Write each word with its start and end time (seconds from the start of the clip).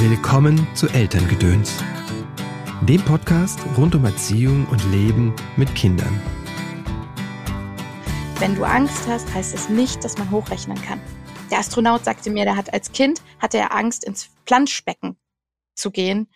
Willkommen 0.00 0.64
zu 0.76 0.86
Elterngedöns, 0.86 1.82
dem 2.82 3.04
Podcast 3.04 3.58
rund 3.76 3.96
um 3.96 4.04
Erziehung 4.04 4.64
und 4.68 4.80
Leben 4.92 5.34
mit 5.56 5.74
Kindern. 5.74 6.22
Wenn 8.38 8.54
du 8.54 8.62
Angst 8.62 9.08
hast, 9.08 9.34
heißt 9.34 9.56
es 9.56 9.68
nicht, 9.68 10.04
dass 10.04 10.16
man 10.16 10.30
hochrechnen 10.30 10.80
kann. 10.82 11.00
Der 11.50 11.58
Astronaut 11.58 12.04
sagte 12.04 12.30
mir, 12.30 12.44
der 12.44 12.54
hat 12.54 12.72
als 12.72 12.92
Kind 12.92 13.22
hatte 13.40 13.58
er 13.58 13.74
Angst, 13.74 14.04
ins 14.04 14.30
Planschbecken 14.44 15.18
zu 15.74 15.90
gehen. 15.90 16.28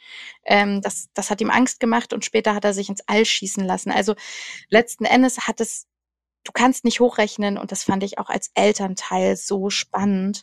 Ähm, 0.45 0.81
das, 0.81 1.11
das 1.15 1.31
hat 1.31 1.41
ihm 1.41 1.51
Angst 1.51 1.79
gemacht 1.79 2.13
und 2.13 2.25
später 2.25 2.57
hat 2.57 2.65
er 2.65 2.75
sich 2.75 2.89
ins 2.89 3.05
All 3.07 3.25
schießen 3.25 3.65
lassen. 3.65 3.93
Also 3.93 4.17
letzten 4.71 5.05
Endes 5.05 5.47
hat 5.47 5.61
es, 5.61 5.87
du 6.43 6.51
kannst 6.51 6.85
nicht 6.85 6.99
hochrechnen 6.99 7.59
und 7.59 7.71
das 7.71 7.85
fand 7.85 8.03
ich 8.03 8.19
auch 8.19 8.29
als 8.29 8.51
Elternteil 8.55 9.37
so 9.37 9.71
spannend 9.71 10.43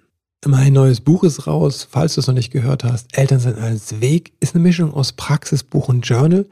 Mein 0.47 0.73
neues 0.73 1.01
Buch 1.01 1.23
ist 1.23 1.45
raus, 1.45 1.87
falls 1.87 2.15
du 2.15 2.21
es 2.21 2.25
noch 2.25 2.33
nicht 2.33 2.51
gehört 2.51 2.83
hast. 2.83 3.15
Elternsein 3.15 3.59
als 3.59 4.01
Weg 4.01 4.33
ist 4.39 4.55
eine 4.55 4.63
Mischung 4.63 4.91
aus 4.91 5.13
Praxisbuch 5.13 5.87
und 5.87 6.01
Journal. 6.01 6.47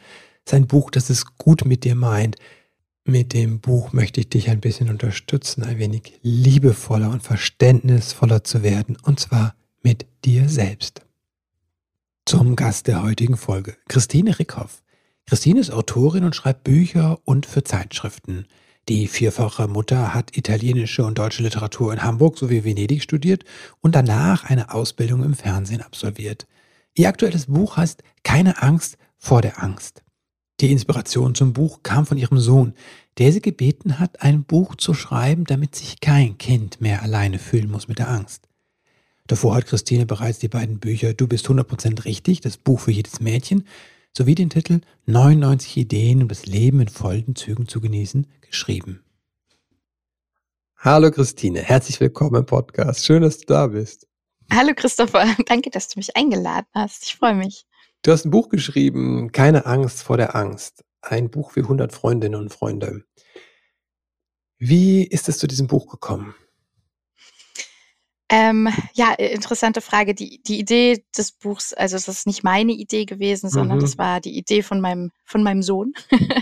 Sein 0.48 0.68
Buch, 0.68 0.92
das 0.92 1.10
es 1.10 1.26
gut 1.38 1.66
mit 1.66 1.84
dir 1.86 1.96
meint. 1.96 2.36
Mit 3.04 3.34
dem 3.34 3.60
Buch 3.60 3.92
möchte 3.92 4.20
ich 4.20 4.30
dich 4.30 4.52
ein 4.52 4.60
bisschen 4.60 4.90
unterstützen, 4.90 5.64
ein 5.64 5.80
wenig 5.80 6.20
liebevoller 6.22 7.10
und 7.10 7.24
verständnisvoller 7.24 8.44
zu 8.44 8.62
werden, 8.62 8.96
und 9.02 9.20
zwar 9.20 9.56
mit 9.82 10.06
dir 10.24 10.48
selbst. 10.50 11.02
Zum 12.26 12.56
Gast 12.56 12.86
der 12.86 13.02
heutigen 13.02 13.38
Folge, 13.38 13.76
Christine 13.88 14.38
Rickhoff. 14.38 14.84
Christine 15.26 15.62
ist 15.62 15.72
Autorin 15.72 16.26
und 16.26 16.36
schreibt 16.36 16.64
Bücher 16.64 17.18
und 17.26 17.48
für 17.48 17.64
Zeitschriften. 17.64 18.46
Die 18.90 19.08
vierfache 19.08 19.68
Mutter 19.68 20.16
hat 20.16 20.36
italienische 20.36 21.06
und 21.06 21.20
deutsche 21.20 21.44
Literatur 21.44 21.94
in 21.94 22.02
Hamburg 22.02 22.40
sowie 22.40 22.64
Venedig 22.64 23.04
studiert 23.04 23.46
und 23.82 23.94
danach 23.94 24.46
eine 24.46 24.74
Ausbildung 24.74 25.24
im 25.24 25.36
Fernsehen 25.36 25.84
absolviert. 25.84 26.48
Ihr 26.96 27.08
aktuelles 27.08 27.46
Buch 27.46 27.78
heißt 27.78 28.02
Keine 28.24 28.64
Angst 28.64 28.98
vor 29.20 29.44
der 29.44 29.62
Angst. 29.62 30.02
Die 30.60 30.72
Inspiration 30.72 31.36
zum 31.36 31.54
Buch 31.54 31.84
kam 31.84 32.08
von 32.08 32.18
ihrem 32.18 32.40
Sohn, 32.40 32.74
der 33.20 33.32
sie 33.32 33.44
gebeten 33.44 34.00
hat, 34.00 34.24
ein 34.24 34.44
Buch 34.44 34.74
zu 34.74 34.96
schreiben, 34.96 35.44
damit 35.44 35.76
sich 35.76 36.00
kein 36.00 36.40
Kind 36.40 36.82
mehr 36.82 37.04
alleine 37.04 37.38
fühlen 37.38 37.70
muss 37.70 37.88
mit 37.88 38.00
der 38.00 38.10
Angst. 38.10 38.50
Davor 39.28 39.54
hat 39.54 39.68
Christine 39.68 40.08
bereits 40.08 40.40
die 40.40 40.48
beiden 40.48 40.80
Bücher 40.80 41.14
Du 41.14 41.28
bist 41.28 41.48
100% 41.48 42.06
richtig, 42.06 42.42
das 42.42 42.58
Buch 42.58 42.80
für 42.80 42.92
jedes 42.92 43.20
Mädchen, 43.20 43.68
sowie 44.18 44.34
den 44.34 44.50
Titel 44.50 44.82
99 45.06 45.78
Ideen, 45.78 46.24
um 46.24 46.28
das 46.28 46.48
Leben 46.48 46.82
in 46.82 46.88
vollen 46.88 47.36
Zügen 47.36 47.68
zu 47.68 47.82
genießen, 47.82 48.26
geschrieben. 48.50 49.04
Hallo 50.78 51.12
Christine, 51.12 51.62
herzlich 51.62 52.00
willkommen 52.00 52.36
im 52.36 52.46
Podcast. 52.46 53.06
Schön, 53.06 53.22
dass 53.22 53.40
du 53.40 53.46
da 53.46 53.68
bist. 53.68 54.08
Hallo 54.52 54.74
Christopher, 54.76 55.26
danke, 55.46 55.70
dass 55.70 55.90
du 55.90 56.00
mich 56.00 56.16
eingeladen 56.16 56.68
hast. 56.74 57.04
Ich 57.04 57.16
freue 57.16 57.36
mich. 57.36 57.66
Du 58.02 58.12
hast 58.12 58.26
ein 58.26 58.32
Buch 58.32 58.50
geschrieben, 58.50 59.32
Keine 59.32 59.66
Angst 59.66 60.04
vor 60.04 60.18
der 60.18 60.36
Angst. 60.36 60.84
Ein 61.02 61.30
Buch 61.30 61.52
für 61.52 61.62
100 61.62 61.92
Freundinnen 61.94 62.40
und 62.40 62.54
Freunde. 62.54 63.04
Wie 64.58 65.06
ist 65.06 65.30
es 65.30 65.38
zu 65.38 65.48
diesem 65.48 65.68
Buch 65.68 65.88
gekommen? 65.88 66.36
Ähm, 68.32 68.70
ja, 68.94 69.14
interessante 69.14 69.82
Frage. 69.82 70.14
Die, 70.14 70.40
die 70.44 70.60
Idee 70.60 71.04
des 71.18 71.32
Buchs, 71.32 71.74
also 71.74 71.96
es 71.96 72.08
ist 72.08 72.28
nicht 72.28 72.44
meine 72.44 72.74
Idee 72.74 73.06
gewesen, 73.06 73.50
sondern 73.50 73.80
mhm. 73.80 73.82
das 73.82 73.98
war 73.98 74.22
die 74.22 74.38
Idee 74.38 74.62
von 74.62 74.80
meinem, 74.80 75.12
von 75.26 75.42
meinem 75.42 75.64
Sohn. 75.64 75.94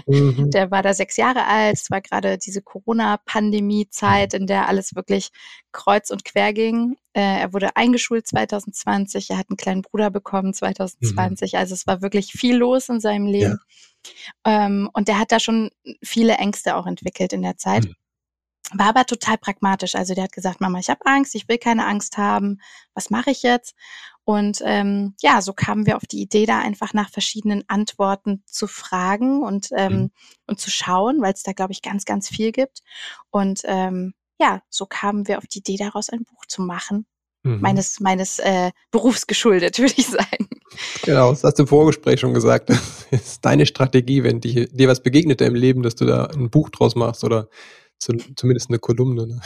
mhm. 0.06 0.52
Der 0.52 0.70
war 0.70 0.84
da 0.84 0.94
sechs 0.94 1.16
Jahre 1.16 1.46
alt. 1.46 1.75
Es 1.75 1.90
war 1.90 2.02
gerade 2.02 2.38
diese 2.38 2.62
Corona-Pandemie-Zeit, 2.62 4.34
in 4.34 4.48
der 4.48 4.68
alles 4.68 4.96
wirklich 4.96 5.30
kreuz 5.72 6.09
und 6.09 6.25
quer 6.25 6.52
ging. 6.52 6.98
Äh, 7.14 7.40
er 7.40 7.53
wurde 7.53 7.78
eingeschult 7.78 8.28
2020. 8.28 9.30
Er 9.30 9.38
hat 9.38 9.50
einen 9.50 9.58
kleinen 9.58 9.81
Bruder 9.81 10.09
bekommen 10.09 10.54
2020. 10.54 11.54
Mhm. 11.54 11.59
Also 11.59 11.74
es 11.74 11.88
war 11.88 12.02
wirklich 12.02 12.34
viel 12.34 12.58
los 12.58 12.90
in 12.90 13.00
seinem 13.00 13.28
Leben. 13.28 13.59
Ja. 14.46 14.66
Ähm, 14.66 14.90
und 14.92 15.08
der 15.08 15.19
hat 15.19 15.31
da 15.31 15.40
schon 15.40 15.72
viele 16.04 16.34
Ängste 16.36 16.75
auch 16.75 16.86
entwickelt 16.86 17.31
in 17.31 17.44
der 17.44 17.56
Zeit. 17.56 17.88
War 18.73 18.90
aber 18.90 19.06
total 19.06 19.38
pragmatisch. 19.38 19.95
Also 19.95 20.13
der 20.13 20.25
hat 20.25 20.34
gesagt, 20.34 20.59
Mama, 20.59 20.79
ich 20.79 20.90
habe 20.90 21.06
Angst, 21.06 21.35
ich 21.35 21.47
will 21.47 21.57
keine 21.57 21.85
Angst 21.85 22.18
haben. 22.18 22.59
Was 22.94 23.09
mache 23.09 23.31
ich 23.31 23.44
jetzt? 23.44 23.75
Und 24.25 24.62
ähm, 24.66 25.16
ja, 25.22 25.41
so 25.41 25.53
kamen 25.53 25.85
wir 25.85 25.95
auf 25.95 26.06
die 26.06 26.22
Idee, 26.22 26.45
da 26.45 26.59
einfach 26.59 26.94
nach 26.94 27.09
verschiedenen 27.09 27.63
Antworten 27.69 28.44
zu 28.45 28.68
fragen 28.68 29.41
und, 29.41 29.69
ähm, 29.72 29.94
mhm. 29.94 30.12
und 30.47 30.59
zu 30.59 30.69
schauen, 30.69 31.22
weil 31.22 31.31
es 31.31 31.44
da, 31.44 31.53
glaube 31.53 31.72
ich, 31.72 31.81
ganz, 31.81 32.03
ganz 32.03 32.28
viel 32.28 32.51
gibt. 32.51 32.81
Und 33.29 33.62
ähm, 33.63 34.13
ja, 34.38 34.62
so 34.69 34.85
kamen 34.85 35.29
wir 35.29 35.38
auf 35.38 35.47
die 35.47 35.59
Idee, 35.59 35.78
daraus 35.78 36.09
ein 36.09 36.25
Buch 36.25 36.45
zu 36.45 36.62
machen. 36.62 37.06
Mhm. 37.44 37.62
Meines, 37.62 38.01
meines 38.01 38.39
äh, 38.39 38.72
Berufs 38.91 39.28
geschuldet, 39.28 39.79
würde 39.79 39.94
ich 39.95 40.07
sagen. 40.07 40.50
Genau, 41.03 41.29
das 41.29 41.45
hast 41.45 41.56
du 41.56 41.63
im 41.63 41.68
Vorgespräch 41.68 42.19
schon 42.19 42.34
gesagt. 42.34 42.69
Das 42.69 43.06
ist 43.12 43.45
deine 43.45 43.66
Strategie, 43.66 44.24
wenn 44.24 44.41
dir, 44.41 44.68
dir 44.68 44.89
was 44.89 45.01
begegnet 45.01 45.39
im 45.39 45.56
Leben, 45.56 45.84
dass 45.84 45.95
du 45.95 46.06
da 46.06 46.25
ein 46.25 46.50
Buch 46.50 46.69
draus 46.69 46.95
machst 46.95 47.24
oder 47.24 47.47
zumindest 48.00 48.69
eine 48.69 48.80
Kolumne. 48.80 49.28
Ne? 49.28 49.41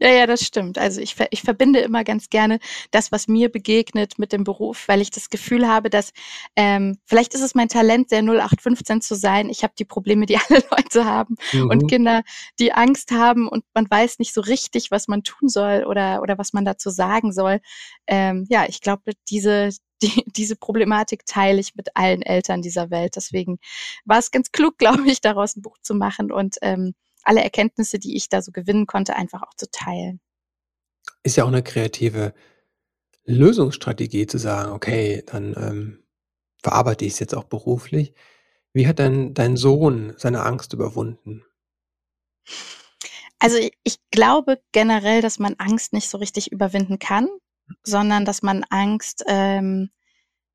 Ja, 0.00 0.08
ja, 0.10 0.26
das 0.26 0.42
stimmt. 0.42 0.78
Also 0.78 1.00
ich, 1.00 1.16
ich 1.30 1.42
verbinde 1.42 1.80
immer 1.80 2.04
ganz 2.04 2.30
gerne 2.30 2.58
das, 2.90 3.12
was 3.12 3.28
mir 3.28 3.50
begegnet 3.50 4.18
mit 4.18 4.32
dem 4.32 4.44
Beruf, 4.44 4.88
weil 4.88 5.00
ich 5.00 5.10
das 5.10 5.30
Gefühl 5.30 5.68
habe, 5.68 5.90
dass 5.90 6.12
ähm, 6.56 6.98
vielleicht 7.06 7.34
ist 7.34 7.42
es 7.42 7.54
mein 7.54 7.68
Talent, 7.68 8.10
sehr 8.10 8.22
0815 8.22 9.00
zu 9.00 9.14
sein. 9.14 9.48
Ich 9.48 9.62
habe 9.62 9.74
die 9.78 9.84
Probleme, 9.84 10.26
die 10.26 10.36
alle 10.48 10.62
Leute 10.70 11.04
haben 11.04 11.36
mhm. 11.52 11.70
und 11.70 11.88
Kinder, 11.88 12.22
die 12.58 12.72
Angst 12.72 13.12
haben 13.12 13.48
und 13.48 13.64
man 13.74 13.90
weiß 13.90 14.18
nicht 14.18 14.34
so 14.34 14.40
richtig, 14.40 14.90
was 14.90 15.08
man 15.08 15.22
tun 15.22 15.48
soll 15.48 15.84
oder, 15.84 16.22
oder 16.22 16.38
was 16.38 16.52
man 16.52 16.64
dazu 16.64 16.90
sagen 16.90 17.32
soll. 17.32 17.60
Ähm, 18.06 18.46
ja, 18.48 18.66
ich 18.68 18.80
glaube, 18.80 19.12
diese, 19.28 19.70
die, 20.02 20.24
diese 20.26 20.56
Problematik 20.56 21.26
teile 21.26 21.60
ich 21.60 21.74
mit 21.74 21.96
allen 21.96 22.22
Eltern 22.22 22.62
dieser 22.62 22.90
Welt. 22.90 23.16
Deswegen 23.16 23.58
war 24.04 24.18
es 24.18 24.30
ganz 24.30 24.52
klug, 24.52 24.78
glaube 24.78 25.06
ich, 25.06 25.20
daraus 25.20 25.56
ein 25.56 25.62
Buch 25.62 25.78
zu 25.82 25.94
machen 25.94 26.32
und 26.32 26.56
ähm, 26.62 26.94
alle 27.24 27.42
Erkenntnisse, 27.42 27.98
die 27.98 28.16
ich 28.16 28.28
da 28.28 28.42
so 28.42 28.52
gewinnen 28.52 28.86
konnte, 28.86 29.16
einfach 29.16 29.42
auch 29.42 29.54
zu 29.54 29.70
teilen. 29.70 30.20
Ist 31.22 31.36
ja 31.36 31.44
auch 31.44 31.48
eine 31.48 31.62
kreative 31.62 32.34
Lösungsstrategie 33.24 34.26
zu 34.26 34.38
sagen, 34.38 34.72
okay, 34.72 35.22
dann 35.26 35.54
ähm, 35.56 36.04
verarbeite 36.62 37.04
ich 37.04 37.14
es 37.14 37.18
jetzt 37.18 37.34
auch 37.34 37.44
beruflich. 37.44 38.14
Wie 38.72 38.86
hat 38.86 38.98
denn 38.98 39.34
dein 39.34 39.56
Sohn 39.56 40.14
seine 40.16 40.42
Angst 40.42 40.72
überwunden? 40.72 41.44
Also 43.38 43.58
ich 43.82 43.98
glaube 44.10 44.60
generell, 44.72 45.20
dass 45.20 45.38
man 45.38 45.54
Angst 45.58 45.92
nicht 45.92 46.08
so 46.08 46.18
richtig 46.18 46.52
überwinden 46.52 46.98
kann, 46.98 47.28
sondern 47.82 48.24
dass 48.24 48.42
man 48.42 48.64
Angst 48.70 49.24
ähm, 49.26 49.90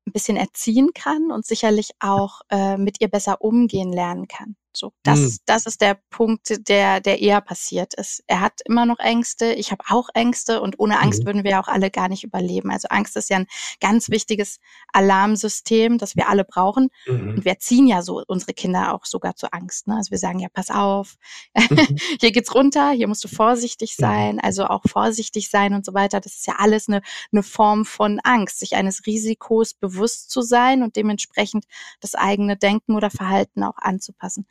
ein 0.06 0.12
bisschen 0.12 0.36
erziehen 0.36 0.90
kann 0.94 1.30
und 1.30 1.46
sicherlich 1.46 1.90
auch 2.00 2.40
äh, 2.50 2.76
mit 2.76 3.00
ihr 3.00 3.08
besser 3.08 3.42
umgehen 3.42 3.92
lernen 3.92 4.26
kann. 4.26 4.56
So, 4.72 4.92
das, 5.02 5.18
mhm. 5.18 5.36
das 5.46 5.66
ist 5.66 5.80
der 5.80 5.98
Punkt, 6.10 6.68
der, 6.68 7.00
der 7.00 7.20
eher 7.20 7.40
passiert 7.40 7.94
ist. 7.94 8.22
Er 8.26 8.40
hat 8.40 8.60
immer 8.64 8.86
noch 8.86 8.98
Ängste, 8.98 9.52
ich 9.52 9.72
habe 9.72 9.82
auch 9.88 10.08
Ängste 10.14 10.60
und 10.60 10.78
ohne 10.78 11.00
Angst 11.00 11.22
mhm. 11.22 11.26
würden 11.26 11.44
wir 11.44 11.58
auch 11.60 11.68
alle 11.68 11.90
gar 11.90 12.08
nicht 12.08 12.22
überleben. 12.22 12.70
Also 12.70 12.88
Angst 12.88 13.16
ist 13.16 13.30
ja 13.30 13.38
ein 13.38 13.46
ganz 13.80 14.08
wichtiges 14.08 14.58
Alarmsystem, 14.92 15.98
das 15.98 16.16
wir 16.16 16.28
alle 16.28 16.44
brauchen. 16.44 16.90
Mhm. 17.06 17.30
Und 17.30 17.44
wir 17.44 17.52
erziehen 17.52 17.86
ja 17.86 18.02
so 18.02 18.22
unsere 18.26 18.52
Kinder 18.52 18.94
auch 18.94 19.04
sogar 19.04 19.34
zu 19.36 19.52
Angst. 19.52 19.86
Ne? 19.86 19.96
Also 19.96 20.10
wir 20.10 20.18
sagen 20.18 20.38
ja, 20.38 20.48
pass 20.52 20.70
auf, 20.70 21.16
mhm. 21.56 21.96
hier 22.20 22.30
geht's 22.30 22.54
runter, 22.54 22.90
hier 22.90 23.08
musst 23.08 23.24
du 23.24 23.28
vorsichtig 23.28 23.96
mhm. 23.98 24.02
sein, 24.02 24.40
also 24.40 24.66
auch 24.66 24.82
vorsichtig 24.86 25.50
sein 25.50 25.74
und 25.74 25.84
so 25.84 25.94
weiter. 25.94 26.20
Das 26.20 26.34
ist 26.34 26.46
ja 26.46 26.54
alles 26.58 26.88
eine, 26.88 27.02
eine 27.32 27.42
Form 27.42 27.84
von 27.84 28.20
Angst, 28.22 28.60
sich 28.60 28.76
eines 28.76 29.06
Risikos 29.06 29.74
bewusst 29.74 30.30
zu 30.30 30.42
sein 30.42 30.82
und 30.82 30.96
dementsprechend 30.96 31.64
das 32.00 32.14
eigene 32.14 32.56
Denken 32.56 32.94
oder 32.94 33.10
Verhalten 33.10 33.62
auch 33.62 33.78
anzupassen. 33.78 34.46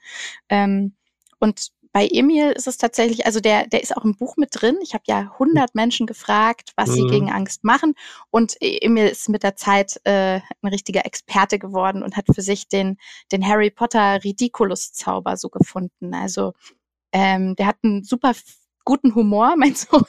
Ähm, 0.50 0.96
und 1.40 1.72
bei 1.98 2.08
Emil 2.12 2.52
ist 2.52 2.68
es 2.68 2.78
tatsächlich, 2.78 3.26
also 3.26 3.40
der, 3.40 3.66
der 3.68 3.82
ist 3.82 3.96
auch 3.96 4.06
im 4.06 4.16
Buch 4.16 4.38
mit 4.38 4.50
drin. 4.52 4.78
Ich 4.84 4.94
habe 4.94 5.04
ja 5.08 5.32
100 5.34 5.74
Menschen 5.74 6.06
gefragt, 6.06 6.72
was 6.76 6.90
mhm. 6.90 6.94
sie 6.94 7.08
gegen 7.08 7.32
Angst 7.32 7.64
machen. 7.64 7.96
Und 8.30 8.56
Emil 8.60 9.08
ist 9.08 9.30
mit 9.30 9.42
der 9.42 9.56
Zeit 9.56 10.00
äh, 10.04 10.40
ein 10.62 10.68
richtiger 10.70 11.06
Experte 11.06 11.58
geworden 11.58 12.04
und 12.04 12.16
hat 12.16 12.26
für 12.34 12.42
sich 12.42 12.68
den, 12.68 12.98
den 13.32 13.48
Harry 13.48 13.72
Potter 13.72 14.24
Ridiculous 14.24 14.94
Zauber 14.94 15.38
so 15.38 15.50
gefunden. 15.50 16.14
Also 16.14 16.54
ähm, 17.14 17.56
der 17.56 17.66
hat 17.66 17.78
einen 17.84 18.04
super 18.04 18.34
guten 18.86 19.16
Humor, 19.16 19.56
mein 19.58 19.74
Sohn, 19.74 20.06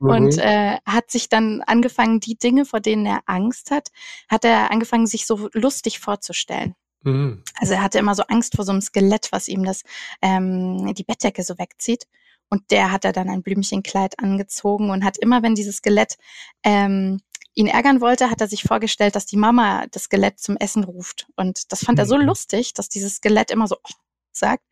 mhm. 0.00 0.08
und 0.08 0.38
äh, 0.38 0.78
hat 0.84 1.10
sich 1.10 1.28
dann 1.28 1.62
angefangen, 1.62 2.20
die 2.20 2.36
Dinge, 2.36 2.66
vor 2.66 2.80
denen 2.80 3.06
er 3.06 3.20
Angst 3.24 3.70
hat, 3.70 3.88
hat 4.28 4.44
er 4.44 4.70
angefangen, 4.70 5.06
sich 5.06 5.26
so 5.26 5.48
lustig 5.54 6.00
vorzustellen. 6.00 6.74
Mhm. 7.04 7.42
Also 7.60 7.74
er 7.74 7.82
hatte 7.82 7.98
immer 7.98 8.14
so 8.14 8.24
Angst 8.24 8.56
vor 8.56 8.64
so 8.64 8.72
einem 8.72 8.80
Skelett, 8.80 9.28
was 9.30 9.48
ihm 9.48 9.64
das 9.64 9.82
ähm, 10.22 10.92
die 10.94 11.04
Bettdecke 11.04 11.42
so 11.42 11.58
wegzieht. 11.58 12.06
Und 12.50 12.70
der 12.70 12.92
hat 12.92 13.04
er 13.04 13.12
dann 13.12 13.28
ein 13.28 13.42
Blümchenkleid 13.42 14.18
angezogen 14.18 14.90
und 14.90 15.04
hat 15.04 15.18
immer, 15.18 15.42
wenn 15.42 15.54
dieses 15.54 15.78
Skelett 15.78 16.16
ähm, 16.62 17.20
ihn 17.54 17.66
ärgern 17.66 18.00
wollte, 18.00 18.30
hat 18.30 18.40
er 18.40 18.48
sich 18.48 18.62
vorgestellt, 18.62 19.16
dass 19.16 19.26
die 19.26 19.36
Mama 19.36 19.86
das 19.90 20.04
Skelett 20.04 20.40
zum 20.40 20.56
Essen 20.56 20.84
ruft. 20.84 21.26
Und 21.36 21.72
das 21.72 21.84
fand 21.84 21.98
er 21.98 22.06
so 22.06 22.16
mhm. 22.16 22.24
lustig, 22.24 22.74
dass 22.74 22.88
dieses 22.88 23.16
Skelett 23.16 23.50
immer 23.50 23.66
so 23.66 23.76
oh, 23.76 23.94
sagt, 24.32 24.64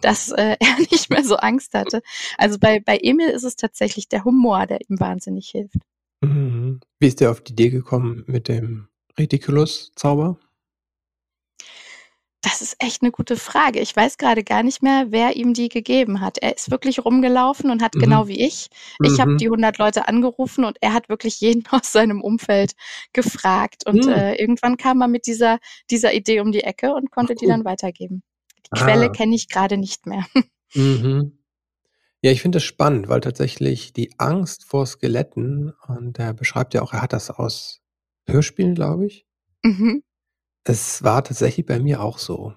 dass 0.00 0.30
äh, 0.30 0.56
er 0.60 0.78
nicht 0.90 1.10
mehr 1.10 1.24
so 1.24 1.36
Angst 1.36 1.74
hatte. 1.74 2.02
Also 2.36 2.58
bei, 2.58 2.80
bei 2.80 2.98
Emil 2.98 3.28
ist 3.28 3.44
es 3.44 3.56
tatsächlich 3.56 4.08
der 4.08 4.24
Humor, 4.24 4.66
der 4.66 4.80
ihm 4.88 4.98
wahnsinnig 4.98 5.48
hilft. 5.48 5.78
Mhm. 6.20 6.80
Wie 6.98 7.06
ist 7.06 7.20
der 7.20 7.30
auf 7.30 7.40
die 7.40 7.52
Idee 7.52 7.70
gekommen 7.70 8.24
mit 8.26 8.48
dem 8.48 8.88
Reticulus-Zauber? 9.18 10.38
Das 12.44 12.60
ist 12.60 12.76
echt 12.78 13.00
eine 13.00 13.10
gute 13.10 13.36
Frage. 13.36 13.80
Ich 13.80 13.96
weiß 13.96 14.18
gerade 14.18 14.44
gar 14.44 14.62
nicht 14.62 14.82
mehr, 14.82 15.06
wer 15.08 15.34
ihm 15.34 15.54
die 15.54 15.70
gegeben 15.70 16.20
hat. 16.20 16.36
Er 16.36 16.54
ist 16.54 16.70
wirklich 16.70 17.02
rumgelaufen 17.02 17.70
und 17.70 17.82
hat 17.82 17.94
mhm. 17.94 18.00
genau 18.00 18.28
wie 18.28 18.44
ich. 18.44 18.68
Ich 19.02 19.12
mhm. 19.12 19.18
habe 19.18 19.36
die 19.36 19.46
100 19.46 19.78
Leute 19.78 20.08
angerufen 20.08 20.66
und 20.66 20.76
er 20.82 20.92
hat 20.92 21.08
wirklich 21.08 21.40
jeden 21.40 21.64
aus 21.70 21.90
seinem 21.90 22.20
Umfeld 22.20 22.74
gefragt. 23.14 23.86
Und 23.86 24.04
mhm. 24.04 24.12
äh, 24.12 24.34
irgendwann 24.34 24.76
kam 24.76 25.00
er 25.00 25.08
mit 25.08 25.26
dieser, 25.26 25.58
dieser 25.90 26.12
Idee 26.12 26.40
um 26.40 26.52
die 26.52 26.64
Ecke 26.64 26.92
und 26.92 27.10
konnte 27.10 27.32
Ach, 27.34 27.40
die 27.40 27.46
dann 27.46 27.64
weitergeben. 27.64 28.22
Die 28.66 28.72
ah. 28.72 28.84
Quelle 28.84 29.10
kenne 29.10 29.34
ich 29.34 29.48
gerade 29.48 29.78
nicht 29.78 30.06
mehr. 30.06 30.24
Mhm. 30.76 31.38
Ja, 32.20 32.32
ich 32.32 32.42
finde 32.42 32.56
das 32.56 32.64
spannend, 32.64 33.06
weil 33.06 33.20
tatsächlich 33.20 33.92
die 33.92 34.10
Angst 34.18 34.64
vor 34.64 34.86
Skeletten, 34.86 35.72
und 35.86 36.18
er 36.18 36.34
beschreibt 36.34 36.74
ja 36.74 36.82
auch, 36.82 36.92
er 36.92 37.00
hat 37.00 37.12
das 37.12 37.30
aus 37.30 37.80
Hörspielen, 38.26 38.74
glaube 38.74 39.06
ich. 39.06 39.24
Mhm. 39.62 40.02
Es 40.66 41.02
war 41.04 41.22
tatsächlich 41.22 41.66
bei 41.66 41.78
mir 41.78 42.00
auch 42.02 42.18
so. 42.18 42.54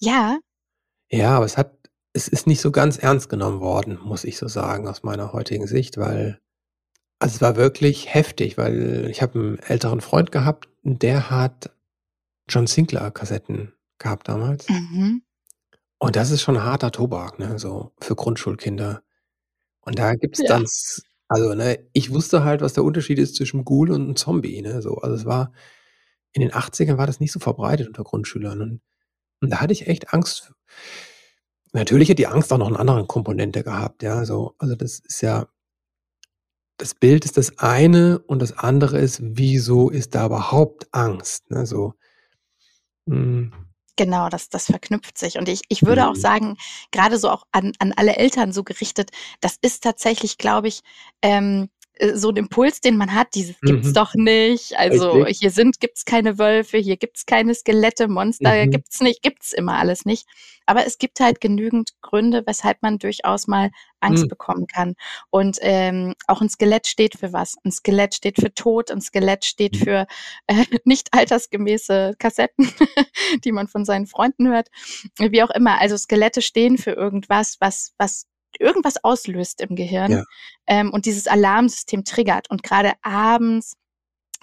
Ja. 0.00 0.38
Ja, 1.10 1.36
aber 1.36 1.46
es 1.46 1.58
hat 1.58 1.72
es 2.14 2.28
ist 2.28 2.46
nicht 2.46 2.60
so 2.62 2.72
ganz 2.72 2.98
ernst 2.98 3.28
genommen 3.30 3.60
worden, 3.60 3.98
muss 4.02 4.24
ich 4.24 4.38
so 4.38 4.48
sagen, 4.48 4.88
aus 4.88 5.02
meiner 5.04 5.32
heutigen 5.32 5.66
Sicht, 5.68 5.98
weil 5.98 6.40
also 7.20 7.36
es 7.36 7.42
war 7.42 7.56
wirklich 7.56 8.14
heftig, 8.14 8.58
weil 8.58 9.08
ich 9.10 9.22
habe 9.22 9.38
einen 9.40 9.58
älteren 9.60 10.00
Freund 10.02 10.32
gehabt, 10.32 10.68
der 10.84 11.30
hat 11.30 11.70
John 12.48 12.66
Sinclair 12.68 13.10
Kassetten 13.12 13.74
gehabt 13.98 14.28
damals. 14.28 14.68
Mhm. 14.68 15.22
Und 15.98 16.16
das 16.16 16.30
ist 16.32 16.42
schon 16.42 16.62
harter 16.64 16.92
Tobak, 16.92 17.38
ne, 17.40 17.58
so 17.58 17.92
für 18.00 18.16
Grundschulkinder. 18.16 19.02
Und 19.82 19.98
da 19.98 20.14
gibt's 20.16 20.40
Ja. 20.40 20.48
dann 20.48 20.66
also, 21.28 21.54
ne, 21.54 21.78
ich 21.94 22.12
wusste 22.14 22.44
halt, 22.44 22.62
was 22.62 22.74
der 22.74 22.84
Unterschied 22.84 23.18
ist 23.18 23.36
zwischen 23.36 23.64
Ghoul 23.64 23.90
und 23.92 24.18
Zombie, 24.18 24.62
ne, 24.62 24.82
so. 24.82 24.96
Also, 24.98 25.16
es 25.16 25.26
war 25.26 25.52
in 26.40 26.48
den 26.48 26.52
80ern 26.52 26.98
war 26.98 27.06
das 27.06 27.20
nicht 27.20 27.32
so 27.32 27.40
verbreitet 27.40 27.88
unter 27.88 28.04
Grundschülern 28.04 28.60
und 28.62 28.80
und 29.40 29.50
da 29.50 29.60
hatte 29.60 29.72
ich 29.72 29.86
echt 29.86 30.12
Angst. 30.12 30.52
Natürlich 31.72 32.10
hat 32.10 32.18
die 32.18 32.26
Angst 32.26 32.52
auch 32.52 32.58
noch 32.58 32.70
'ne 32.70 32.78
andere 32.78 33.06
Komponente 33.06 33.62
gehabt, 33.62 34.02
ja, 34.02 34.24
so. 34.24 34.54
Also, 34.58 34.74
das 34.74 34.98
ist 35.00 35.20
ja 35.22 35.46
das 36.78 36.94
Bild 36.94 37.24
ist 37.24 37.36
das 37.36 37.58
eine 37.58 38.20
und 38.20 38.40
das 38.40 38.56
andere 38.56 38.98
ist, 38.98 39.18
wieso 39.20 39.90
ist 39.90 40.14
da 40.14 40.26
überhaupt 40.26 40.86
Angst, 40.92 41.50
ne, 41.50 41.66
so. 41.66 41.94
Hm. 43.08 43.52
Genau, 43.96 44.28
das, 44.28 44.48
das 44.48 44.66
verknüpft 44.66 45.18
sich. 45.18 45.38
Und 45.38 45.48
ich, 45.48 45.62
ich 45.68 45.84
würde 45.84 46.06
auch 46.06 46.14
mhm. 46.14 46.20
sagen, 46.20 46.56
gerade 46.92 47.18
so 47.18 47.30
auch 47.30 47.42
an, 47.50 47.72
an 47.80 47.92
alle 47.96 48.14
Eltern 48.14 48.52
so 48.52 48.62
gerichtet, 48.62 49.10
das 49.40 49.56
ist 49.60 49.82
tatsächlich, 49.82 50.38
glaube 50.38 50.68
ich, 50.68 50.82
ähm, 51.20 51.64
äh, 51.64 51.77
so 52.14 52.30
ein 52.30 52.36
Impuls, 52.36 52.80
den 52.80 52.96
man 52.96 53.14
hat, 53.14 53.34
dieses 53.34 53.60
gibt's 53.60 53.88
mhm. 53.88 53.94
doch 53.94 54.14
nicht. 54.14 54.78
Also 54.78 55.10
Richtig. 55.12 55.38
hier 55.40 55.50
sind, 55.50 55.80
gibt's 55.80 56.04
keine 56.04 56.38
Wölfe, 56.38 56.78
hier 56.78 56.96
gibt's 56.96 57.26
keine 57.26 57.54
Skelette, 57.54 58.08
Monster, 58.08 58.66
mhm. 58.66 58.70
gibt's 58.70 59.00
nicht, 59.00 59.22
gibt's 59.22 59.52
immer 59.52 59.78
alles 59.78 60.04
nicht. 60.04 60.26
Aber 60.66 60.86
es 60.86 60.98
gibt 60.98 61.20
halt 61.20 61.40
genügend 61.40 61.92
Gründe, 62.02 62.42
weshalb 62.46 62.82
man 62.82 62.98
durchaus 62.98 63.46
mal 63.46 63.70
Angst 64.00 64.24
mhm. 64.24 64.28
bekommen 64.28 64.66
kann. 64.66 64.94
Und 65.30 65.58
ähm, 65.62 66.14
auch 66.26 66.40
ein 66.40 66.50
Skelett 66.50 66.86
steht 66.86 67.18
für 67.18 67.32
was. 67.32 67.56
Ein 67.64 67.72
Skelett 67.72 68.14
steht 68.14 68.36
für 68.36 68.52
Tod, 68.52 68.90
ein 68.90 69.00
Skelett 69.00 69.44
steht 69.44 69.80
mhm. 69.80 69.84
für 69.84 70.06
äh, 70.46 70.64
nicht 70.84 71.08
altersgemäße 71.12 72.14
Kassetten, 72.18 72.70
die 73.44 73.52
man 73.52 73.66
von 73.66 73.84
seinen 73.84 74.06
Freunden 74.06 74.48
hört. 74.48 74.68
Wie 75.18 75.42
auch 75.42 75.50
immer. 75.50 75.80
Also 75.80 75.96
Skelette 75.96 76.42
stehen 76.42 76.78
für 76.78 76.92
irgendwas, 76.92 77.56
was, 77.60 77.94
was 77.98 78.26
irgendwas 78.58 79.02
auslöst 79.02 79.60
im 79.60 79.76
Gehirn 79.76 80.12
ja. 80.12 80.24
ähm, 80.66 80.92
und 80.92 81.06
dieses 81.06 81.26
Alarmsystem 81.26 82.04
triggert. 82.04 82.50
Und 82.50 82.62
gerade 82.62 82.92
abends 83.02 83.76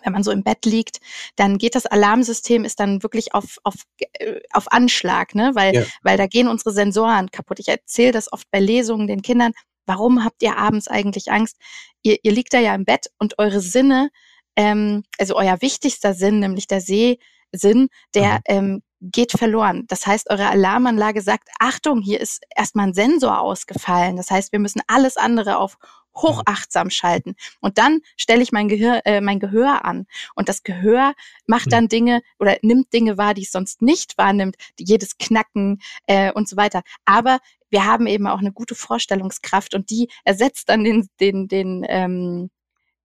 wenn 0.06 0.14
man 0.14 0.24
so 0.24 0.32
im 0.32 0.44
Bett 0.44 0.66
liegt, 0.66 1.00
dann 1.36 1.58
geht 1.58 1.76
das 1.76 1.86
Alarmsystem 1.86 2.64
ist 2.64 2.80
dann 2.80 3.04
wirklich 3.04 3.34
auf, 3.34 3.58
auf, 3.64 3.76
äh, 4.20 4.40
auf 4.54 4.72
Anschlag, 4.72 5.36
ne? 5.36 5.52
weil, 5.56 5.74
ja. 5.74 5.84
weil 6.04 6.18
da 6.18 6.28
gehen 6.28 6.48
unsere 6.48 6.72
Sensoren 6.72 7.32
kaputt. 7.32 7.60
Ich 7.60 7.68
erzähle 7.68 8.12
das 8.12 8.32
oft 8.32 8.50
bei 8.52 8.60
Lesungen 8.60 9.08
den 9.08 9.22
Kindern. 9.22 9.52
Warum 9.86 10.24
habt 10.24 10.42
ihr 10.44 10.58
abends 10.58 10.88
eigentlich 10.88 11.32
Angst? 11.32 11.58
Ihr, 12.04 12.18
ihr 12.24 12.32
liegt 12.32 12.54
da 12.54 12.60
ja 12.60 12.76
im 12.76 12.86
Bett 12.86 13.08
und 13.18 13.40
eure 13.40 13.62
Sinne, 13.62 14.10
ähm, 14.56 15.04
also 15.18 15.36
euer 15.36 15.62
wichtigster 15.62 16.14
Sinn, 16.14 16.40
nämlich 16.40 16.68
der 16.68 16.82
Sehsinn, 16.82 17.90
der 18.14 18.36
mhm. 18.36 18.42
ähm, 18.46 18.84
geht 19.02 19.32
verloren. 19.34 19.86
Das 19.88 20.08
heißt, 20.08 20.30
eure 20.30 20.50
Alarmanlage 20.50 21.22
sagt, 21.22 21.50
Achtung, 21.60 22.02
hier 22.02 22.20
ist 22.20 22.44
erstmal 22.56 22.88
ein 22.88 22.94
Sensor 22.94 23.40
ausgefallen. 23.40 24.16
Das 24.18 24.32
heißt, 24.32 24.52
wir 24.52 24.60
müssen 24.60 24.82
alles 24.88 25.18
andere 25.18 25.58
auf 25.58 25.78
hochachtsam 26.16 26.90
schalten. 26.90 27.36
Und 27.60 27.78
dann 27.78 28.00
stelle 28.18 28.42
ich 28.42 28.52
mein 28.52 28.68
Gehör, 28.68 29.02
äh, 29.06 29.22
mein 29.22 29.40
Gehör 29.40 29.86
an. 29.86 30.06
Und 30.34 30.50
das 30.50 30.64
Gehör 30.64 31.14
macht 31.46 31.72
dann 31.72 31.88
Dinge 31.88 32.22
oder 32.40 32.58
nimmt 32.62 32.94
Dinge 32.94 33.18
wahr, 33.18 33.34
die 33.34 33.44
es 33.44 33.52
sonst 33.52 33.82
nicht 33.82 34.18
wahrnimmt, 34.18 34.56
jedes 34.80 35.18
Knacken 35.18 35.82
äh, 36.08 36.32
und 36.32 36.48
so 36.48 36.56
weiter. 36.56 36.82
Aber 37.04 37.40
wir 37.70 37.86
haben 37.86 38.08
eben 38.08 38.28
auch 38.28 38.40
eine 38.40 38.54
gute 38.54 38.76
Vorstellungskraft 38.76 39.76
und 39.76 39.90
die 39.90 40.10
ersetzt 40.24 40.70
dann 40.70 40.84
den, 40.84 41.10
den, 41.20 41.48
den 41.48 41.86
ähm, 41.88 42.50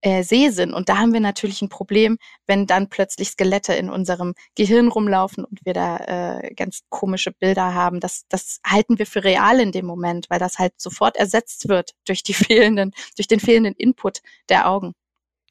äh, 0.03 0.23
Sehsinn. 0.23 0.73
Und 0.73 0.89
da 0.89 0.99
haben 0.99 1.13
wir 1.13 1.21
natürlich 1.21 1.63
ein 1.63 1.69
Problem, 1.69 2.19
wenn 2.47 2.67
dann 2.67 2.89
plötzlich 2.89 3.31
Skelette 3.31 3.75
in 3.75 3.91
unserem 3.91 4.35
Gehirn 4.55 4.89
rumlaufen 4.89 5.45
und 5.45 5.61
wir 5.65 5.75
da 5.75 6.41
äh, 6.41 6.55
ganz 6.55 6.81
komische 6.89 7.33
Bilder 7.33 7.75
haben. 7.75 8.01
Das, 8.01 8.23
das 8.29 8.61
halten 8.67 8.99
wir 8.99 9.07
für 9.07 9.25
real 9.25 9.61
in 9.61 9.73
dem 9.73 9.87
Moment, 9.87 10.31
weil 10.31 10.39
das 10.39 10.59
halt 10.59 10.73
sofort 10.79 11.17
ersetzt 11.17 11.69
wird 11.69 11.93
durch 12.07 12.23
die 12.23 12.35
fehlenden, 12.35 12.93
durch 13.17 13.29
den 13.29 13.41
fehlenden 13.41 13.75
Input 13.75 14.21
der 14.49 14.69
Augen. 14.69 14.95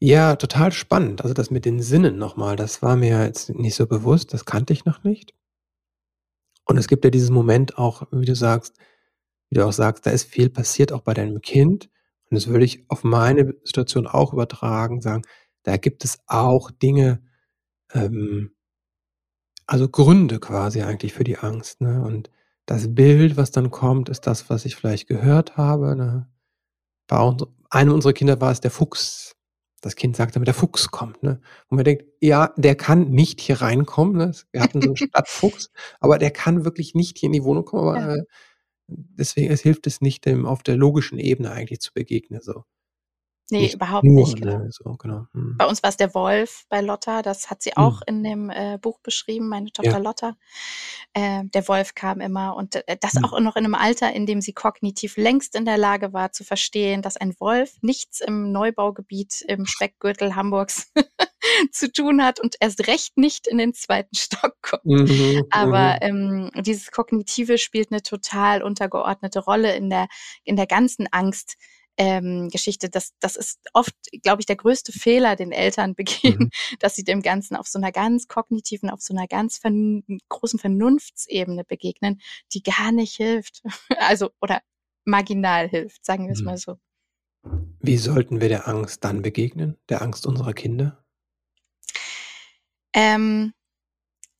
Ja, 0.02 0.36
total 0.38 0.72
spannend. 0.72 1.22
Also 1.22 1.34
das 1.34 1.52
mit 1.52 1.66
den 1.66 1.82
Sinnen 1.82 2.18
nochmal, 2.18 2.56
das 2.56 2.82
war 2.82 2.96
mir 2.96 3.24
jetzt 3.26 3.50
nicht 3.50 3.76
so 3.76 3.86
bewusst, 3.86 4.34
das 4.34 4.46
kannte 4.46 4.72
ich 4.72 4.86
noch 4.86 5.04
nicht. 5.04 5.34
Und 6.66 6.78
es 6.78 6.88
gibt 6.88 7.04
ja 7.04 7.10
dieses 7.10 7.32
Moment 7.32 7.78
auch, 7.78 8.04
wie 8.12 8.26
du 8.26 8.36
sagst, 8.36 8.78
wie 9.50 9.56
du 9.56 9.66
auch 9.66 9.74
sagst, 9.74 10.06
da 10.06 10.12
ist 10.12 10.30
viel 10.30 10.50
passiert, 10.50 10.92
auch 10.92 11.02
bei 11.02 11.14
deinem 11.14 11.42
Kind. 11.42 11.90
Und 12.30 12.36
das 12.36 12.48
würde 12.48 12.66
ich 12.66 12.86
auf 12.90 13.04
meine 13.04 13.56
Situation 13.64 14.08
auch 14.08 14.34
übertragen, 14.34 15.02
sagen, 15.02 15.24
da 15.64 15.78
gibt 15.78 16.06
es 16.06 16.20
auch 16.28 16.72
Dinge, 16.72 17.22
ähm, 17.94 18.52
also 19.68 19.88
Gründe 19.88 20.40
quasi 20.40 20.82
eigentlich 20.82 21.14
für 21.14 21.24
die 21.24 21.38
Angst. 21.38 21.82
Ne? 21.82 22.02
Und 22.02 22.30
das 22.66 22.94
Bild, 22.94 23.38
was 23.38 23.52
dann 23.52 23.72
kommt, 23.72 24.10
ist 24.10 24.28
das, 24.28 24.50
was 24.50 24.66
ich 24.66 24.76
vielleicht 24.76 25.08
gehört 25.08 25.58
habe. 25.58 25.96
Ne? 25.96 26.28
Bei 27.08 27.36
einem 27.70 27.94
unserer 27.94 28.14
Kinder 28.14 28.40
war 28.42 28.52
es 28.52 28.62
der 28.62 28.72
Fuchs. 28.72 29.36
Das 29.82 29.96
Kind 29.96 30.16
sagt 30.16 30.36
damit, 30.36 30.48
der 30.48 30.54
Fuchs 30.54 30.92
kommt. 30.92 31.24
Ne? 31.24 31.40
Und 31.70 31.78
man 31.78 31.86
denkt, 31.86 32.04
ja, 32.20 32.54
der 32.58 32.76
kann 32.76 33.12
nicht 33.12 33.42
hier 33.42 33.62
reinkommen. 33.62 34.18
Ne? 34.18 34.32
Wir 34.52 34.62
hatten 34.62 34.82
so 34.82 34.90
einen 34.90 34.98
Stadtfuchs, 34.98 35.72
aber 36.00 36.18
der 36.18 36.32
kann 36.32 36.66
wirklich 36.66 36.96
nicht 36.96 37.18
hier 37.18 37.28
in 37.28 37.34
die 37.34 37.44
Wohnung 37.44 37.66
kommen. 37.66 37.88
Aber 37.88 38.18
äh, 38.18 38.24
deswegen 38.90 39.52
es 39.52 39.62
hilft 39.62 39.88
es 39.88 40.02
nicht, 40.02 40.26
dem 40.26 40.46
auf 40.46 40.64
der 40.64 40.76
logischen 40.76 41.20
Ebene 41.20 41.52
eigentlich 41.52 41.80
zu 41.80 41.94
begegnen. 41.94 42.42
So. 42.42 42.64
Nee, 43.52 43.62
nicht 43.62 43.76
überhaupt 43.76 44.04
nur, 44.04 44.24
nicht. 44.24 44.38
Genau. 44.38 44.60
Ne, 44.60 44.72
so, 44.72 44.96
genau. 44.98 45.26
Hm. 45.34 45.56
Bei 45.58 45.66
uns 45.66 45.82
war 45.82 45.90
es 45.90 45.98
der 45.98 46.14
Wolf 46.14 46.66
bei 46.70 46.82
Lotta, 46.82 47.22
das 47.22 47.50
hat 47.50 47.62
sie 47.62 47.72
hm. 47.72 47.84
auch 47.84 48.02
in 48.06 48.24
dem 48.24 48.50
äh, 48.50 48.78
Buch 48.80 49.00
beschrieben, 49.00 49.50
meine 49.50 49.72
Tochter 49.72 49.92
ja. 49.92 49.98
Lotta. 49.98 50.36
Äh, 51.14 51.46
der 51.46 51.68
Wolf 51.68 51.96
kam 51.96 52.22
immer 52.22 52.56
und 52.56 52.76
äh, 52.76 52.98
das 53.00 53.16
hm. 53.16 53.26
auch 53.26 53.40
noch 53.40 53.56
in 53.56 53.66
einem 53.66 53.76
Alter, 53.76 54.14
in 54.14 54.26
dem 54.26 54.42
sie 54.42 54.54
kognitiv 54.54 55.18
längst 55.18 55.56
in 55.56 55.66
der 55.66 55.78
Lage 55.78 56.14
war 56.14 56.32
zu 56.32 56.44
verstehen, 56.44 57.02
dass 57.02 57.18
ein 57.18 57.34
Wolf 57.40 57.78
nichts 57.82 58.22
im 58.22 58.52
Neubaugebiet 58.52 59.42
im 59.48 59.66
Speckgürtel 59.66 60.36
Hamburgs 60.36 60.92
zu 61.72 61.92
tun 61.92 62.24
hat 62.24 62.40
und 62.40 62.56
erst 62.60 62.88
recht 62.88 63.18
nicht 63.18 63.48
in 63.48 63.58
den 63.58 63.74
zweiten 63.74 64.16
Stock 64.16 64.56
kommt. 64.62 64.86
Mhm, 64.86 65.44
Aber 65.52 66.00
mhm. 66.02 66.50
ähm, 66.56 66.64
dieses 66.64 66.92
Kognitive 66.92 67.58
spielt 67.58 67.92
eine 67.92 68.02
total 68.02 68.64
untergeordnete 68.64 69.40
Rolle 69.40 69.76
in 69.76 69.90
der, 69.90 70.08
in 70.44 70.56
der 70.56 70.68
ganzen 70.68 71.08
Angst 71.12 71.56
ähm, 72.00 72.48
Geschichte. 72.50 72.90
Das, 72.90 73.12
das 73.20 73.36
ist 73.36 73.60
oft, 73.74 73.94
glaube 74.24 74.42
ich, 74.42 74.46
der 74.46 74.56
größte 74.56 74.92
Fehler, 74.92 75.36
den 75.36 75.52
Eltern 75.52 75.96
begehen, 75.96 76.38
mhm. 76.40 76.50
dass 76.80 76.96
sie 76.96 77.04
dem 77.04 77.22
Ganzen 77.22 77.56
auf 77.56 77.68
so 77.68 77.78
einer 77.78 77.92
ganz 77.92 78.28
kognitiven, 78.28 78.90
auf 78.90 79.02
so 79.02 79.14
einer 79.14 79.28
ganz 79.28 79.58
vern 79.58 80.04
großen 80.30 80.60
Vernunftsebene 80.60 81.66
begegnen, 81.66 82.22
die 82.54 82.64
gar 82.64 82.92
nicht 82.92 83.16
hilft. 83.16 83.62
Also, 83.98 84.30
oder 84.42 84.62
marginal 85.06 85.68
hilft, 85.68 86.06
sagen 86.06 86.28
wir 86.28 86.34
es 86.34 86.40
Mhm. 86.40 86.46
mal 86.46 86.58
so. 86.58 86.78
Wie 87.82 87.98
sollten 87.98 88.42
wir 88.42 88.50
der 88.50 88.68
Angst 88.68 89.04
dann 89.04 89.22
begegnen, 89.22 89.78
der 89.90 90.02
Angst 90.02 90.26
unserer 90.26 90.54
Kinder? 90.54 91.04
Ähm, 92.96 93.54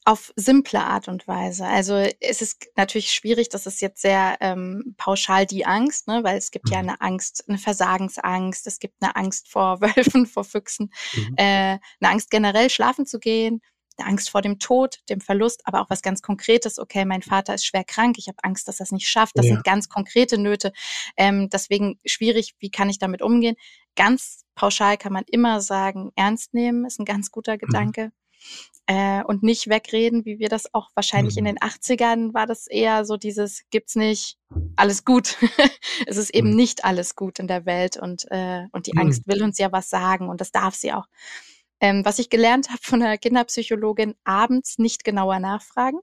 auf 0.06 0.34
simple 0.36 0.82
Art 0.82 1.08
und 1.10 1.28
Weise. 1.28 1.66
Also, 1.68 1.96
es 2.22 2.42
ist 2.42 2.68
natürlich 2.78 3.12
schwierig, 3.12 3.50
das 3.50 3.68
ist 3.68 3.82
jetzt 3.82 4.02
sehr, 4.02 4.38
ähm, 4.42 4.96
pauschal 4.98 5.46
die 5.46 5.66
Angst, 5.66 6.08
ne, 6.08 6.24
weil 6.24 6.38
es 6.38 6.52
gibt 6.52 6.72
ja 6.72 6.82
Mhm. 6.82 6.86
'ne 6.86 7.02
Angst 7.02 7.44
'ne 7.48 7.58
Versagensangst, 7.60 8.68
es 8.68 8.80
gibt 8.80 9.02
'ne 9.02 9.16
Angst 9.16 9.50
vor 9.52 9.82
Wölfen, 10.18 10.28
vor 10.28 10.44
Füchsen, 10.46 10.92
Mhm. 11.14 11.36
äh, 11.38 11.76
'ne 11.76 12.10
Angst 12.10 12.32
generell 12.32 12.70
schlafen 12.72 13.06
zu 13.06 13.20
gehen, 13.20 13.62
'ne 14.00 14.06
Angst 14.08 14.30
vor 14.32 14.42
dem 14.42 14.60
Tod, 14.60 15.00
dem 15.10 15.22
Verlust, 15.22 15.62
aber 15.68 15.82
auch 15.82 15.90
was 15.92 16.02
ganz 16.04 16.22
Konkretes: 16.24 16.80
„Okay, 16.80 17.06
mein 17.06 17.24
Vater 17.24 17.56
ist 17.56 17.66
schwer 17.66 17.84
krank, 17.86 18.18
ich 18.20 18.28
habe 18.30 18.38
Angst, 18.44 18.68
dass 18.68 18.80
er's 18.82 18.92
nicht 18.94 19.10
schafft.“ 19.10 19.38
Das 19.40 19.48
Ja. 19.48 19.56
sind 19.56 19.64
ganz 19.64 19.90
konkrete 19.90 20.38
Nöte. 20.40 20.74
Ähm, 21.18 21.50
deswegen 21.50 22.00
schwierig, 22.06 22.56
wie 22.60 22.72
kann 22.72 22.90
ich 22.90 23.00
damit 23.00 23.22
umgehen? 23.22 23.56
Ganz 23.96 24.46
pauschal 24.56 24.98
kann 24.98 25.14
man 25.14 25.26
immer 25.28 25.62
sagen, 25.62 26.12
ernst 26.16 26.54
nehmen 26.56 26.86
ist 26.86 27.00
'n 27.00 27.06
ganz 27.06 27.32
guter 27.32 27.58
Mhm. 27.68 27.94
Äh, 28.88 29.24
und 29.26 29.44
nicht 29.44 29.70
wegreden, 29.70 30.26
wie 30.26 30.40
wir 30.40 30.50
das 30.50 30.74
auch 30.74 30.90
wahrscheinlich 30.96 31.38
in 31.38 31.44
Mhm. 31.44 31.48
den 31.48 31.62
80ern 31.62 32.34
war 32.34 32.48
das 32.48 32.68
eher 32.68 33.06
so 33.06 33.18
dieses: 33.18 33.64
„Gibt's 33.72 33.96
nicht, 33.96 34.38
alles 34.76 35.06
gut.“ 35.06 35.38
Es 36.08 36.18
ist 36.18 36.32
eben 36.32 36.50
Mhm. 36.52 36.56
nicht 36.56 36.86
alles 36.86 37.16
gut 37.16 37.40
in 37.40 37.48
der 37.48 37.66
Welt 37.66 37.98
und, 37.98 38.26
äh 38.32 38.66
und 38.72 38.88
die 38.88 38.94
Mhm. 38.94 38.98
Angst 38.98 39.28
will 39.28 39.44
uns 39.44 39.58
ja 39.60 39.72
was 39.72 39.90
sagen 39.90 40.30
und 40.30 40.42
das 40.42 40.52
darf 40.52 40.76
sie 40.76 40.94
auch. 40.94 41.08
Ähm, 41.82 42.04
was 42.06 42.20
ich 42.20 42.30
gelernt 42.30 42.70
habe 42.70 42.80
von 42.84 43.00
'ner 43.02 43.18
Kinderpsychologin, 43.20 44.16
abends 44.26 44.80
nicht 44.80 45.04
genauer 45.06 45.40
nachfragen. 45.40 46.00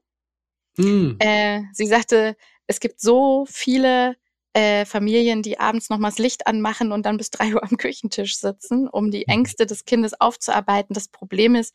Mhm. 0.77 1.21
Äh, 1.21 1.63
sie 1.73 1.87
sagte, 1.87 2.35
es 2.67 2.79
gibt 2.79 2.99
so 3.01 3.45
viele, 3.49 4.15
äh, 4.57 4.85
Familien, 4.85 5.43
die 5.43 5.59
abends 5.59 5.89
noch 5.89 5.99
mal 5.99 6.09
das 6.09 6.19
Licht 6.19 6.47
anmachen 6.47 6.91
und 6.91 7.05
dann 7.05 7.17
bis 7.17 7.29
3:00 7.31 7.63
am 7.63 7.77
Küchentisch 7.77 8.37
sitzen, 8.39 8.87
um 8.87 9.11
die 9.11 9.27
Mhm. 9.27 9.33
Ängste 9.33 9.65
des 9.65 9.85
Kindes 9.85 10.19
aufzuarbeiten. 10.19 10.93
Das 10.93 11.07
Problem 11.09 11.55
ist, 11.55 11.73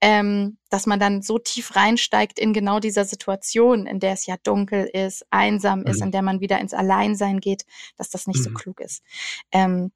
ähm, 0.00 0.58
dass 0.70 0.86
man 0.86 1.00
dann 1.00 1.22
so 1.22 1.38
tief 1.38 1.76
reinsteigt 1.76 2.38
in 2.38 2.52
genau 2.52 2.80
dieser 2.80 3.04
Situation, 3.04 3.86
in 3.86 4.00
der 4.00 4.12
es 4.14 4.26
ja 4.26 4.36
dunkel 4.42 4.86
ist, 4.92 5.24
einsam 5.30 5.84
ist, 5.86 6.00
Mhm. 6.00 6.02
in 6.02 6.12
der 6.12 6.22
man 6.22 6.40
wieder 6.40 6.58
ins 6.60 6.74
Alleinsein 6.74 7.40
geht, 7.40 7.64
dass 7.96 8.10
das 8.10 8.26
nicht 8.26 8.42
so 8.42 8.50
Mhm. 8.50 8.54
klug 8.54 8.80
ist. 8.80 9.02
Ähm, 9.52 9.92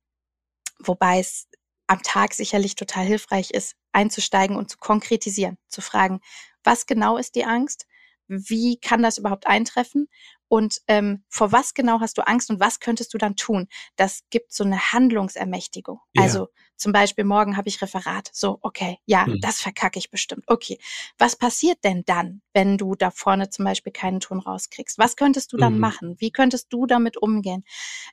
wobei 0.81 1.21
es 1.21 1.49
am 1.87 2.03
Tag 2.03 2.35
sicherlich 2.35 2.75
total 2.77 3.07
hilfreich 3.07 3.51
ist, 3.53 3.77
einzusteigen 3.93 4.57
und 4.57 4.71
zu 4.71 4.79
konkretisieren, 4.79 5.59
zu 5.69 5.81
fragen: 5.83 6.21
„Was 6.65 6.87
genau 6.87 7.17
ist 7.19 7.35
die 7.37 7.45
Angst? 7.45 7.87
Wie 8.29 8.79
kann 8.79 9.03
das 9.03 9.19
überhaupt 9.19 9.47
eintreffen? 9.47 10.09
Und, 10.49 10.81
ähm, 10.89 11.25
vor 11.29 11.51
was 11.53 11.75
genau 11.75 12.01
hast 12.01 12.19
du 12.19 12.27
Angst 12.27 12.51
und 12.51 12.61
was 12.61 12.81
könntest 12.81 13.13
du 13.15 13.19
dann 13.19 13.37
tun?“ 13.37 13.69
Das 13.97 14.23
gibt 14.31 14.53
so 14.53 14.65
'ne 14.65 14.79
Handlungsermächtigung. 14.93 16.01
Ja. 16.15 16.23
Also, 16.23 16.49
zum 16.77 16.93
Beispiel: 16.93 17.25
„Morgen 17.25 17.57
habe 17.57 17.69
ich 17.69 17.83
Referat. 17.83 18.31
So, 18.33 18.59
okay, 18.63 18.99
ja, 19.07 19.27
Mhm. 19.27 19.41
das 19.41 19.61
verkacke 19.61 19.99
ich 19.99 20.11
bestimmt. 20.11 20.45
Okay, 20.47 20.79
was 21.19 21.37
passiert 21.37 21.83
denn 21.85 22.05
dann, 22.07 22.43
wenn 22.55 22.79
du 22.79 22.95
da 22.95 23.11
vorne 23.11 23.51
zum 23.51 23.65
Beispiel 23.65 23.93
keinen 23.93 24.21
Ton 24.21 24.39
rauskriegst? 24.41 24.99
Was 24.99 25.17
könntest 25.17 25.53
du 25.53 25.57
dann 25.59 25.75
Mhm. 25.75 25.81
machen? 25.81 26.17
Wie 26.21 26.31
könntest 26.33 26.73
du 26.73 26.87
damit 26.87 27.17
umgehen?“ 27.17 27.65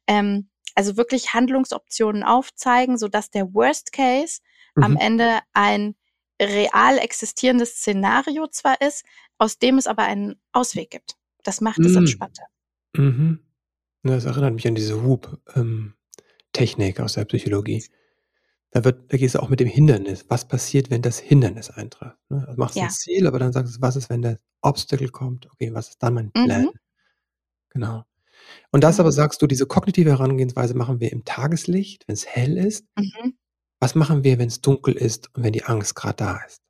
Ähm, 0.07 0.49
also 0.75 0.97
wirklich 0.97 1.33
Handlungsoptionen 1.35 2.23
aufzeigen, 2.23 2.97
sodass 2.97 3.29
der 3.31 3.53
Worst 3.53 3.91
Case 3.93 4.41
am 4.79 4.93
Mhm. 4.93 4.97
Ende 4.97 5.39
ein 5.53 5.95
real 6.41 6.97
existierendes 6.99 7.77
Szenario 7.77 8.47
zwar 8.47 8.81
ist, 8.81 9.05
aus 9.43 9.59
dem 9.59 9.77
es 9.77 9.87
aber 9.87 10.03
einen 10.03 10.35
Ausweg 10.53 10.89
gibt. 10.89 11.17
Das 11.43 11.59
macht 11.61 11.79
es 11.79 11.91
Mhm. 11.91 11.97
entspannter. 11.97 12.43
Mhm. 12.95 13.39
Das 14.03 14.25
erinnert 14.25 14.53
mich 14.53 14.67
an 14.67 14.75
diese 14.75 15.03
Whoop 15.03 15.39
ähm, 15.55 15.93
aus 16.99 17.13
der 17.13 17.25
Psychologie. 17.25 17.83
Da 18.71 18.83
wird 18.83 19.11
da 19.11 19.17
gehst 19.17 19.35
du 19.35 19.39
auch 19.39 19.49
mit 19.49 19.59
dem 19.59 19.67
Hindernis. 19.67 20.25
Was 20.29 20.47
passiert, 20.47 20.89
wenn 20.89 21.01
das 21.01 21.19
Hindernis 21.19 21.69
eintrifft, 21.69 22.17
ne? 22.29 22.45
Du 22.49 22.57
machst 22.59 22.75
Ja. 22.75 22.87
Ziel, 22.89 23.27
aber 23.27 23.39
dann 23.39 23.51
sagst 23.51 23.75
du: 23.75 23.81
„Was 23.81 23.95
ist, 23.95 24.09
wenn 24.09 24.21
der 24.21 24.39
Obstacle 24.61 25.09
kommt? 25.09 25.45
Okay, 25.51 25.73
was 25.73 25.89
ist 25.89 26.01
dann 26.03 26.13
mein 26.15 26.31
Plan?“ 26.31 26.63
Mhm. 26.63 26.71
Genau. 27.69 28.03
Und 28.71 28.83
das 28.83 28.99
aber 28.99 29.09
Genau. 29.09 29.15
sagst 29.23 29.41
du, 29.41 29.47
diese 29.47 29.65
kognitive 29.67 30.09
Herangehensweise 30.11 30.73
machen 30.75 30.99
wir 30.99 31.11
im 31.11 31.23
Tageslicht, 31.25 32.07
wenn's 32.07 32.25
hell 32.25 32.57
ist. 32.57 32.85
Mhm. 32.97 33.37
Was 33.79 33.95
machen 33.95 34.23
wir, 34.23 34.39
wenn's 34.39 34.61
dunkel 34.61 34.95
ist 34.95 35.29
und 35.35 35.43
wenn 35.43 35.53
die 35.53 35.65
Angst 35.65 35.95
grad 35.95 36.21
da 36.21 36.37
ist? 36.45 36.61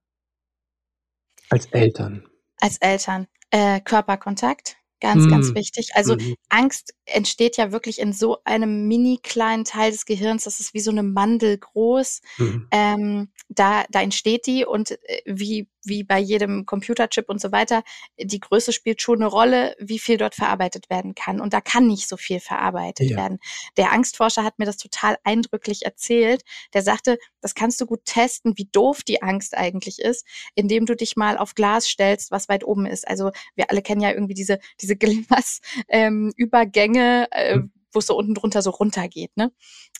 Als 1.50 1.68
Eltern. 1.68 2.28
Als 2.64 2.78
Eltern, 2.78 3.28
äh, 3.52 3.82
Körperkontakt, 3.82 4.78
ganz, 5.04 5.28
ganz 5.28 5.52
Mhm. 5.52 5.56
wichtig. 5.56 5.92
Also, 5.96 6.16
Mhm. 6.16 6.36
Angst 6.50 6.96
entsteht 7.06 7.58
ja 7.58 7.72
wirklich 7.74 8.00
in 8.00 8.14
so 8.14 8.40
einem 8.46 8.88
mini 8.90 9.20
kleinen 9.24 9.66
Teil 9.66 9.92
des 9.92 10.06
Gehirns, 10.08 10.46
das 10.46 10.62
ist 10.62 10.74
wie 10.76 10.82
so 10.82 10.92
'ne 10.94 11.04
Mandel 11.04 11.60
groß. 11.60 12.22
Mhm. 12.40 12.74
Ähm, 12.74 13.30
da 13.50 13.86
da 13.92 14.02
entsteht 14.04 14.48
die 14.48 14.66
und, 14.66 14.92
äh, 15.10 15.22
wie 15.28 15.70
wie 15.86 16.04
bei 16.06 16.20
jedem 16.20 16.66
Computerchip 16.66 17.30
und 17.30 17.42
so 17.42 17.52
weiter, 17.52 17.84
die 18.20 18.40
Größe 18.42 18.74
spielt 18.74 19.02
schon 19.04 19.20
'ne 19.20 19.28
Rolle, 19.28 19.76
wie 19.80 20.00
viel 20.00 20.18
dort 20.18 20.36
verarbeitet 20.36 20.90
werden 20.92 21.16
kann. 21.16 21.42
Und 21.42 21.54
da 21.54 21.62
kann 21.62 21.88
nicht 21.88 22.10
so 22.10 22.18
viel 22.18 22.40
verarbeitet 22.42 23.10
Ja. 23.12 23.18
werden. 23.18 23.40
Der 23.78 23.92
Angstforscher 23.94 24.44
hat 24.46 24.60
mir 24.60 24.66
das 24.66 24.78
total 24.78 25.18
eindrücklich 25.26 25.86
erzählt. 25.86 26.44
Der 26.74 26.84
sagte: 26.84 27.20
„Das 27.42 27.56
kannst 27.56 27.82
du 27.82 27.88
gut 27.88 28.06
testen, 28.06 28.54
wie 28.58 28.70
doof 28.72 29.04
die 29.04 29.22
Angst 29.24 29.58
eigentlich 29.58 30.00
ist, 30.00 30.26
indem 30.56 30.86
du 30.88 30.96
dich 30.96 31.18
mal 31.18 31.38
auf 31.38 31.56
Glas 31.56 31.88
stellst, 31.88 32.32
was 32.32 32.50
weit 32.50 32.66
oben 32.66 32.86
ist.“ 32.88 33.08
Also, 33.08 33.32
wir 33.56 33.72
alle 33.72 33.82
kennen 33.84 34.02
ja 34.02 34.12
irgendwie 34.14 34.36
diese 34.36 34.60
diese 34.82 34.93
Glas 34.96 35.62
ähm, 35.90 36.32
Übergänge, 36.38 37.28
äh, 37.32 37.60
Mhm. 37.60 37.72
wo's 37.94 38.08
so 38.08 38.16
unten 38.18 38.34
drunter 38.36 38.62
so 38.62 38.72
runtergeht, 38.72 39.36
ne? 39.38 39.52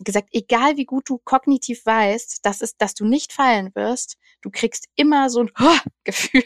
Gesagt: 0.04 0.30
„Egal 0.32 0.78
wie 0.78 0.86
gut 0.86 1.10
du 1.10 1.20
kognitiv 1.20 1.86
weißt, 1.86 2.46
dass 2.46 2.62
es 2.62 2.78
dass 2.78 2.94
du 2.96 3.06
nicht 3.06 3.34
fallen 3.34 3.72
wirst, 3.76 4.18
du 4.42 4.50
kriegst 4.52 4.88
immer 4.96 5.30
so 5.30 5.42
'n 5.42 5.52
Gefühl, 6.04 6.44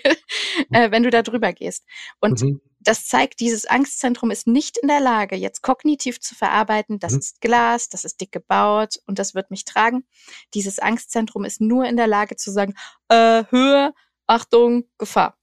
äh, 0.72 0.92
wenn 0.92 1.04
du 1.04 1.10
da 1.10 1.22
drüber 1.24 1.54
gehst.“ 1.54 1.86
Und 2.20 2.42
Mhm. 2.42 2.62
das 2.80 3.08
zeigt, 3.08 3.40
dieses 3.42 3.66
Angstzentrum 3.66 4.32
ist 4.32 4.48
nicht 4.48 4.78
in 4.78 4.88
der 4.88 5.00
Lage, 5.02 5.36
jetzt 5.36 5.62
kognitiv 5.62 6.20
zu 6.20 6.36
verarbeiten: 6.36 7.00
„Das 7.00 7.14
Mhm. 7.14 7.20
ist 7.20 7.42
Glas, 7.42 7.90
das 7.90 8.06
ist 8.06 8.22
dick 8.22 8.32
gebaut 8.32 8.98
und 9.08 9.20
das 9.20 9.36
wird 9.36 9.52
mich 9.52 9.66
tragen.“ 9.66 10.06
Dieses 10.54 10.80
Angstzentrum 10.80 11.46
ist 11.46 11.62
nur 11.62 11.86
in 11.86 11.98
der 11.98 12.08
Lage 12.08 12.36
zu 12.36 12.52
sagen: 12.52 12.76
„Äh, 13.10 13.46
Höhe, 13.52 13.94
Achtung, 14.28 14.86
Gefahr.“ 14.98 15.37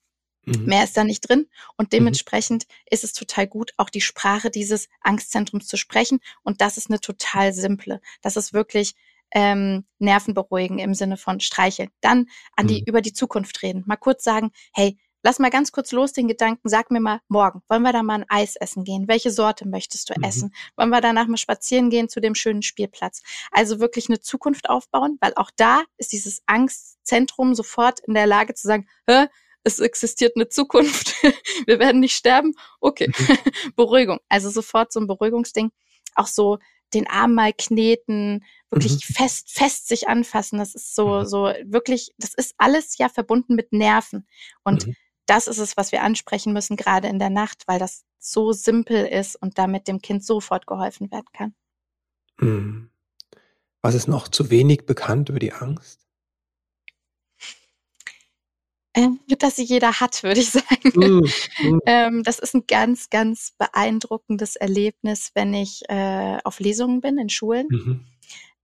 Mhm. 0.46 0.66
Mehr 0.66 0.84
ist 0.84 0.96
da 0.96 1.04
nicht 1.04 1.28
drin 1.28 1.48
und 1.76 1.86
Mhm. 1.86 1.90
dementsprechend 1.98 2.64
ist 2.90 3.04
es 3.04 3.12
total 3.12 3.46
gut, 3.46 3.72
auch 3.76 3.90
die 3.90 4.00
Sprache 4.00 4.50
dieses 4.50 4.88
Angstzentrums 5.00 5.66
zu 5.66 5.76
sprechen 5.76 6.20
und 6.42 6.60
das 6.60 6.76
ist 6.76 6.90
'ne 6.90 7.00
total 7.00 7.52
simple. 7.52 8.00
Das 8.22 8.36
ist 8.36 8.52
wirklich, 8.52 8.94
ähm, 9.32 9.84
Nerven 9.98 10.34
beruhigen 10.34 10.78
im 10.78 10.94
Sinne 10.94 11.16
von 11.16 11.40
streicheln. 11.40 11.90
Dann 12.00 12.26
an 12.56 12.66
die 12.66 12.80
Mhm. 12.80 12.84
über 12.86 13.00
die 13.00 13.12
Zukunft 13.12 13.62
reden. 13.62 13.82
Mal 13.86 13.96
kurz 13.96 14.22
sagen: 14.24 14.52
„Hey, 14.72 14.98
lass 15.24 15.38
mal 15.40 15.50
ganz 15.50 15.72
kurz 15.72 15.90
los 15.92 16.12
den 16.12 16.28
Gedanken, 16.28 16.68
sag 16.68 16.90
mir 16.90 17.00
mal 17.00 17.20
morgen, 17.28 17.62
wollen 17.68 17.82
wir 17.82 17.92
da 17.92 18.02
mal 18.04 18.20
'n 18.20 18.26
Eis 18.28 18.54
essen 18.56 18.84
gehen? 18.84 19.08
Welche 19.08 19.30
Sorte 19.32 19.66
möchtest 19.66 20.10
du 20.10 20.14
Mhm. 20.16 20.24
essen? 20.24 20.54
Wollen 20.76 20.90
wir 20.90 21.00
danach 21.00 21.26
mal 21.26 21.36
spazieren 21.38 21.90
gehen 21.90 22.08
zu 22.08 22.20
dem 22.20 22.34
schönen 22.36 22.62
Spielplatz?“ 22.62 23.22
Also, 23.50 23.80
wirklich 23.80 24.08
'ne 24.08 24.20
Zukunft 24.20 24.68
aufbauen, 24.70 25.16
weil 25.20 25.32
auch 25.36 25.50
da 25.56 25.82
ist 25.96 26.12
dieses 26.12 26.42
Angstzentrum 26.46 27.54
sofort 27.54 28.00
in 28.00 28.14
der 28.14 28.26
Lage 28.26 28.54
zu 28.54 28.68
sagen: 28.68 28.86
„Hä, 29.08 29.26
es 29.64 29.80
existiert 29.80 30.36
'ne 30.36 30.48
Zukunft. 30.48 31.14
Wir 31.66 31.78
werden 31.78 32.00
nicht 32.00 32.14
sterben? 32.16 32.54
Okay.“ 32.80 33.08
Mhm. 33.08 33.38
Beruhigung. 33.76 34.20
Also, 34.28 34.50
sofort 34.50 34.92
so 34.92 35.00
'n 35.00 35.06
Beruhigungsding. 35.06 35.70
Auch 36.14 36.26
so 36.28 36.58
den 36.94 37.08
Arm 37.08 37.34
mal 37.34 37.52
kneten, 37.52 38.34
Mhm. 38.34 38.42
wirklich 38.70 39.04
fest 39.06 39.50
fest 39.52 39.88
sich 39.88 40.08
anfassen. 40.08 40.58
Das 40.58 40.74
ist 40.76 40.94
so 40.94 41.20
Mhm. 41.20 41.26
so 41.26 41.38
wirklich 41.64 42.10
das 42.18 42.34
ist 42.34 42.54
alles 42.58 42.98
ja 42.98 43.08
verbunden 43.08 43.54
mit 43.56 43.72
Nerven. 43.72 44.26
Und 44.64 44.86
Mhm. 44.86 44.94
das 45.26 45.48
ist 45.48 45.58
es, 45.58 45.76
was 45.76 45.90
wir 45.92 46.02
ansprechen 46.02 46.52
müssen, 46.52 46.76
grade 46.76 47.08
in 47.08 47.18
der 47.18 47.30
Nacht, 47.30 47.64
weil 47.66 47.78
das 47.80 48.04
so 48.20 48.52
simpel 48.52 49.06
ist 49.06 49.36
und 49.36 49.58
damit 49.58 49.88
dem 49.88 50.00
Kind 50.02 50.24
sofort 50.24 50.66
geholfen 50.66 51.10
werden 51.10 51.26
kann. 51.32 51.54
Mhm. 52.38 52.90
Was 53.82 53.94
ist 53.94 54.08
noch 54.08 54.28
zu 54.28 54.50
wenig 54.50 54.86
bekannt 54.86 55.28
über 55.30 55.38
die 55.40 55.52
Angst? 55.52 56.03
Dass 59.38 59.56
sie 59.56 59.64
jeder 59.64 60.00
hat, 60.00 60.22
würde 60.22 60.40
ich 60.40 60.50
sagen. 60.52 60.92
Mhm. 60.94 61.32
Mhm. 61.60 61.80
Ähm, 61.86 62.22
das 62.22 62.38
ist 62.38 62.54
'n 62.54 62.64
ganz, 62.68 63.10
ganz 63.10 63.52
beeindruckendes 63.58 64.56
Erlebnis, 64.56 65.30
wenn 65.34 65.52
ich, 65.54 65.82
äh, 65.88 66.38
auf 66.44 66.60
Lesungen 66.60 67.00
bin 67.00 67.18
in 67.18 67.28
Schulen, 67.28 67.66
Mhm. 67.70 68.06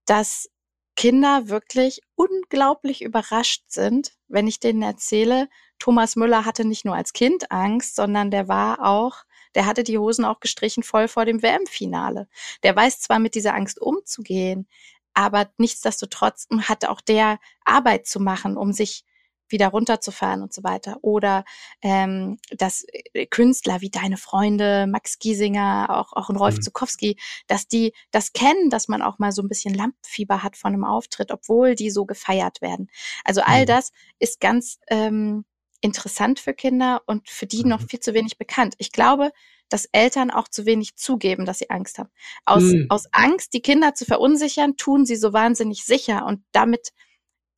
dass 0.06 0.50
Kinder 0.96 1.48
wirklich 1.48 2.02
unglaublich 2.16 3.02
überrascht 3.02 3.64
sind, 3.68 4.12
wenn 4.28 4.46
ich 4.48 4.60
denen 4.60 4.82
erzähle, 4.82 5.48
Thomas 5.78 6.16
Müller 6.16 6.44
hatte 6.46 6.64
nicht 6.66 6.84
nur 6.84 6.94
als 6.96 7.12
Kind 7.14 7.50
Angst, 7.52 7.96
sondern 7.96 8.30
der 8.30 8.48
war 8.48 8.86
auch 8.86 9.18
der 9.56 9.66
hatte 9.66 9.84
die 9.84 9.98
Hosen 9.98 10.24
auch 10.26 10.40
gestrichen 10.40 10.82
voll 10.84 11.08
vor 11.08 11.24
dem 11.26 11.42
WM-Finale. 11.42 12.28
Der 12.62 12.76
weiß 12.76 13.00
zwar 13.00 13.18
mit 13.20 13.34
dieser 13.34 13.54
Angst 13.54 13.80
umzugehen, 13.82 14.68
aber 15.14 15.50
nichtsdestotrotz, 15.58 16.46
hm, 16.50 16.68
hatte 16.68 16.90
auch 16.90 17.00
der 17.00 17.38
Arbeit 17.64 18.06
zu 18.06 18.20
machen, 18.20 18.56
um 18.56 18.72
sich 18.72 19.04
wieder 19.50 19.68
runterzufahren 19.68 20.42
und 20.42 20.52
so 20.52 20.62
weiter. 20.62 20.98
Oder 21.02 21.44
ähm, 21.82 22.38
dass 22.56 22.84
äh, 23.12 23.26
Künstler 23.26 23.80
wie 23.80 23.90
deine 23.90 24.16
Freunde, 24.16 24.86
Max 24.86 25.18
Giesinger, 25.18 25.88
auch, 25.90 26.12
auch 26.12 26.30
ein 26.30 26.36
Rolf 26.36 26.56
mhm. 26.56 26.62
Zukowski, 26.62 27.16
dass 27.46 27.66
die 27.66 27.92
das 28.10 28.32
kennen, 28.32 28.70
dass 28.70 28.88
man 28.88 29.02
auch 29.02 29.18
mal 29.18 29.32
so 29.32 29.42
ein 29.42 29.48
bisschen 29.48 29.74
Lampenfieber 29.74 30.42
hat 30.42 30.56
von 30.56 30.72
einem 30.72 30.84
Auftritt, 30.84 31.30
obwohl 31.32 31.74
die 31.74 31.90
so 31.90 32.04
gefeiert 32.04 32.62
werden. 32.62 32.88
Also 33.24 33.42
all 33.42 33.62
mhm. 33.62 33.66
das 33.66 33.92
ist 34.18 34.40
ganz 34.40 34.78
ähm, 34.88 35.44
interessant 35.80 36.40
für 36.40 36.54
Kinder 36.54 37.02
und 37.06 37.28
für 37.28 37.46
die 37.46 37.62
mhm. 37.62 37.70
noch 37.70 37.82
viel 37.82 38.00
zu 38.00 38.14
wenig 38.14 38.38
bekannt. 38.38 38.74
Ich 38.78 38.92
glaube, 38.92 39.32
dass 39.68 39.86
Eltern 39.92 40.30
auch 40.30 40.48
zu 40.48 40.66
wenig 40.66 40.96
zugeben, 40.96 41.46
dass 41.46 41.58
sie 41.58 41.70
Angst 41.70 41.98
haben. 41.98 42.10
Aus, 42.44 42.64
mhm. 42.64 42.86
aus 42.88 43.06
Angst, 43.12 43.54
die 43.54 43.62
Kinder 43.62 43.94
zu 43.94 44.04
verunsichern, 44.04 44.76
tun 44.76 45.06
sie 45.06 45.16
so 45.16 45.32
wahnsinnig 45.32 45.84
sicher 45.84 46.26
und 46.26 46.42
damit 46.52 46.90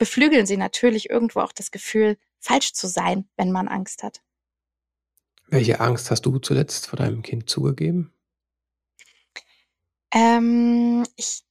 beflügeln 0.02 0.46
sie 0.46 0.56
natürlich 0.56 1.10
irgendwo 1.10 1.38
auch 1.38 1.52
das 1.52 1.70
Gefühl, 1.70 2.18
falsch 2.40 2.72
zu 2.72 2.88
sein, 2.88 3.28
wenn 3.36 3.52
man 3.52 3.68
Angst 3.68 4.02
hat. 4.02 4.20
Welche 5.46 5.78
Angst 5.78 6.10
hast 6.10 6.26
du 6.26 6.40
zuletzt 6.40 6.88
vor 6.88 6.96
deinem 6.96 7.22
Kind 7.22 7.48
zugegeben? 7.48 8.12
Ähm, 10.10 11.06
ich, 11.14 11.44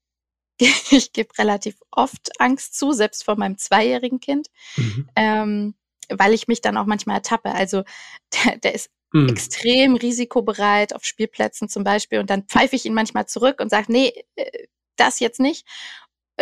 ich 0.59 1.13
gebe 1.13 1.29
relativ 1.37 1.77
oft 1.91 2.41
Angst 2.41 2.77
zu, 2.77 2.91
selbst 2.91 3.23
vor 3.23 3.37
meinem 3.37 3.57
zweijährigen 3.57 4.19
Kind, 4.19 4.49
mhm. 4.75 5.09
ähm, 5.15 5.75
weil 6.09 6.33
ich 6.33 6.49
mich 6.49 6.59
dann 6.59 6.75
auch 6.75 6.85
manchmal 6.85 7.15
ertappe. 7.15 7.53
Also 7.53 7.85
der, 8.33 8.57
der 8.57 8.75
ist 8.75 8.89
mhm. 9.13 9.29
extrem 9.29 9.95
risikobereit 9.95 10.93
auf 10.93 11.05
Spielplätzen 11.05 11.69
zum 11.69 11.85
Beispiel 11.85 12.19
und 12.19 12.29
dann 12.29 12.43
pfeife 12.43 12.75
ich 12.75 12.85
ihn 12.85 12.93
manchmal 12.93 13.27
zurück 13.27 13.61
und 13.61 13.69
sage, 13.69 13.93
nee, 13.93 14.11
äh, 14.35 14.67
das 14.97 15.19
jetzt 15.19 15.39
nicht 15.39 15.65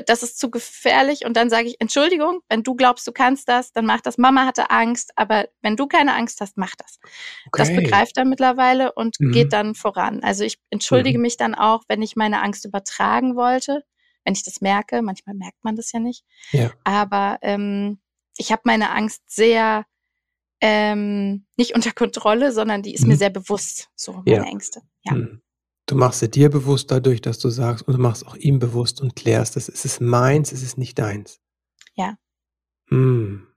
das 0.06 0.24
ist 0.24 0.40
zu 0.40 0.50
gefährlich 0.50 1.26
und 1.26 1.36
dann 1.36 1.50
sage 1.50 1.68
ich, 1.68 1.80
Entschuldigung, 1.80 2.42
wenn 2.50 2.64
du 2.64 2.76
glaubst, 2.76 3.08
du 3.08 3.12
kannst 3.12 3.48
das, 3.50 3.72
dann 3.72 3.86
mach 3.86 4.02
das. 4.02 4.18
Mama 4.18 4.46
hatte 4.46 4.70
Angst, 4.70 5.12
aber 5.16 5.48
wenn 5.62 5.76
du 5.76 5.88
keine 5.88 6.16
Angst 6.16 6.42
hast, 6.42 6.58
mach 6.58 6.76
das. 6.76 7.00
Okay. 7.48 7.64
Das 7.64 7.76
begreift 7.76 8.18
er 8.18 8.26
mittlerweile 8.26 8.94
und 8.94 9.20
mhm. 9.20 9.32
geht 9.32 9.54
dann 9.54 9.76
voran. 9.76 10.22
Also 10.24 10.44
ich 10.44 10.60
entschuldige 10.70 11.18
mhm. 11.18 11.24
mich 11.24 11.38
dann 11.38 11.56
auch, 11.56 11.84
wenn 11.88 12.02
ich 12.02 12.16
meine 12.16 12.42
Angst 12.42 12.66
übertragen 12.66 13.36
wollte, 13.36 13.84
wenn 14.26 14.34
ich 14.34 14.44
das 14.44 14.62
merke. 14.62 15.02
Manchmal 15.02 15.36
merkt 15.36 15.64
man 15.64 15.76
das 15.76 15.92
ja 15.92 16.00
nicht. 16.00 16.24
Ja. 16.52 16.72
Aber 16.84 17.40
ähm, 17.42 18.00
ich 18.38 18.52
habe 18.52 18.62
meine 18.66 18.92
Angst 18.92 19.24
sehr 19.28 19.86
ähm, 20.62 21.46
nicht 21.58 21.76
unter 21.76 21.92
Kontrolle, 21.92 22.52
sondern 22.52 22.84
die 22.84 22.94
ist 22.94 23.04
mhm. 23.04 23.10
mir 23.10 23.18
sehr 23.18 23.30
bewusst, 23.30 23.90
so 23.96 24.14
meine 24.26 24.32
ja. 24.32 24.44
Ängste. 24.44 24.82
Ja. 25.04 25.16
Du 25.90 25.96
machst 25.96 26.20
sie 26.20 26.30
dir 26.30 26.52
bewusst 26.52 26.92
dadurch, 26.92 27.20
dass 27.20 27.40
du 27.40 27.50
sagst, 27.50 27.88
und 27.88 27.96
du 27.96 28.00
machst 28.00 28.28
auch 28.28 28.36
ihm 28.36 28.60
bewusst 28.60 29.02
und 29.02 29.16
klärst, 29.16 29.56
dass 29.56 29.68
es 29.68 29.86
ist 29.86 30.02
meins, 30.02 30.52
es 30.52 30.62
ist 30.62 30.78
nicht 30.78 31.00
deins. 31.00 31.40
Ja. 31.96 32.16
Hm. 32.90 33.48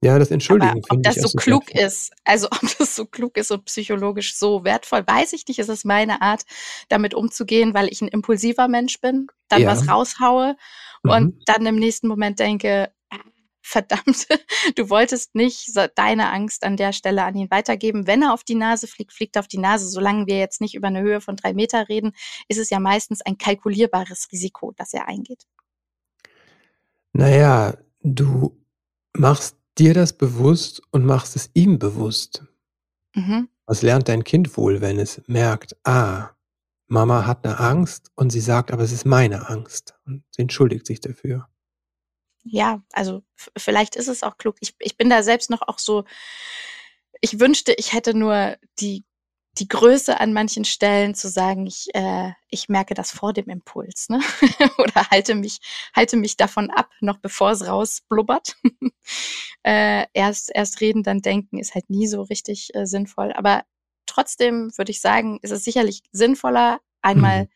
Ja, 0.00 0.20
das 0.20 0.30
Entschuldigen. 0.30 0.84
Aber 0.88 0.98
ob 0.98 1.02
das 1.02 1.16
so 1.16 1.36
klug 1.36 1.66
wertvoll. 1.66 1.86
ist, 1.86 2.12
also 2.22 2.46
ob 2.52 2.60
das 2.78 2.94
so 2.94 3.06
klug 3.06 3.36
ist 3.36 3.50
und 3.50 3.64
psychologisch 3.64 4.36
so 4.36 4.62
wertvoll, 4.62 5.04
weiß 5.04 5.32
ich 5.32 5.48
nicht. 5.48 5.58
Es 5.58 5.68
ist 5.68 5.84
meine 5.84 6.22
Art, 6.22 6.44
damit 6.90 7.12
umzugehen, 7.14 7.74
weil 7.74 7.88
ich 7.88 8.02
ein 8.02 8.08
impulsiver 8.08 8.68
Mensch 8.68 9.00
bin, 9.00 9.26
dann 9.48 9.62
ja. 9.62 9.68
was 9.68 9.88
raushaue 9.88 10.54
mhm. 11.02 11.10
und 11.10 11.42
dann 11.46 11.66
im 11.66 11.74
nächsten 11.74 12.06
Moment 12.06 12.38
denke, 12.38 12.92
verdammt, 13.68 14.26
du 14.76 14.90
wolltest 14.90 15.34
nicht 15.34 15.70
deine 15.94 16.32
Angst 16.32 16.64
an 16.64 16.76
der 16.76 16.92
Stelle 16.92 17.24
an 17.24 17.36
ihn 17.36 17.50
weitergeben. 17.50 18.06
Wenn 18.06 18.22
er 18.22 18.32
auf 18.32 18.44
die 18.44 18.54
Nase 18.54 18.86
fliegt, 18.86 19.12
fliegt 19.12 19.36
er 19.36 19.40
auf 19.40 19.48
die 19.48 19.58
Nase. 19.58 19.88
Solange 19.88 20.26
wir 20.26 20.38
jetzt 20.38 20.60
nicht 20.60 20.74
über 20.74 20.88
eine 20.88 21.02
Höhe 21.02 21.20
von 21.20 21.36
drei 21.36 21.52
Meter 21.52 21.88
reden, 21.88 22.12
ist 22.48 22.58
es 22.58 22.70
ja 22.70 22.80
meistens 22.80 23.20
ein 23.20 23.38
kalkulierbares 23.38 24.28
Risiko, 24.32 24.72
das 24.76 24.92
er 24.94 25.06
eingeht. 25.06 25.46
Naja, 27.12 27.76
du 28.02 28.56
machst 29.12 29.56
dir 29.78 29.94
das 29.94 30.12
bewusst 30.12 30.82
und 30.90 31.04
machst 31.04 31.36
es 31.36 31.50
ihm 31.54 31.78
bewusst. 31.78 32.44
Mhm. 33.14 33.48
Was 33.66 33.82
lernt 33.82 34.08
dein 34.08 34.24
Kind 34.24 34.56
wohl, 34.56 34.80
wenn 34.80 34.98
es 34.98 35.22
merkt, 35.26 35.76
ah, 35.84 36.30
Mama 36.86 37.26
hat 37.26 37.44
eine 37.44 37.60
Angst 37.60 38.10
und 38.14 38.30
sie 38.30 38.40
sagt, 38.40 38.72
aber 38.72 38.82
es 38.82 38.92
ist 38.92 39.04
meine 39.04 39.50
Angst 39.50 39.94
und 40.06 40.24
sie 40.30 40.42
entschuldigt 40.42 40.86
sich 40.86 41.00
dafür 41.00 41.48
ja, 42.50 42.82
also 42.92 43.22
vielleicht 43.56 43.96
ist 43.96 44.08
es 44.08 44.22
auch 44.22 44.38
klug. 44.38 44.56
Ich, 44.60 44.74
ich 44.78 44.96
bin 44.96 45.10
da 45.10 45.22
selbst 45.22 45.50
noch 45.50 45.62
auch 45.62 45.78
so, 45.78 46.04
ich 47.20 47.40
wünschte, 47.40 47.74
ich 47.74 47.92
hätte 47.92 48.14
nur 48.14 48.56
die, 48.80 49.04
die 49.58 49.68
Größe 49.68 50.20
an 50.20 50.32
manchen 50.32 50.64
Stellen 50.64 51.14
zu 51.14 51.28
sagen, 51.28 51.66
ich, 51.66 51.88
äh, 51.94 52.32
ich 52.48 52.68
merke 52.68 52.94
das 52.94 53.10
vor 53.10 53.32
dem 53.32 53.48
Impuls, 53.48 54.08
ne? 54.08 54.20
Oder 54.78 55.10
halte 55.10 55.34
mich, 55.34 55.58
halte 55.94 56.16
mich 56.16 56.36
davon 56.36 56.70
ab, 56.70 56.90
noch 57.00 57.18
bevor 57.18 57.50
es 57.50 57.66
rausblubbert. 57.66 58.56
äh, 59.64 60.06
erst, 60.12 60.50
erst 60.54 60.80
reden, 60.80 61.02
dann 61.02 61.22
denken 61.22 61.58
ist 61.58 61.74
halt 61.74 61.90
nie 61.90 62.06
so 62.06 62.22
richtig 62.22 62.74
äh, 62.74 62.86
sinnvoll. 62.86 63.32
Aber 63.32 63.64
trotzdem 64.06 64.70
würde 64.76 64.92
ich 64.92 65.00
sagen, 65.00 65.38
ist 65.42 65.50
es 65.50 65.64
sicherlich 65.64 66.02
sinnvoller, 66.12 66.80
einmal 67.02 67.44
mhm. 67.44 67.48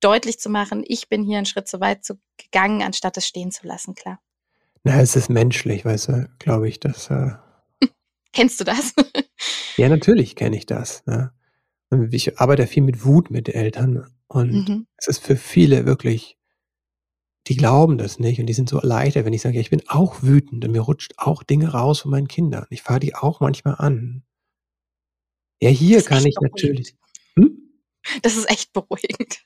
deutlich 0.00 0.38
zu 0.38 0.48
machen, 0.48 0.84
ich 0.86 1.08
bin 1.08 1.22
hier 1.22 1.36
einen 1.36 1.46
Schritt 1.46 1.68
zu 1.68 1.80
weit 1.80 2.04
zu, 2.04 2.18
gegangen, 2.36 2.82
anstatt 2.82 3.16
es 3.16 3.26
stehen 3.26 3.50
zu 3.50 3.66
lassen, 3.66 3.94
klar. 3.94 4.20
Na, 4.84 5.00
es 5.00 5.14
ist 5.14 5.28
menschlich, 5.28 5.84
weißt 5.84 6.08
du, 6.08 6.28
glaube 6.38 6.68
ich, 6.68 6.80
dass. 6.80 7.10
Äh 7.10 7.32
Kennst 8.32 8.60
du 8.60 8.64
das? 8.64 8.94
ja, 9.76 9.88
natürlich 9.88 10.36
kenne 10.36 10.56
ich 10.56 10.66
das. 10.66 11.04
Ne? 11.06 11.32
Ich 12.10 12.38
arbeite 12.38 12.66
viel 12.66 12.82
mit 12.82 13.04
Wut 13.04 13.30
mit 13.30 13.48
Eltern 13.48 14.06
und 14.26 14.68
mhm. 14.68 14.86
es 14.96 15.08
ist 15.08 15.22
für 15.22 15.36
viele 15.36 15.84
wirklich, 15.84 16.38
die 17.48 17.56
glauben 17.56 17.98
das 17.98 18.18
nicht 18.18 18.40
und 18.40 18.46
die 18.46 18.54
sind 18.54 18.68
so 18.68 18.78
erleichtert, 18.78 19.26
wenn 19.26 19.34
ich 19.34 19.42
sage, 19.42 19.56
ja, 19.56 19.60
ich 19.60 19.70
bin 19.70 19.82
auch 19.88 20.22
wütend 20.22 20.64
und 20.64 20.72
mir 20.72 20.80
rutscht 20.80 21.12
auch 21.18 21.42
Dinge 21.42 21.68
raus 21.68 22.00
von 22.00 22.10
meinen 22.10 22.28
Kindern. 22.28 22.66
Ich 22.70 22.82
fahre 22.82 23.00
die 23.00 23.14
auch 23.14 23.40
manchmal 23.40 23.76
an. 23.78 24.22
Ja, 25.60 25.68
hier 25.68 26.02
kann 26.02 26.24
ich 26.24 26.34
natürlich. 26.40 26.96
Hm? 27.36 27.58
Das 28.22 28.36
ist 28.36 28.50
echt 28.50 28.72
beruhigend. 28.72 29.42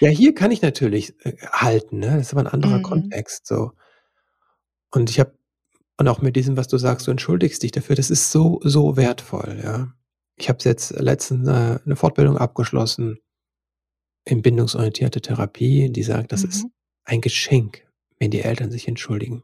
Ja, 0.00 0.08
hier 0.08 0.34
kann 0.34 0.50
ich 0.50 0.62
natürlich 0.62 1.14
äh, 1.26 1.36
halten, 1.52 1.98
ne? 1.98 2.16
Das 2.16 2.28
ist 2.28 2.32
aber 2.32 2.42
ein 2.42 2.46
anderer 2.46 2.78
mhm. 2.78 2.84
Kontext. 2.84 3.46
So. 3.46 3.72
Und 4.90 5.10
ich 5.10 5.20
habe 5.20 5.38
und 5.98 6.06
auch 6.06 6.22
mit 6.22 6.36
diesem, 6.36 6.56
was 6.56 6.68
du 6.68 6.78
sagst, 6.78 7.08
du 7.08 7.10
entschuldigst 7.10 7.62
dich 7.62 7.72
dafür, 7.72 7.96
das 7.96 8.08
ist 8.08 8.30
so, 8.30 8.60
so 8.62 8.96
wertvoll, 8.96 9.60
ja. 9.62 9.92
Ich 10.36 10.48
habe 10.48 10.60
jetzt 10.62 10.90
letztens 10.90 11.48
eine, 11.48 11.80
eine 11.84 11.96
Fortbildung 11.96 12.38
abgeschlossen 12.38 13.18
in 14.24 14.40
bindungsorientierte 14.40 15.20
Therapie, 15.20 15.90
die 15.90 16.04
sagt, 16.04 16.30
das 16.30 16.44
mhm. 16.44 16.48
ist 16.48 16.66
ein 17.04 17.20
Geschenk, 17.20 17.84
wenn 18.20 18.30
die 18.30 18.42
Eltern 18.42 18.70
sich 18.70 18.86
entschuldigen. 18.86 19.42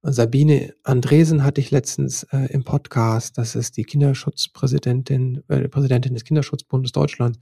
Und 0.00 0.12
Sabine 0.12 0.74
Andresen 0.82 1.44
hatte 1.44 1.60
ich 1.60 1.70
letztens 1.70 2.24
äh, 2.32 2.52
im 2.52 2.64
Podcast, 2.64 3.38
das 3.38 3.54
ist 3.54 3.76
die 3.76 3.84
Kinderschutzpräsidentin, 3.84 5.44
äh, 5.48 5.68
Präsidentin 5.68 6.14
des 6.14 6.24
Kinderschutzbundes 6.24 6.92
Deutschland 6.92 7.38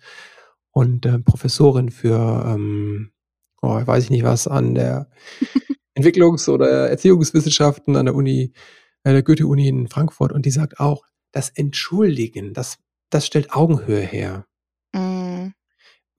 und 0.70 1.06
äh, 1.06 1.18
Professorin 1.18 1.90
für, 1.90 2.44
ähm, 2.46 3.12
oh, 3.62 3.80
weiß 3.86 4.04
ich 4.04 4.10
nicht 4.10 4.24
was, 4.24 4.46
an 4.46 4.74
der 4.74 5.08
Entwicklungs- 5.94 6.48
oder 6.48 6.88
Erziehungswissenschaften 6.90 7.96
an 7.96 8.06
der 8.06 8.14
Uni, 8.14 8.52
äh, 9.04 9.12
der 9.12 9.22
Goethe-Uni 9.22 9.68
in 9.68 9.88
Frankfurt 9.88 10.32
und 10.32 10.44
die 10.46 10.50
sagt 10.50 10.80
auch, 10.80 11.04
das 11.32 11.50
Entschuldigen, 11.50 12.54
das, 12.54 12.78
das 13.10 13.26
stellt 13.26 13.52
Augenhöhe 13.52 14.00
her. 14.00 14.46
Mm. 14.92 15.48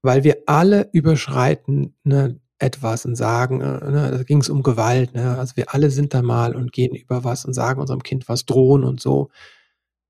Weil 0.01 0.23
wir 0.23 0.43
alle 0.45 0.89
überschreiten 0.91 1.95
ne, 2.03 2.39
etwas 2.59 3.05
und 3.05 3.15
sagen, 3.15 3.61
äh, 3.61 3.91
ne, 3.91 4.11
da 4.11 4.23
ging 4.23 4.39
es 4.39 4.49
um 4.49 4.63
Gewalt, 4.63 5.13
ne, 5.13 5.37
also 5.37 5.55
wir 5.55 5.73
alle 5.73 5.89
sind 5.89 6.13
da 6.13 6.21
mal 6.21 6.55
und 6.55 6.71
gehen 6.71 6.95
über 6.95 7.23
was 7.23 7.45
und 7.45 7.53
sagen 7.53 7.81
unserem 7.81 8.03
Kind 8.03 8.29
was 8.29 8.45
drohen 8.45 8.83
und 8.83 9.01
so. 9.01 9.29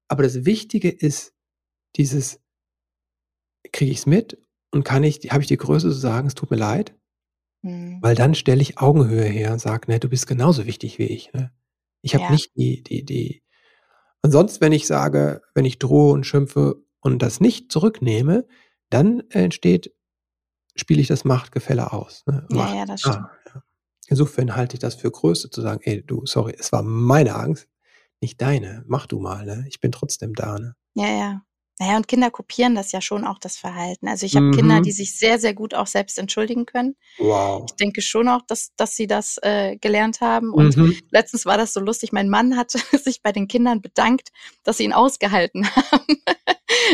Aber 0.07 0.23
das 0.23 0.45
Wichtige 0.45 0.89
ist 0.89 1.33
dieses, 1.95 2.39
kriege 3.71 3.91
ich 3.91 3.99
es 3.99 4.05
mit 4.05 4.37
und 4.71 4.83
kann 4.83 5.03
ich, 5.03 5.31
habe 5.31 5.41
ich 5.41 5.47
die 5.47 5.57
Größe 5.57 5.89
zu 5.89 5.95
sagen, 5.95 6.27
es 6.27 6.35
tut 6.35 6.51
mir 6.51 6.57
leid? 6.57 6.93
Mhm. 7.65 7.97
Weil 7.99 8.13
dann 8.13 8.35
stelle 8.35 8.61
ich 8.61 8.77
Augenhöhe 8.77 9.25
her 9.25 9.51
und 9.51 9.59
sage, 9.59 9.91
ne, 9.91 9.99
du 9.99 10.07
bist 10.07 10.27
genauso 10.27 10.67
wichtig 10.67 10.99
wie 10.99 11.07
ich. 11.07 11.33
Ne? 11.33 11.51
Ich 12.01 12.13
habe 12.13 12.25
ja. 12.25 12.31
nicht 12.31 12.55
die, 12.55 12.83
die, 12.83 13.03
die. 13.03 13.43
Und 14.21 14.31
sonst, 14.31 14.61
wenn 14.61 14.71
ich 14.71 14.85
sage, 14.85 15.41
wenn 15.55 15.65
ich 15.65 15.79
drohe 15.79 16.13
und 16.13 16.25
schimpfe 16.25 16.75
und 16.99 17.23
das 17.23 17.39
nicht 17.39 17.71
zurücknehme, 17.71 18.47
dann 18.91 19.23
entsteht, 19.31 19.91
spiele 20.75 21.01
ich 21.01 21.07
das 21.07 21.25
Machtgefälle 21.25 21.91
aus. 21.91 22.23
Ne? 22.27 22.45
Ja, 22.51 22.55
Macht, 22.55 22.75
ja, 22.75 22.85
das 22.85 23.01
stimmt. 23.01 23.15
Ah, 23.15 23.31
ja. 23.47 23.63
Insofern 24.09 24.55
halte 24.55 24.75
ich 24.75 24.79
das 24.79 24.93
für 24.93 25.09
Größe 25.09 25.49
zu 25.49 25.61
sagen, 25.61 25.81
ey, 25.83 26.05
du, 26.05 26.23
sorry, 26.27 26.55
es 26.59 26.71
war 26.71 26.83
meine 26.83 27.33
Angst, 27.33 27.67
nicht 28.21 28.39
deine. 28.39 28.83
Mach 28.85 29.07
du 29.07 29.19
mal, 29.19 29.43
ne? 29.43 29.65
Ich 29.67 29.79
bin 29.79 29.91
trotzdem 29.91 30.35
da, 30.35 30.59
ne? 30.59 30.75
Ja, 30.93 31.07
ja. 31.07 31.41
Naja, 31.77 31.97
und 31.97 32.07
Kinder 32.07 32.31
kopieren 32.31 32.73
das 32.73 32.93
ja 32.93 33.01
schon 33.01 33.25
auch, 33.25 33.37
das 33.37 33.57
Verhalten. 33.57 34.07
Also 34.07 34.25
ich 34.25 34.37
habe 34.37 34.45
mhm. 34.45 34.55
Kinder, 34.55 34.81
die 34.81 34.93
sich 34.93 35.17
sehr, 35.17 35.39
sehr 35.39 35.53
gut 35.53 35.73
auch 35.73 35.87
selbst 35.87 36.17
entschuldigen 36.17 36.65
können. 36.65 36.95
Wow. 37.17 37.65
Ich 37.67 37.75
denke 37.75 38.01
schon 38.01 38.29
auch, 38.29 38.41
dass, 38.47 38.73
dass 38.77 38.95
sie 38.95 39.07
das 39.07 39.37
äh, 39.41 39.75
gelernt 39.75 40.21
haben. 40.21 40.53
Und 40.53 40.77
mhm. 40.77 40.97
letztens 41.11 41.45
war 41.45 41.57
das 41.57 41.73
so 41.73 41.81
lustig. 41.81 42.13
Mein 42.13 42.29
Mann 42.29 42.55
hat 42.55 42.71
sich 43.03 43.21
bei 43.21 43.33
den 43.33 43.49
Kindern 43.49 43.81
bedankt, 43.81 44.29
dass 44.63 44.77
sie 44.77 44.85
ihn 44.85 44.93
ausgehalten 44.93 45.67
haben. 45.75 46.23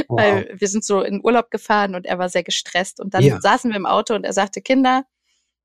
Wow. 0.08 0.20
Weil 0.20 0.56
wir 0.58 0.68
sind 0.68 0.84
so 0.84 1.02
in 1.02 1.24
Urlaub 1.24 1.52
gefahren 1.52 1.94
und 1.94 2.08
er 2.08 2.18
war 2.18 2.30
sehr 2.30 2.44
gestresst. 2.44 3.00
Und 3.00 3.14
dann 3.14 3.24
ja. 3.24 3.40
saßen 3.40 3.70
wir 3.70 3.78
im 3.78 3.86
Auto 3.86 4.16
und 4.16 4.24
er 4.24 4.34
sagte, 4.34 4.62
Kinder, 4.62 5.06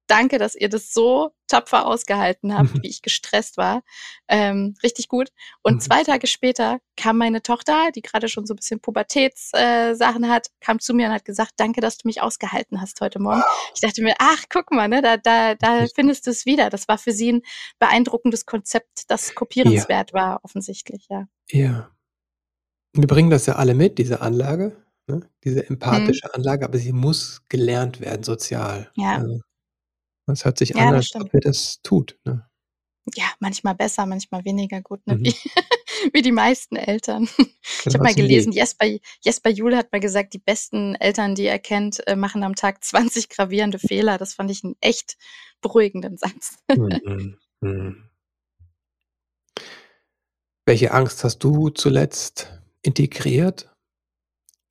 danke, 0.06 0.38
dass 0.38 0.54
ihr 0.54 0.68
das 0.68 0.92
so 0.92 1.32
tapfer 1.48 1.86
ausgehalten 1.86 2.56
habt, 2.56 2.74
wie 2.82 2.88
ich 2.88 3.02
gestresst 3.02 3.56
war. 3.56 3.82
Ähm, 4.28 4.74
richtig 4.82 5.08
gut. 5.08 5.30
Und 5.62 5.74
mhm. 5.74 5.80
zwei 5.80 6.02
Tage 6.02 6.26
später 6.26 6.78
kam 6.96 7.18
meine 7.18 7.42
Tochter, 7.42 7.90
die 7.94 8.02
gerade 8.02 8.28
schon 8.28 8.46
so 8.46 8.54
ein 8.54 8.56
bisschen 8.56 8.80
Pubertätssachen 8.80 10.24
äh, 10.24 10.28
hat, 10.28 10.48
kam 10.60 10.80
zu 10.80 10.94
mir 10.94 11.06
und 11.06 11.12
hat 11.12 11.24
gesagt, 11.24 11.52
danke, 11.56 11.80
dass 11.80 11.98
du 11.98 12.08
mich 12.08 12.22
ausgehalten 12.22 12.80
hast 12.80 13.00
heute 13.00 13.18
Morgen. 13.18 13.42
Ich 13.74 13.80
dachte 13.80 14.02
mir, 14.02 14.14
ach, 14.18 14.44
guck 14.48 14.70
mal, 14.70 14.88
ne, 14.88 15.02
da, 15.02 15.16
da, 15.16 15.54
da 15.54 15.86
findest 15.94 16.26
du 16.26 16.30
es 16.30 16.46
wieder. 16.46 16.70
Das 16.70 16.88
war 16.88 16.98
für 16.98 17.12
sie 17.12 17.34
ein 17.34 17.42
beeindruckendes 17.78 18.46
Konzept, 18.46 19.04
das 19.08 19.34
kopierenswert 19.34 20.12
ja. 20.12 20.18
war, 20.18 20.40
offensichtlich, 20.44 21.06
ja. 21.10 21.28
Ja. 21.50 21.90
Wir 22.92 23.06
bringen 23.06 23.30
das 23.30 23.46
ja 23.46 23.56
alle 23.56 23.74
mit, 23.74 23.98
diese 23.98 24.22
Anlage, 24.22 24.76
ne? 25.06 25.20
diese 25.44 25.68
empathische 25.68 26.28
mhm. 26.28 26.34
Anlage, 26.34 26.64
aber 26.64 26.78
sie 26.78 26.92
muss 26.92 27.42
gelernt 27.48 28.00
werden, 28.00 28.22
sozial. 28.22 28.90
Ja. 28.96 29.16
Also, 29.16 29.40
es 30.32 30.44
hört 30.44 30.58
sich 30.58 30.70
ja, 30.70 30.76
an, 30.76 30.94
als 30.94 31.14
ob 31.14 31.32
ihr 31.32 31.40
das 31.40 31.80
tut. 31.82 32.18
Ne? 32.24 32.46
Ja, 33.14 33.26
manchmal 33.38 33.74
besser, 33.74 34.06
manchmal 34.06 34.44
weniger 34.44 34.80
gut, 34.80 35.06
ne? 35.06 35.16
Mhm. 35.16 35.24
Wie, 35.24 35.34
wie, 36.12 36.22
die 36.22 36.32
meisten 36.32 36.76
Eltern. 36.76 37.28
Genau, 37.36 37.48
ich 37.86 37.94
habe 37.94 38.04
mal 38.04 38.14
gelesen, 38.14 38.52
Jesper, 38.52 38.86
Jesper 39.22 39.50
Juhl 39.50 39.76
hat 39.76 39.92
mal 39.92 40.00
gesagt, 40.00 40.34
die 40.34 40.38
besten 40.38 40.96
Eltern, 40.96 41.34
die 41.34 41.46
er 41.46 41.60
kennt, 41.60 42.06
äh, 42.08 42.16
machen 42.16 42.42
am 42.42 42.56
Tag 42.56 42.82
20 42.82 43.28
gravierende 43.28 43.78
Fehler. 43.78 44.18
Das 44.18 44.34
fand 44.34 44.50
ich 44.50 44.64
einen 44.64 44.76
echt 44.80 45.16
beruhigenden 45.60 46.16
Satz. 46.16 46.56
Mhm. 46.74 47.38
Mhm. 47.60 48.10
Welche 50.66 50.90
Angst 50.92 51.22
hast 51.22 51.38
du 51.38 51.70
zuletzt 51.70 52.60
integriert? 52.82 53.72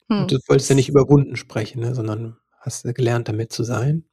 Hm. 0.10 0.28
Du 0.28 0.38
wolltest 0.48 0.70
ja 0.70 0.76
nicht 0.76 0.90
überwunden 0.90 1.38
sprechen, 1.38 1.80
ne, 1.80 1.96
sondern 1.96 2.38
hast 2.60 2.84
gelernt, 2.84 3.30
damit 3.30 3.54
zu 3.54 3.64
sein. 3.64 4.06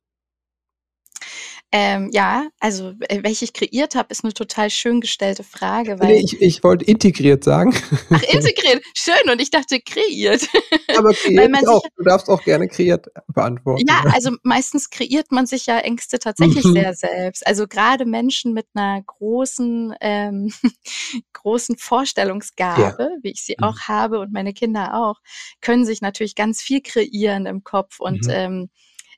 Ähm, 1.75 2.11
ja, 2.13 2.49
also 2.61 2.93
äh, 3.09 3.23
welche 3.23 3.47
ich 3.47 3.55
kreiert 3.55 3.95
habe, 3.95 4.09
ist 4.11 4.25
eine 4.25 4.35
total 4.35 4.69
schön 4.69 5.01
gestellte 5.01 5.43
Frage. 5.43 5.99
Weil 5.99 6.09
nee, 6.09 6.21
ich, 6.23 6.39
ich 6.43 6.63
wollte 6.63 6.85
integriert 6.85 7.45
sagen. 7.45 7.75
Ach, 8.11 8.23
integriert, 8.25 8.85
schön. 8.93 9.31
Und 9.31 9.41
ich 9.41 9.49
dachte 9.49 9.81
kreiert. 9.81 10.47
Aber 10.97 11.15
kreiert 11.15 11.67
auch. 11.67 11.83
Du 11.97 12.05
darfst 12.05 12.29
auch 12.29 12.45
gerne 12.45 12.69
kreiert 12.69 13.07
beantworten. 13.29 13.87
Ja, 13.89 14.05
also 14.13 14.33
meistens 14.43 14.91
kreiert 14.91 15.33
man 15.33 15.47
sich 15.47 15.65
ja 15.65 15.79
Ängste 15.79 16.19
tatsächlich 16.19 16.63
mhm. 16.63 16.75
sehr 16.75 16.95
selbst. 16.95 17.47
Also 17.47 17.67
gerade 17.67 18.05
Menschen 18.05 18.53
mit 18.53 18.67
einer 18.75 19.03
großen, 19.03 19.95
ähm, 20.03 20.53
großen 21.33 21.79
Vorstellungsgabe, 21.79 23.03
ja. 23.03 23.17
wie 23.23 23.31
ich 23.31 23.45
sie 23.45 23.57
mhm. 23.59 23.65
auch 23.65 23.81
habe 23.89 24.21
und 24.21 24.31
meine 24.31 24.53
Kinder 24.53 24.93
auch, 24.93 25.21
können 25.63 25.87
sich 25.87 26.03
natürlich 26.03 26.35
ganz 26.35 26.61
viel 26.61 26.83
kreieren 26.83 27.47
im 27.47 27.65
Kopf 27.65 27.99
und 27.99 28.27
mhm. 28.27 28.31
ähm, 28.31 28.71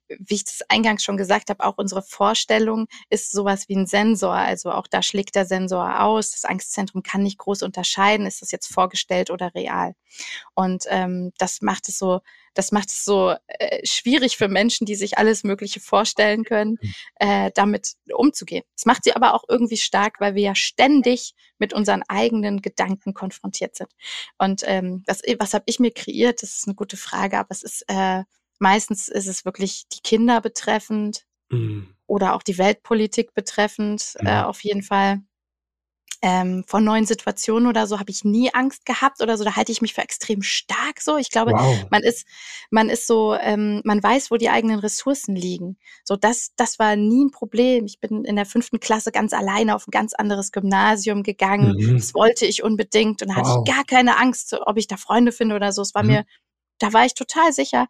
wie 0.09 0.35
ich 0.35 0.45
das 0.45 0.63
eingangs 0.69 1.03
schon 1.03 1.17
gesagt 1.17 1.51
habe, 1.51 1.65
auch 1.65 1.79
unsere 1.79 2.03
Vorstellung 2.03 2.87
ist 3.11 3.33
sowas 3.33 3.69
wie 3.69 3.77
ein 3.77 3.87
Sensor. 3.87 4.35
Also 4.35 4.71
auch 4.71 4.87
da 4.87 5.03
schlägt 5.03 5.35
der 5.35 5.47
Sensor 5.47 6.03
aus. 6.03 6.33
Das 6.33 6.45
Angstzentrum 6.45 7.03
kann 7.03 7.23
nicht 7.23 7.39
groß 7.39 7.63
unterscheiden, 7.63 8.27
ist 8.27 8.43
das 8.43 8.51
jetzt 8.51 8.73
vorgestellt 8.73 9.31
oder 9.31 9.55
real. 9.55 9.95
Und 10.55 10.85
ähm, 10.89 11.33
das 11.39 11.63
macht 11.63 11.89
es 11.89 11.99
so, 11.99 12.21
das 12.55 12.71
macht 12.71 12.91
es 12.91 13.05
so 13.05 13.35
äh, 13.47 13.85
schwierig 13.85 14.37
für 14.37 14.49
Menschen, 14.49 14.87
die 14.87 14.95
sich 14.95 15.19
alles 15.19 15.43
Mögliche 15.43 15.81
vorstellen 15.81 16.45
können, 16.45 16.79
mhm. 16.81 16.95
äh, 17.17 17.51
damit 17.55 17.95
umzugehen. 18.15 18.65
Es 18.77 18.87
macht 18.87 19.05
sie 19.05 19.17
aber 19.17 19.35
auch 19.35 19.45
irgendwie 19.49 19.77
stark, 19.77 20.21
weil 20.21 20.35
wir 20.35 20.43
ja 20.43 20.55
ständig 20.55 21.35
mit 21.59 21.73
unseren 21.73 22.03
eigenen 22.09 22.63
Gedanken 22.63 23.15
konfrontiert 23.15 23.75
sind. 23.77 23.91
Und 24.39 24.63
ähm, 24.67 25.03
das, 25.07 25.23
was 25.39 25.55
habe 25.55 25.65
ich 25.67 25.81
mir 25.81 25.93
kreiert? 25.93 26.43
Das 26.43 26.57
ist 26.57 26.67
eine 26.67 26.75
gute 26.75 26.97
Frage, 26.97 27.39
aber 27.39 27.51
es 27.51 27.63
ist 27.63 27.85
äh, 27.89 28.23
Meistens 28.59 29.09
ist 29.09 29.27
es 29.27 29.45
wirklich 29.45 29.85
die 29.93 30.01
Kinder 30.01 30.41
betreffend 30.41 31.25
mhm. 31.51 31.89
oder 32.07 32.35
auch 32.35 32.43
die 32.43 32.59
Weltpolitik 32.59 33.35
betreffend, 33.35 34.15
mhm. 34.21 34.27
äh, 34.27 34.43
auf 34.43 34.63
jeden 34.63 34.83
Fall. 34.83 35.23
Ähm, 36.27 36.65
vor 36.67 36.81
neuen 36.81 37.05
Situationen 37.05 37.69
oder 37.69 37.87
so 37.87 38.01
habe 38.01 38.11
ich 38.11 38.25
nie 38.25 38.49
Angst 38.55 38.87
gehabt 38.87 39.21
oder 39.21 39.37
so. 39.37 39.45
Da 39.45 39.57
halte 39.57 39.73
ich 39.73 39.83
mich 39.83 39.93
für 39.93 40.01
extrem 40.01 40.41
stark 40.41 41.03
so. 41.03 41.19
Ich 41.19 41.29
glaube, 41.29 41.53
wow. 41.53 41.85
man 41.91 42.03
ist, 42.03 42.27
man 42.71 42.89
ist 42.89 43.07
so, 43.07 43.35
ähm, 43.35 43.83
man 43.85 44.03
weiß, 44.03 44.31
wo 44.31 44.39
die 44.39 44.49
eigenen 44.49 44.79
Ressourcen 44.79 45.37
liegen. 45.37 45.77
So, 46.03 46.17
das, 46.17 46.53
das 46.57 46.79
war 46.79 46.97
nie 46.97 47.27
ein 47.27 47.31
Problem. 47.31 47.85
Ich 47.85 48.01
bin 48.01 48.25
in 48.25 48.37
der 48.37 48.47
fünften 48.47 48.81
Klasse 48.81 49.13
ganz 49.13 49.35
alleine 49.35 49.75
auf 49.75 49.87
ein 49.87 49.91
ganz 49.91 50.15
anderes 50.15 50.51
Gymnasium 50.51 51.25
gegangen. 51.25 51.77
Mhm. 51.77 51.99
Das 51.99 52.15
wollte 52.15 52.47
ich 52.47 52.63
unbedingt 52.63 53.21
und 53.21 53.29
da 53.29 53.37
wow. 53.37 53.47
hatte 53.47 53.59
ich 53.59 53.75
gar 53.75 53.85
keine 53.85 54.17
Angst, 54.17 54.57
ob 54.65 54.79
ich 54.79 54.87
da 54.87 54.97
Freunde 54.97 55.31
finde 55.31 55.57
oder 55.57 55.73
so. 55.73 55.83
Es 55.83 55.95
war 55.95 56.05
mhm. 56.05 56.09
mir, 56.09 56.25
da 56.79 56.95
war 56.95 57.05
ich 57.05 57.13
total 57.13 57.53
sicher. 57.53 57.87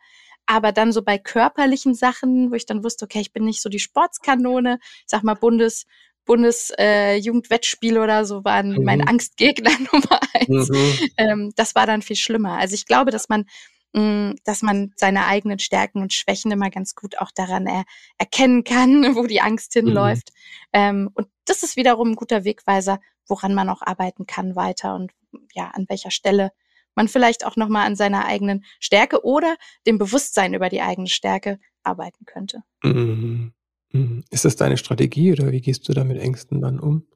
Aber 0.47 0.73
dann 0.73 0.93
so 0.93 1.03
bei 1.03 1.19
körperlichen 1.19 1.95
Sachen, 1.95 2.51
wo 2.51 2.55
ich 2.55 2.67
dann 2.67 2.85
wusste, 2.85 3.05
okay, 3.05 3.21
ich 3.21 3.33
bin 3.33 3.45
nicht 3.45 3.63
so 3.63 3.69
die 3.69 3.79
Sportskanone, 3.79 4.79
ich 4.81 5.05
sag 5.07 5.23
mal 5.23 5.35
Bundes, 5.35 5.87
Bundesjugendwettspiele 6.25 7.99
äh, 7.99 8.03
oder 8.03 8.25
so 8.25 8.45
waren 8.45 8.73
mhm. 8.73 8.85
mein 8.85 9.07
Angstgegner 9.07 9.71
Nummer 9.93 10.21
eins. 10.35 10.69
Mhm. 10.69 11.09
Ähm, 11.17 11.53
das 11.57 11.75
war 11.75 11.87
dann 11.87 12.03
viel 12.03 12.17
schlimmer. 12.17 12.59
Also 12.59 12.75
ich 12.75 12.87
glaube, 12.87 13.11
dass 13.11 13.29
man 13.29 13.45
mh, 13.93 14.03
mm, 14.03 14.37
dass 14.45 14.63
man 14.63 14.93
seine 14.97 15.27
eigenen 15.27 15.59
Stärken 15.59 16.01
und 16.03 16.13
Schwächen 16.13 16.51
immer 16.51 16.71
ganz 16.71 16.95
gut 16.95 17.19
auch 17.19 17.31
daran 17.35 17.67
er 17.67 17.85
erkennen 18.19 18.65
kann, 18.65 19.03
wo 19.17 19.27
die 19.27 19.41
Angst 19.41 19.75
mhm. 19.75 19.81
hinläuft. 19.81 20.31
Mhm. 20.33 20.69
Ähm, 20.73 21.11
und 21.15 21.29
das 21.45 21.63
ist 21.63 21.77
wiederum 21.77 22.13
ein 22.13 22.17
guter 22.17 22.45
Wegweiser, 22.45 23.01
woran 23.27 23.55
man 23.55 23.69
auch 23.69 23.83
arbeiten 23.83 24.27
kann 24.27 24.57
weiter 24.57 24.95
und 24.95 25.13
ja, 25.53 25.69
an 25.69 25.87
welcher 25.89 26.11
Stelle 26.11 26.53
man 26.95 27.09
vielleicht 27.09 27.45
auch 27.45 27.57
nochmal 27.57 27.87
an 27.87 27.97
seiner 27.97 28.25
eigenen 28.25 28.65
Stärke 28.81 29.25
oder 29.25 29.57
dem 29.87 29.99
Bewusstsein 29.99 30.55
über 30.55 30.69
die 30.69 30.83
eigene 30.83 31.09
Stärke 31.09 31.59
arbeiten 31.83 32.25
könnte. 32.25 32.63
Mhm. 32.83 33.53
Mhm. 33.93 34.25
Ist 34.31 34.45
das 34.45 34.57
deine 34.57 34.77
Strategie 34.77 35.33
oder 35.33 35.53
wie 35.53 35.61
gehst 35.61 35.89
du 35.89 35.93
da 35.93 36.05
mit 36.05 36.19
Ängsten 36.19 36.61
dann 36.61 36.81
um? 36.81 37.07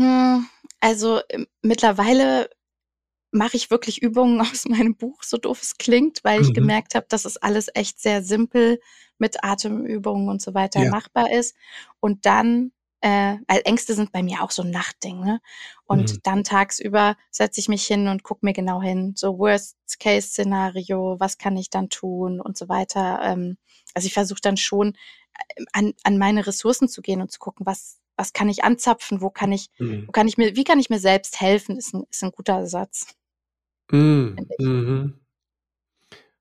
Hm, 0.00 0.46
also 0.80 1.20
ähm, 1.28 1.46
mittlerweile 1.60 2.48
mache 3.32 3.56
ich 3.56 3.70
wirklich 3.70 4.00
Übungen 4.00 4.40
aus 4.52 4.66
meinem 4.68 4.94
Buch, 4.94 5.22
so 5.22 5.38
doof 5.38 5.60
es 5.62 5.76
klingt, 5.76 6.22
weil 6.22 6.40
ich 6.40 6.50
mhm. 6.50 6.54
gemerkt 6.54 6.94
habe, 6.94 7.06
dass 7.08 7.24
es 7.24 7.36
alles 7.36 7.68
echt 7.74 8.00
sehr 8.00 8.22
simpel 8.22 8.78
mit 9.18 9.42
Atemübungen 9.44 10.28
und 10.28 10.40
so 10.40 10.54
weiter 10.54 10.82
ja. 10.82 10.90
machbar 10.90 11.32
ist. 11.32 11.56
Und 12.00 12.26
dann 12.26 12.72
äh, 13.02 13.38
weil 13.48 13.62
Ängste 13.64 13.94
sind 13.94 14.12
bei 14.12 14.22
mir 14.22 14.42
auch 14.42 14.52
so 14.52 14.62
ein 14.62 14.70
Nachtding, 14.70 15.20
ne? 15.20 15.40
Und 15.84 16.12
mhm. 16.12 16.18
dann 16.22 16.44
tagsüber 16.44 17.16
setze 17.30 17.60
ich 17.60 17.68
mich 17.68 17.84
hin 17.84 18.06
und 18.06 18.22
gucke 18.22 18.46
mir 18.46 18.52
genau 18.52 18.80
hin, 18.80 19.14
so 19.16 19.38
Worst-Case-Szenario, 19.38 21.16
was 21.18 21.36
kann 21.36 21.56
ich 21.56 21.68
dann 21.68 21.88
tun 21.88 22.40
und 22.40 22.56
so 22.56 22.68
weiter. 22.68 23.20
Ähm, 23.22 23.58
also 23.92 24.06
ich 24.06 24.14
versuche 24.14 24.40
dann 24.40 24.56
schon 24.56 24.94
äh, 25.34 25.64
an, 25.72 25.94
an 26.04 26.16
meine 26.16 26.46
Ressourcen 26.46 26.88
zu 26.88 27.02
gehen 27.02 27.20
und 27.20 27.32
zu 27.32 27.40
gucken, 27.40 27.66
was, 27.66 27.98
was 28.16 28.32
kann 28.32 28.48
ich 28.48 28.62
anzapfen, 28.62 29.20
wo 29.20 29.30
kann 29.30 29.50
ich, 29.50 29.70
mhm. 29.78 30.06
wo 30.06 30.12
kann 30.12 30.28
ich 30.28 30.38
mir, 30.38 30.54
wie 30.54 30.64
kann 30.64 30.78
ich 30.78 30.88
mir 30.88 31.00
selbst 31.00 31.40
helfen, 31.40 31.76
ist 31.76 31.94
ein, 31.94 32.04
ist 32.08 32.22
ein 32.22 32.30
guter 32.30 32.66
Satz. 32.68 33.16
Mhm. 33.90 34.36
Mhm. 34.58 35.20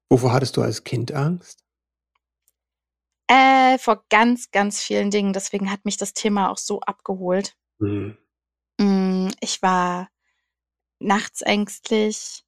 Wovor 0.10 0.32
hattest 0.32 0.58
du 0.58 0.62
als 0.62 0.84
Kind 0.84 1.12
Angst? 1.12 1.61
Äh, 3.32 3.78
vor 3.78 4.04
ganz, 4.10 4.52
ganz 4.52 4.84
vielen 4.84 5.10
Dingen. 5.10 5.32
Deswegen 5.32 5.72
hat 5.72 5.86
mich 5.86 5.96
das 5.96 6.12
Thema 6.12 6.52
auch 6.52 6.58
so 6.58 6.82
abgeholt. 6.82 7.56
Mhm. 7.80 8.18
Mm, 8.78 9.30
ich 9.40 9.62
war 9.62 10.10
nachts 11.00 11.42
ängstlich 11.42 12.44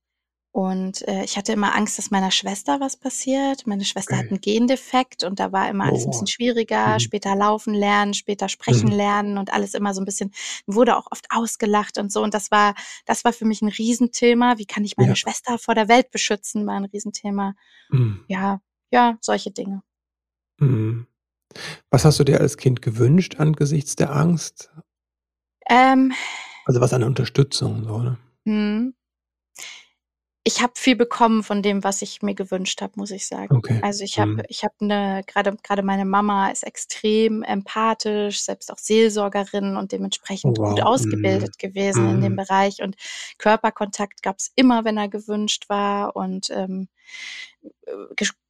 und 0.52 1.08
äh, 1.08 1.24
ich 1.24 1.38
hatte 1.38 1.54
immer 1.54 1.74
Angst, 1.74 1.98
dass 1.98 2.12
meiner 2.12 2.32
Schwester 2.32 2.82
was 2.82 2.98
passiert. 2.98 3.66
Meine 3.66 3.86
Schwester 3.86 4.16
okay. 4.16 4.24
hat 4.24 4.30
einen 4.30 4.42
Gendefekt 4.42 5.24
und 5.24 5.40
da 5.40 5.54
war 5.54 5.70
immer 5.70 5.86
alles 5.86 6.04
oh. 6.04 6.08
ein 6.08 6.12
bisschen 6.12 6.28
schwieriger. 6.28 6.96
Mhm. 6.96 7.00
Später 7.00 7.34
laufen 7.34 7.74
lernen, 7.74 8.14
später 8.14 8.50
sprechen 8.50 8.90
mhm. 8.90 8.96
lernen 8.96 9.38
und 9.38 9.54
alles 9.54 9.76
immer 9.76 9.94
so 9.94 10.02
ein 10.02 10.06
bisschen, 10.06 10.34
wurde 10.68 10.98
auch 10.98 11.08
oft 11.12 11.28
ausgelacht 11.30 11.98
und 11.98 12.12
so. 12.12 12.22
Und 12.22 12.34
das 12.34 12.52
war, 12.52 12.76
das 13.06 13.24
war 13.24 13.32
für 13.32 13.46
mich 13.46 13.62
ein 13.62 13.70
Riesenthema. 13.70 14.58
Wie 14.58 14.66
kann 14.66 14.84
ich 14.84 14.98
meine 14.98 15.12
ja. 15.12 15.16
Schwester 15.16 15.58
vor 15.58 15.76
der 15.76 15.88
Welt 15.88 16.12
beschützen? 16.12 16.68
War 16.68 16.76
ein 16.76 16.86
Riesenthema. 16.86 17.56
Mhm. 17.90 18.26
Ja, 18.28 18.60
ja, 18.92 19.18
solche 19.22 19.50
Dinge. 19.50 19.82
Mhm. 20.60 21.08
Was 21.92 22.06
hast 22.06 22.20
du 22.20 22.26
dir 22.26 22.42
als 22.42 22.58
Kind 22.58 22.82
gewünscht 22.82 23.38
angesichts 23.40 23.96
der 23.96 24.16
Angst? 24.16 24.72
Ähm, 25.70 26.12
Also 26.66 26.80
was 26.80 26.94
an 26.94 27.04
Unterstützung, 27.04 27.84
so, 27.84 27.98
ne? 28.02 28.18
Mhm. 28.48 28.94
Ich 30.48 30.62
habe 30.62 30.74
viel 30.76 30.98
bekommen 30.98 31.42
von 31.42 31.62
dem, 31.62 31.86
was 31.86 32.02
ich 32.02 32.22
mir 32.22 32.36
gewünscht 32.36 32.82
habe, 32.82 32.94
muss 32.98 33.12
ich 33.12 33.28
sagen. 33.28 33.50
Okay. 33.52 33.80
Also 33.80 34.04
ich 34.04 34.20
habe 34.20 34.32
Mhm. 34.32 34.44
ich 34.50 34.66
habe 34.66 34.74
'ne 34.82 35.24
grade 35.26 35.56
grade 35.64 35.84
meine 35.84 36.04
Mama 36.04 36.50
ist 36.52 36.64
extrem 36.64 37.44
empathisch, 37.44 38.42
selbst 38.42 38.70
auch 38.70 38.78
Seelsorgerin 38.78 39.78
und 39.78 39.94
Oh 40.46 40.52
dementsprechend 40.52 40.62
gut 40.62 40.82
wow. 40.84 40.92
Mhm. 40.98 41.48
ausgebildet 41.48 41.58
gewesen 41.60 42.08
in 42.10 42.20
dem 42.20 42.36
Mhm. 42.36 42.38
Bereich 42.38 42.82
und 42.82 42.98
Körperkontakt 43.38 44.22
gab's 44.22 44.52
immer, 44.56 44.84
wenn 44.84 44.98
er 44.98 45.08
gewünscht 45.08 45.70
war 45.70 46.14
und, 46.18 46.50
ähm, 46.50 46.90
äh, 47.88 47.92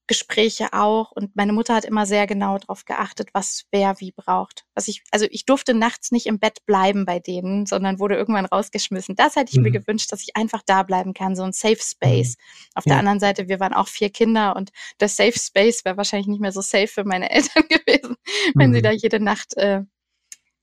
Gespräche 0.08 0.74
auch. 0.74 1.12
Und 1.12 1.36
meine 1.36 1.54
Mutter 1.54 1.76
hat 1.76 1.86
immer 1.86 2.06
sehr 2.06 2.28
genau 2.28 2.58
darauf 2.58 2.86
geachtet, 2.86 3.30
was 3.34 3.66
wer 3.72 4.00
wie 4.00 4.12
braucht. 4.12 4.66
Was 4.76 4.88
ich, 4.88 5.04
also 5.12 5.26
ich 5.30 5.46
durfte 5.46 5.74
nachts 5.74 6.12
nicht 6.12 6.26
im 6.26 6.39
Bett 6.39 6.66
bleiben 6.66 7.06
bei 7.06 7.20
denen, 7.20 7.66
sondern 7.66 8.00
wurde 8.00 8.16
irgendwann 8.16 8.46
rausgeschmissen. 8.46 9.16
Das 9.16 9.36
hätte 9.36 9.52
ich 9.52 9.58
mhm. 9.58 9.63
mir 9.63 9.72
gewünscht, 9.72 10.12
dass 10.12 10.22
ich 10.22 10.36
einfach 10.36 10.62
da 10.66 10.84
bleiben 10.84 11.13
kann, 11.13 11.36
so 11.36 11.44
ein 11.44 11.54
Safe 11.54 11.80
Space. 11.80 12.36
Mhm. 12.38 12.72
Auf 12.76 12.86
ja. 12.86 12.89
der 12.92 13.00
anderen 13.00 13.20
Seite, 13.20 13.48
wir 13.48 13.60
waren 13.60 13.74
auch 13.74 13.88
vier 13.88 14.10
Kinder 14.10 14.56
und 14.56 14.72
der 15.00 15.10
Safe 15.10 15.38
Space 15.38 15.86
wäre 15.86 15.98
wahrscheinlich 15.98 16.28
nicht 16.28 16.42
mehr 16.42 16.52
so 16.52 16.62
safe 16.62 16.88
für 16.88 17.04
meine 17.06 17.30
Eltern 17.32 17.63
gewesen, 17.70 18.16
wenn 18.56 18.72
mhm. 18.72 18.76
sie 18.76 18.82
da 18.82 18.92
jede 18.92 19.20
Nacht 19.20 19.56
äh, 19.56 19.82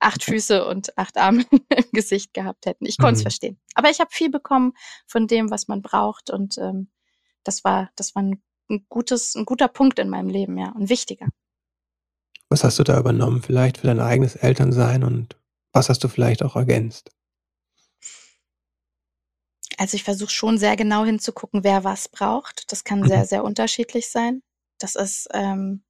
acht 0.00 0.24
Füße 0.24 0.66
und 0.66 0.96
acht 0.98 1.16
Arme 1.16 1.44
im 1.76 1.84
Gesicht 1.92 2.34
gehabt 2.34 2.66
hätten. 2.66 2.86
Ich 2.86 2.98
konnte 2.98 3.14
es 3.14 3.20
mhm. 3.20 3.24
verstehen. 3.24 3.60
Aber 3.74 3.90
ich 3.90 4.00
habe 4.00 4.10
viel 4.10 4.30
bekommen 4.30 4.72
von 5.06 5.26
dem, 5.26 5.50
was 5.50 5.68
man 5.68 5.82
braucht 5.82 6.30
und 6.30 6.58
ähm, 6.58 6.90
das 7.44 7.64
war, 7.64 7.90
das 7.96 8.14
war 8.14 8.22
ein, 8.22 8.42
ein, 8.70 8.86
gutes, 8.88 9.34
ein 9.34 9.44
guter 9.44 9.68
Punkt 9.68 9.98
in 9.98 10.08
meinem 10.08 10.28
Leben, 10.28 10.56
ja, 10.56 10.70
und 10.70 10.88
wichtiger. 10.88 11.28
Was 12.48 12.64
hast 12.64 12.78
du 12.78 12.84
da 12.84 12.98
übernommen, 12.98 13.42
vielleicht 13.42 13.78
für 13.78 13.86
dein 13.86 14.00
eigenes 14.00 14.36
Elternsein 14.36 15.04
und 15.04 15.36
was 15.72 15.88
hast 15.88 16.02
du 16.02 16.08
vielleicht 16.08 16.42
auch 16.42 16.56
ergänzt? 16.56 17.10
Also 19.76 19.94
ich 19.94 20.04
versuche 20.04 20.30
schon 20.30 20.58
sehr 20.58 20.76
genau 20.76 21.04
hinzugucken, 21.04 21.64
wer 21.64 21.84
was 21.84 22.08
braucht. 22.08 22.70
Das 22.72 22.84
kann 22.84 23.06
sehr, 23.06 23.20
mhm. 23.20 23.24
sehr 23.24 23.44
unterschiedlich 23.44 24.08
sein. 24.08 24.42
Das 24.78 24.94
ist, 24.94 25.28
ähm, 25.32 25.84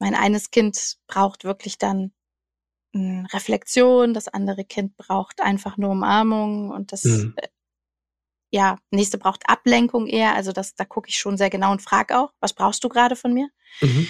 mein 0.00 0.14
eines 0.14 0.50
Kind 0.50 0.96
braucht 1.06 1.44
wirklich 1.44 1.78
dann 1.78 2.12
Reflexion, 2.94 4.14
das 4.14 4.28
andere 4.28 4.64
Kind 4.64 4.96
braucht 4.96 5.40
einfach 5.40 5.76
nur 5.76 5.90
Umarmung 5.90 6.70
und 6.70 6.92
das 6.92 7.04
mhm. 7.04 7.34
Ja, 8.50 8.78
nächste 8.90 9.18
braucht 9.18 9.48
Ablenkung 9.48 10.06
eher. 10.06 10.34
Also 10.34 10.52
das, 10.52 10.74
da 10.74 10.84
gucke 10.84 11.08
ich 11.08 11.18
schon 11.18 11.36
sehr 11.36 11.50
genau 11.50 11.72
und 11.72 11.82
frage 11.82 12.18
auch, 12.18 12.32
was 12.40 12.54
brauchst 12.54 12.82
du 12.84 12.88
gerade 12.88 13.16
von 13.16 13.32
mir? 13.32 13.48
Mhm. 13.80 14.08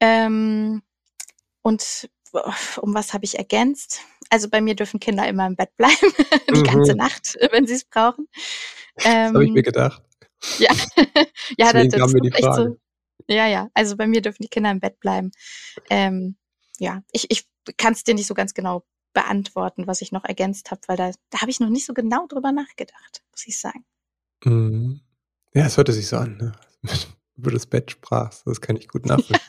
Ähm, 0.00 0.82
und 1.62 2.10
um 2.78 2.94
was 2.94 3.14
habe 3.14 3.24
ich 3.24 3.38
ergänzt? 3.38 4.00
Also 4.30 4.48
bei 4.48 4.60
mir 4.60 4.74
dürfen 4.74 5.00
Kinder 5.00 5.26
immer 5.28 5.46
im 5.46 5.56
Bett 5.56 5.76
bleiben, 5.76 5.94
die 6.54 6.60
mhm. 6.60 6.64
ganze 6.64 6.94
Nacht, 6.94 7.36
wenn 7.50 7.66
sie 7.66 7.74
es 7.74 7.84
brauchen. 7.84 8.28
Ähm, 9.04 9.32
das 9.32 9.34
habe 9.34 9.44
ich 9.44 9.52
mir 9.52 9.62
gedacht. 9.62 10.02
Ja, 10.58 10.72
ja, 11.58 11.72
das, 11.72 11.88
das 11.88 12.14
ist 12.14 12.34
echt 12.34 12.54
so. 12.54 12.76
Ja, 13.28 13.46
ja. 13.46 13.68
Also 13.74 13.96
bei 13.96 14.06
mir 14.06 14.20
dürfen 14.20 14.42
die 14.42 14.48
Kinder 14.48 14.70
im 14.70 14.80
Bett 14.80 15.00
bleiben. 15.00 15.32
Ähm, 15.90 16.36
ja, 16.78 17.02
ich, 17.12 17.30
ich 17.30 17.46
kann 17.76 17.92
es 17.92 18.04
dir 18.04 18.14
nicht 18.14 18.26
so 18.26 18.34
ganz 18.34 18.54
genau 18.54 18.84
beantworten, 19.16 19.86
was 19.86 20.02
ich 20.02 20.12
noch 20.12 20.24
ergänzt 20.26 20.70
habe, 20.70 20.82
weil 20.88 20.98
da, 20.98 21.10
da 21.30 21.40
habe 21.40 21.50
ich 21.50 21.58
noch 21.58 21.70
nicht 21.70 21.86
so 21.86 21.94
genau 21.94 22.26
drüber 22.26 22.52
nachgedacht, 22.52 23.22
muss 23.30 23.46
ich 23.46 23.58
sagen. 23.58 23.84
Mhm. 24.44 25.00
Ja, 25.54 25.64
es 25.64 25.78
hörte 25.78 25.94
sich 25.94 26.06
so 26.06 26.18
an, 26.18 26.36
ne? 26.36 26.52
Über 27.38 27.50
das 27.50 27.66
Bett 27.66 27.90
sprachst, 27.90 28.46
das 28.46 28.60
kann 28.60 28.76
ich 28.76 28.88
gut 28.88 29.06
nachvollziehen. 29.06 29.40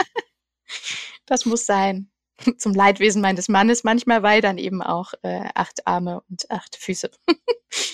das 1.26 1.46
muss 1.46 1.66
sein. 1.66 2.10
Zum 2.58 2.74
Leidwesen 2.74 3.22
meines 3.22 3.50
Mannes 3.50 3.84
manchmal, 3.84 4.24
weil 4.24 4.42
dann 4.42 4.58
eben 4.58 4.82
auch 4.82 5.14
äh, 5.24 5.50
acht 5.54 5.86
Arme 5.86 6.22
und 6.30 6.50
acht 6.50 6.78
Füße 6.78 7.12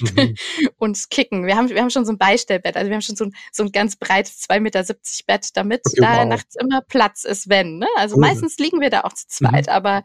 mhm. 0.01 0.36
und 0.77 1.09
kicken. 1.09 1.45
Wir 1.45 1.55
haben, 1.55 1.69
wir 1.69 1.81
haben 1.81 1.89
schon 1.89 2.05
so 2.05 2.12
ein 2.12 2.17
Beistellbett, 2.17 2.75
also 2.75 2.89
wir 2.89 2.95
haben 2.95 3.01
schon 3.01 3.15
so 3.15 3.25
ein, 3.25 3.36
so 3.51 3.63
ein 3.63 3.71
ganz 3.71 3.95
breites 3.95 4.47
2,70 4.49 4.59
Meter 4.59 4.83
Bett, 5.25 5.49
damit 5.53 5.81
okay, 5.86 6.01
da 6.01 6.17
wow. 6.19 6.25
nachts 6.25 6.55
immer 6.55 6.81
Platz 6.81 7.23
ist, 7.23 7.49
wenn. 7.49 7.79
Ne? 7.79 7.88
Also 7.95 8.15
cool. 8.15 8.21
meistens 8.21 8.57
liegen 8.57 8.81
wir 8.81 8.89
da 8.89 9.01
auch 9.01 9.13
zu 9.13 9.27
zweit, 9.27 9.67
mhm. 9.67 9.73
aber 9.73 10.03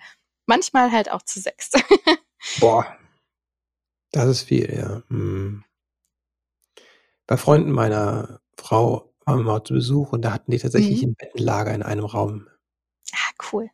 manchmal 0.48 0.90
halt 0.90 1.11
auch 1.11 1.22
zu 1.22 1.40
sechs. 1.40 1.70
Boah, 2.61 2.87
das 4.11 4.28
ist 4.28 4.42
viel, 4.42 4.74
ja. 4.74 5.02
Hm. 5.08 5.64
Bei 7.26 7.37
Freunden 7.37 7.70
meiner 7.70 8.40
Frau 8.56 9.12
waren 9.24 9.40
wir 9.40 9.44
mal 9.44 9.64
zu 9.64 9.74
Besuch 9.74 10.12
und 10.12 10.22
da 10.22 10.32
hatten 10.32 10.50
die 10.50 10.58
tatsächlich 10.58 11.02
mhm. 11.02 11.11
ein 11.11 11.14
Bettenlager 11.14 11.74
in 11.74 11.82
einem 11.82 12.06
Raum. 12.06 12.48
Ah, 13.12 13.32
cool. 13.52 13.68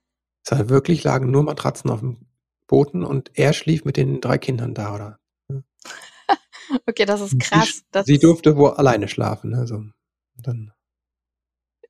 Es 0.44 0.50
war 0.50 0.68
wirklich 0.68 1.04
lagen 1.04 1.30
nur 1.30 1.44
Matratzen 1.44 1.90
auf 1.90 2.00
dem 2.00 2.26
Boden 2.66 3.04
und 3.04 3.30
er 3.34 3.52
schlief 3.52 3.84
mit 3.84 3.96
den 3.96 4.20
drei 4.20 4.38
Kindern 4.38 4.74
da, 4.74 4.94
oder? 4.94 5.18
okay, 6.86 7.04
das 7.04 7.20
ist 7.20 7.38
krass. 7.38 7.68
Sie, 7.68 7.82
das 7.92 8.06
sie 8.06 8.18
durfte 8.18 8.56
wohl 8.56 8.72
alleine 8.72 9.08
schlafen, 9.08 9.54
also 9.54 9.84
dann 10.36 10.73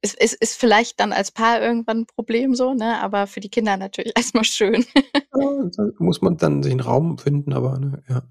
ist, 0.04 0.14
ist, 0.20 0.34
ist 0.34 0.56
vielleicht 0.56 1.00
dann 1.00 1.12
als 1.12 1.30
Paar 1.30 1.62
irgendwann 1.62 2.00
ein 2.00 2.06
Problem 2.06 2.54
so, 2.54 2.74
ne? 2.74 3.00
aber 3.00 3.26
für 3.26 3.40
die 3.40 3.48
Kinder 3.48 3.76
natürlich 3.76 4.12
erstmal 4.16 4.44
schön. 4.44 4.84
ja, 4.94 5.70
da 5.76 5.84
muss 5.98 6.20
man 6.20 6.36
dann 6.36 6.62
sich 6.62 6.72
einen 6.72 6.80
Raum 6.80 7.18
finden, 7.18 7.52
aber 7.52 7.78
ne, 7.78 8.02
ja. 8.08 8.22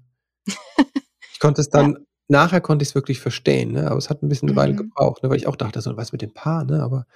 Ich 1.32 1.40
konnte 1.40 1.60
es 1.60 1.68
dann, 1.68 1.92
ja. 1.92 1.98
nachher 2.28 2.60
konnte 2.60 2.84
ich 2.84 2.90
es 2.90 2.94
wirklich 2.94 3.18
verstehen, 3.18 3.72
ne? 3.72 3.90
aber 3.90 3.98
es 3.98 4.08
hat 4.08 4.22
ein 4.22 4.28
bisschen 4.28 4.48
eine 4.48 4.54
mhm. 4.54 4.60
Weile 4.60 4.74
gebraucht, 4.76 5.22
ne? 5.22 5.30
weil 5.30 5.36
ich 5.36 5.48
auch 5.48 5.56
dachte, 5.56 5.80
so 5.80 5.96
was 5.96 6.12
mit 6.12 6.22
dem 6.22 6.32
Paar, 6.32 6.64
ne? 6.64 6.80
aber 6.82 7.06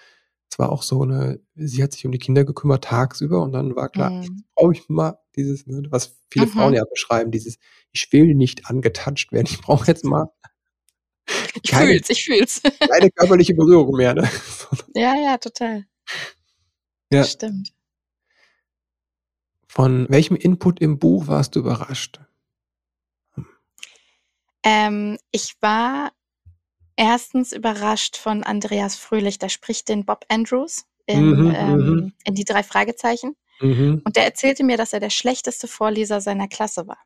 es 0.50 0.58
war 0.58 0.72
auch 0.72 0.82
so 0.82 1.02
eine, 1.02 1.40
sie 1.54 1.82
hat 1.82 1.92
sich 1.92 2.04
um 2.04 2.12
die 2.12 2.18
Kinder 2.18 2.44
gekümmert 2.44 2.84
tagsüber 2.84 3.42
und 3.42 3.52
dann 3.52 3.76
war 3.76 3.88
klar, 3.88 4.10
mhm. 4.10 4.44
brauche 4.54 4.72
ich 4.72 4.88
mal 4.88 5.18
dieses, 5.36 5.66
ne, 5.66 5.82
was 5.90 6.18
viele 6.30 6.46
mhm. 6.46 6.50
Frauen 6.50 6.74
ja 6.74 6.84
beschreiben, 6.84 7.30
dieses, 7.30 7.58
ich 7.92 8.12
will 8.12 8.34
nicht 8.34 8.66
angetatscht 8.66 9.30
werden, 9.30 9.46
ich 9.48 9.60
brauche 9.60 9.86
jetzt 9.86 10.04
mal 10.04 10.30
ich 11.62 11.70
keine, 11.70 11.92
fühl's, 11.92 12.10
ich 12.10 12.24
fühl's. 12.24 12.62
keine 12.90 13.10
körperliche 13.10 13.54
Berührung 13.54 13.96
mehr, 13.96 14.14
ne? 14.14 14.30
Ja, 14.94 15.14
ja, 15.14 15.38
total. 15.38 15.86
Ja. 17.10 17.20
Das 17.20 17.32
stimmt. 17.32 17.72
Von 19.66 20.06
welchem 20.08 20.36
Input 20.36 20.80
im 20.80 20.98
Buch 20.98 21.26
warst 21.26 21.54
du 21.54 21.60
überrascht? 21.60 22.20
Ähm, 24.64 25.18
ich 25.30 25.56
war 25.60 26.12
erstens 26.96 27.52
überrascht 27.52 28.16
von 28.16 28.42
Andreas 28.42 28.96
Fröhlich, 28.96 29.38
der 29.38 29.48
spricht 29.48 29.88
den 29.88 30.04
Bob 30.04 30.24
Andrews 30.28 30.84
in, 31.06 31.30
mhm, 31.30 31.54
ähm, 31.54 31.76
mhm. 31.76 32.12
in 32.24 32.34
die 32.34 32.44
drei 32.44 32.62
Fragezeichen. 32.62 33.36
Mhm. 33.60 34.02
Und 34.04 34.16
der 34.16 34.24
erzählte 34.24 34.64
mir, 34.64 34.76
dass 34.76 34.92
er 34.92 35.00
der 35.00 35.10
schlechteste 35.10 35.68
Vorleser 35.68 36.20
seiner 36.20 36.48
Klasse 36.48 36.86
war. 36.86 36.98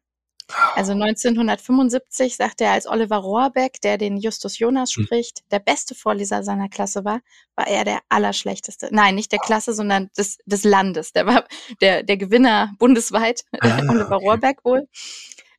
Also 0.74 0.92
1975 0.92 2.36
sagte 2.36 2.64
er, 2.64 2.72
als 2.72 2.86
Oliver 2.86 3.16
Rohrbeck, 3.16 3.80
der 3.80 3.98
den 3.98 4.16
Justus 4.16 4.58
Jonas 4.58 4.94
hm. 4.94 5.04
spricht, 5.04 5.40
der 5.50 5.58
beste 5.58 5.94
Vorleser 5.94 6.42
seiner 6.42 6.68
Klasse 6.68 7.04
war, 7.04 7.20
war 7.56 7.66
er 7.66 7.84
der 7.84 8.00
allerschlechteste. 8.08 8.88
Nein, 8.90 9.14
nicht 9.14 9.32
der 9.32 9.38
Klasse, 9.38 9.74
sondern 9.74 10.10
des, 10.16 10.38
des 10.46 10.64
Landes. 10.64 11.12
Der 11.12 11.26
war 11.26 11.44
der, 11.80 12.02
der 12.02 12.16
Gewinner 12.16 12.72
bundesweit, 12.78 13.44
ah, 13.60 13.78
Oliver 13.88 14.16
okay. 14.16 14.24
Rohrbeck 14.24 14.64
wohl. 14.64 14.88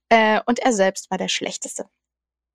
Äh, 0.09 0.41
und 0.45 0.59
er 0.59 0.73
selbst 0.73 1.09
war 1.11 1.17
der 1.17 1.29
schlechteste 1.29 1.85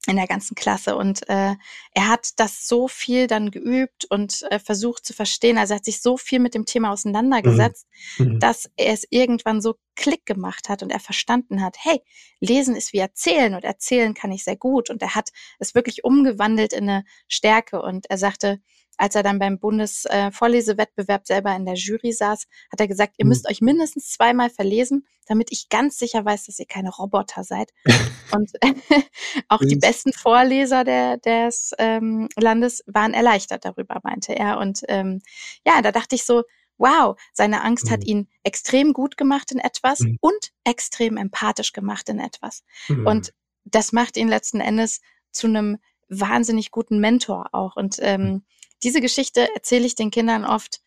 in 0.06 0.16
der 0.16 0.26
ganzen 0.26 0.54
Klasse. 0.54 0.96
Und 0.96 1.28
äh, 1.28 1.54
er 1.92 2.08
hat 2.08 2.28
das 2.36 2.66
so 2.66 2.88
viel 2.88 3.26
dann 3.26 3.50
geübt 3.50 4.06
und 4.06 4.42
äh, 4.50 4.58
versucht 4.58 5.04
zu 5.04 5.12
verstehen. 5.12 5.58
Also 5.58 5.74
er 5.74 5.76
hat 5.76 5.84
sich 5.84 6.00
so 6.00 6.16
viel 6.16 6.38
mit 6.38 6.54
dem 6.54 6.64
Thema 6.64 6.92
auseinandergesetzt, 6.92 7.86
mhm. 8.18 8.34
mhm. 8.34 8.40
dass 8.40 8.70
er 8.76 8.94
es 8.94 9.06
irgendwann 9.10 9.60
so 9.60 9.74
Klick 9.96 10.24
gemacht 10.24 10.68
hat 10.68 10.82
und 10.82 10.90
er 10.90 11.00
verstanden 11.00 11.62
hat, 11.62 11.76
hey, 11.80 12.00
lesen 12.40 12.76
ist 12.76 12.92
wie 12.92 12.98
erzählen 12.98 13.54
und 13.54 13.64
erzählen 13.64 14.14
kann 14.14 14.30
ich 14.30 14.44
sehr 14.44 14.56
gut. 14.56 14.88
Und 14.90 15.02
er 15.02 15.14
hat 15.14 15.30
es 15.58 15.74
wirklich 15.74 16.04
umgewandelt 16.04 16.72
in 16.72 16.88
eine 16.88 17.04
Stärke. 17.26 17.82
Und 17.82 18.08
er 18.08 18.18
sagte, 18.18 18.60
als 18.98 19.14
er 19.14 19.22
dann 19.22 19.38
beim 19.38 19.58
Bundesvorlesewettbewerb 19.58 21.22
äh, 21.22 21.26
selber 21.26 21.54
in 21.56 21.64
der 21.64 21.74
Jury 21.74 22.12
saß, 22.12 22.46
hat 22.70 22.80
er 22.80 22.88
gesagt, 22.88 23.14
ihr 23.16 23.24
mhm. 23.24 23.30
müsst 23.30 23.48
euch 23.48 23.60
mindestens 23.60 24.10
zweimal 24.10 24.50
verlesen, 24.50 25.06
damit 25.26 25.50
ich 25.52 25.68
ganz 25.68 25.98
sicher 25.98 26.24
weiß, 26.24 26.46
dass 26.46 26.58
ihr 26.58 26.66
keine 26.66 26.90
Roboter 26.90 27.44
seid. 27.44 27.72
und 28.34 28.50
auch 29.48 29.60
die 29.60 29.76
besten 29.76 30.12
Vorleser 30.12 30.84
der, 30.84 31.16
des 31.18 31.72
ähm, 31.78 32.28
Landes 32.36 32.82
waren 32.86 33.14
erleichtert 33.14 33.64
darüber, 33.64 34.00
meinte 34.02 34.34
er. 34.34 34.58
Und 34.58 34.82
ähm, 34.88 35.22
ja, 35.64 35.80
da 35.80 35.92
dachte 35.92 36.16
ich 36.16 36.24
so, 36.24 36.42
wow, 36.76 37.18
seine 37.32 37.62
Angst 37.62 37.86
mhm. 37.86 37.90
hat 37.90 38.04
ihn 38.04 38.28
extrem 38.42 38.92
gut 38.92 39.16
gemacht 39.16 39.52
in 39.52 39.58
etwas 39.58 40.00
mhm. 40.00 40.18
und 40.20 40.52
extrem 40.64 41.16
empathisch 41.16 41.72
gemacht 41.72 42.08
in 42.08 42.18
etwas. 42.18 42.64
Mhm. 42.88 43.06
Und 43.06 43.34
das 43.64 43.92
macht 43.92 44.16
ihn 44.16 44.28
letzten 44.28 44.60
Endes 44.60 45.00
zu 45.30 45.46
einem 45.46 45.78
wahnsinnig 46.08 46.70
guten 46.70 47.00
Mentor 47.00 47.50
auch. 47.52 47.76
Und 47.76 47.96
ähm, 48.00 48.44
diese 48.82 49.00
Geschichte 49.00 49.48
erzähle 49.54 49.86
ich 49.86 49.94
den 49.94 50.10
Kindern 50.10 50.44
oft 50.44 50.80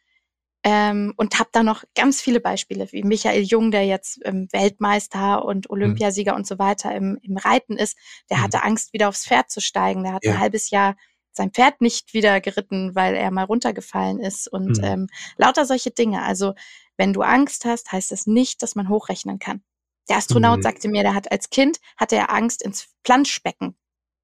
ähm, 0.64 1.14
und 1.18 1.40
habe 1.40 1.50
da 1.52 1.64
noch 1.64 1.84
ganz 1.96 2.22
viele 2.22 2.40
Beispiele, 2.40 2.92
wie 2.92 3.04
Michael 3.04 3.44
Jung, 3.44 3.72
der 3.72 3.86
jetzt 3.86 4.20
ähm, 4.26 4.48
Weltmeister 4.52 5.44
und 5.44 5.70
mhm. 5.70 5.74
Olympiasieger 5.74 6.34
mhm. 6.34 6.38
und 6.40 6.48
so 6.48 6.60
weiter 6.60 6.94
im, 6.94 7.18
im 7.22 7.38
Reiten 7.38 7.78
ist. 7.78 7.98
Der 8.30 8.38
mhm. 8.38 8.42
hatte 8.44 8.64
Angst, 8.64 8.94
wieder 8.94 9.10
aufs 9.10 9.26
Pferd 9.26 9.50
zu 9.50 9.60
steigen. 9.60 10.04
Der 10.04 10.14
hat 10.14 10.24
ja. 10.24 10.34
ein 10.34 10.40
halbes 10.40 10.70
Jahr 10.70 10.96
sein 11.34 11.52
Pferd 11.52 11.82
nicht 11.82 12.14
wieder 12.14 12.42
geritten, 12.42 12.94
weil 12.94 13.16
er 13.16 13.32
mal 13.32 13.46
runtergefallen 13.46 14.20
ist 14.20 14.48
und 14.48 14.78
mhm. 14.78 14.84
ähm, 14.84 15.08
lauter 15.38 15.66
solche 15.66 15.92
Dinge. 15.92 16.22
Also 16.24 16.54
wenn 16.98 17.14
du 17.14 17.22
Angst 17.22 17.66
hast, 17.66 17.92
heißt 17.92 18.12
das 18.12 18.28
nicht, 18.28 18.62
dass 18.62 18.76
man 18.76 18.90
hochrechnen 18.90 19.40
kann. 19.40 19.64
Der 20.10 20.18
Astronaut 20.18 20.58
mhm. 20.58 20.64
sagte 20.64 20.90
mir, 20.90 21.04
der 21.04 21.16
hat 21.16 21.32
als 21.32 21.50
Kind 21.50 21.78
hatte 21.98 22.18
er 22.18 22.32
Angst, 22.32 22.62
ins 22.62 22.90
Planschbecken 23.04 23.76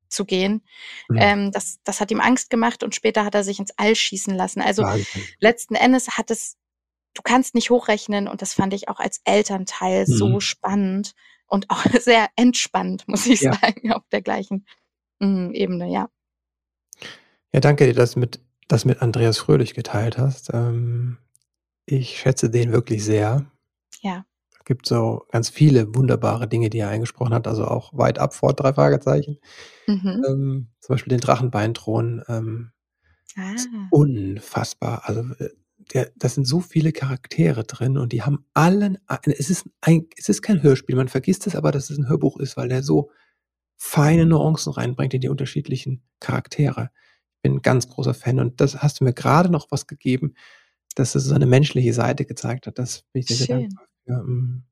zu 0.10 0.26
gehen. 0.26 0.63
Mhm. 1.10 1.17
Ähm, 1.20 1.52
das, 1.52 1.80
das 1.84 2.00
hat 2.00 2.12
ihm 2.12 2.22
Angst 2.22 2.50
gemacht 2.50 2.84
und 2.84 2.96
später 2.96 3.26
hat 3.26 3.36
er 3.36 3.43
sich 3.43 3.60
ins 3.60 3.72
All 3.78 3.96
schießen 3.96 4.36
lassen. 4.36 4.62
Also 4.62 4.84
Wahnsinn. 4.84 5.24
letzten 5.39 5.76
Endes 5.76 6.17
hat 6.17 6.32
es, 6.32 6.58
du 7.13 7.22
kannst 7.22 7.56
nicht 7.56 7.70
hochrechnen 7.70 8.28
und 8.28 8.41
das 8.41 8.54
fand 8.54 8.74
ich 8.74 8.89
auch 8.89 9.00
als 9.00 9.22
Elternteil 9.26 10.06
mhm. 10.08 10.13
so 10.13 10.39
spannend 10.39 11.13
und 11.48 11.70
auch 11.70 11.84
sehr 12.02 12.28
entspannend, 12.36 13.08
muss 13.08 13.26
ich 13.26 13.41
ja. 13.41 13.54
sagen, 13.54 13.91
auf 13.93 14.04
der 14.12 14.22
gleichen 14.22 14.65
mh, 15.20 15.52
Ebene, 15.54 15.89
ja. 15.89 16.10
Ja, 17.54 17.60
danke 17.60 17.86
dir, 17.86 17.93
das 17.93 18.15
mit 18.15 18.41
das 18.67 18.86
mit 18.86 19.02
Andreas 19.02 19.38
Fröhlich 19.38 19.74
geteilt 19.74 20.17
hast. 20.17 20.54
Ähm, 20.54 21.17
ich 21.86 22.20
schätze 22.20 22.50
den 22.50 22.72
wirklich 22.72 23.04
sehr. 23.04 23.46
Ja. 24.02 24.26
Gibt 24.68 24.86
so 24.86 25.26
ganz 25.32 25.48
viele 25.50 25.96
wunderbare 25.96 26.46
Dinge, 26.50 26.70
die 26.70 26.80
er 26.80 26.90
eingesprochen 26.90 27.34
hat, 27.34 27.48
also 27.48 27.64
auch 27.66 27.94
weit 27.98 28.20
ab 28.20 28.36
vor 28.36 28.52
drei 28.54 28.74
Fragezeichen. 28.74 29.38
Mhm. 29.88 30.28
Ähm, 30.28 30.68
zum 30.82 30.94
Beispiel 30.96 31.12
den 31.12 31.22
Drachenbeinthron. 31.22 32.24
Ähm, 32.28 32.72
Ah. 33.38 33.68
unfassbar. 33.90 35.04
Also, 35.06 35.22
äh, 35.40 35.50
der 35.94 36.12
da 36.18 36.30
sind 36.30 36.46
so 36.46 36.60
viele 36.62 36.92
Charaktere 36.92 37.64
drin 37.64 37.98
und 37.98 38.12
die 38.14 38.24
haben 38.24 38.46
allen 38.54 38.98
es 39.26 39.50
ist 39.50 39.68
ein 39.82 40.08
es 40.18 40.30
ist 40.30 40.42
kein 40.42 40.64
Hörspiel. 40.64 40.96
Man 40.98 41.08
vergisst 41.10 41.48
es 41.48 41.56
aber, 41.56 41.72
dass 41.72 41.90
es 41.90 41.98
'n 42.00 42.10
Hörbuch 42.10 42.38
ist, 42.40 42.58
weil 42.58 42.70
der 42.70 42.84
so 42.84 43.12
feine 43.78 44.26
Nuancen 44.28 44.74
reinbringt 44.74 45.14
in 45.16 45.22
die 45.22 45.30
unterschiedlichen 45.30 46.04
Charaktere. 46.22 46.92
Bin 47.44 47.54
'n 47.58 47.62
ganz 47.64 47.90
großer 47.90 48.14
Fan 48.16 48.40
und 48.42 48.62
das 48.62 48.82
hast 48.84 49.02
du 49.02 49.06
mir 49.06 49.14
grade 49.14 49.50
noch 49.52 49.68
was 49.72 49.88
gegeben, 49.88 50.36
dass 50.96 51.16
es 51.16 51.26
so 51.26 51.36
eine 51.36 51.48
menschliche 51.48 51.94
Seite 51.94 52.26
gezeigt 52.26 52.68
hat. 52.68 52.80
Das 52.80 53.04
bin 53.14 53.22
ich 53.24 53.30
sehr 53.30 53.48
dankbar 53.48 53.88
für. 54.08 54.24
Mhm. 54.24 54.63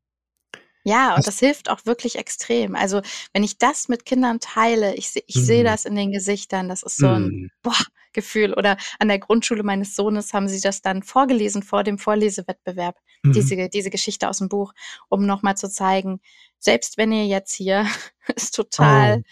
Ja, 0.87 1.15
und 1.15 1.25
das 1.25 1.39
hilft 1.39 1.67
auch 1.71 1.83
wirklich 1.87 2.15
extrem. 2.15 2.75
Also, 2.75 3.01
wenn 3.33 3.43
ich 3.43 3.57
das 3.57 3.87
mit 3.89 4.05
Kindern 4.05 4.39
teile, 4.39 4.93
ich 4.93 5.11
ich 5.25 5.43
sehe 5.43 5.63
Mhm. 5.63 5.65
das 5.65 5.83
in 5.85 5.95
den 5.95 6.11
Gesichtern, 6.11 6.69
das 6.69 6.83
ist 6.83 6.99
so 6.99 7.07
'n 7.07 7.31
Mhm. 7.31 7.49
boah, 7.63 7.73
Gefühl. 8.13 8.53
Oder 8.53 8.77
an 8.99 9.07
der 9.07 9.17
Grundschule 9.17 9.63
meines 9.63 9.95
Sohnes 9.95 10.31
haben 10.31 10.47
sie 10.47 10.61
das 10.61 10.83
dann 10.83 11.01
vorgelesen 11.01 11.63
vor 11.63 11.83
dem 11.83 11.97
Vorlesewettbewerb, 11.97 12.99
Mhm. 13.23 13.33
diese 13.33 13.67
diese 13.67 13.89
Geschichte 13.89 14.29
aus'm 14.29 14.47
Buch, 14.47 14.73
um 15.09 15.25
noch 15.25 15.41
mal 15.41 15.55
zu 15.57 15.69
zeigen, 15.71 16.21
selbst 16.59 16.97
wenn 16.99 17.11
ihr 17.11 17.25
jetzt 17.25 17.53
hier 17.55 17.87
es 18.35 18.51
total 18.51 19.21
Oh. 19.21 19.23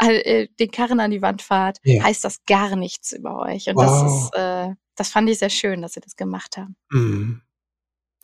äh, 0.00 0.48
den 0.60 0.70
Karren 0.70 1.00
an 1.00 1.10
die 1.12 1.22
Wand 1.22 1.42
fahrt, 1.42 1.80
Ja. 1.84 2.02
heißt 2.02 2.24
das 2.24 2.44
gar 2.46 2.76
nichts 2.76 3.12
über 3.12 3.38
euch. 3.40 3.68
Und 3.68 3.82
das 3.82 4.02
Wow. 4.02 4.04
ist 4.04 4.34
äh, 4.34 4.74
das 4.96 5.10
fand 5.10 5.30
ich 5.30 5.38
sehr 5.40 5.50
schön, 5.50 5.82
dass 5.82 5.94
sie 5.94 6.00
das 6.00 6.16
gemacht 6.16 6.56
haben. 6.58 6.76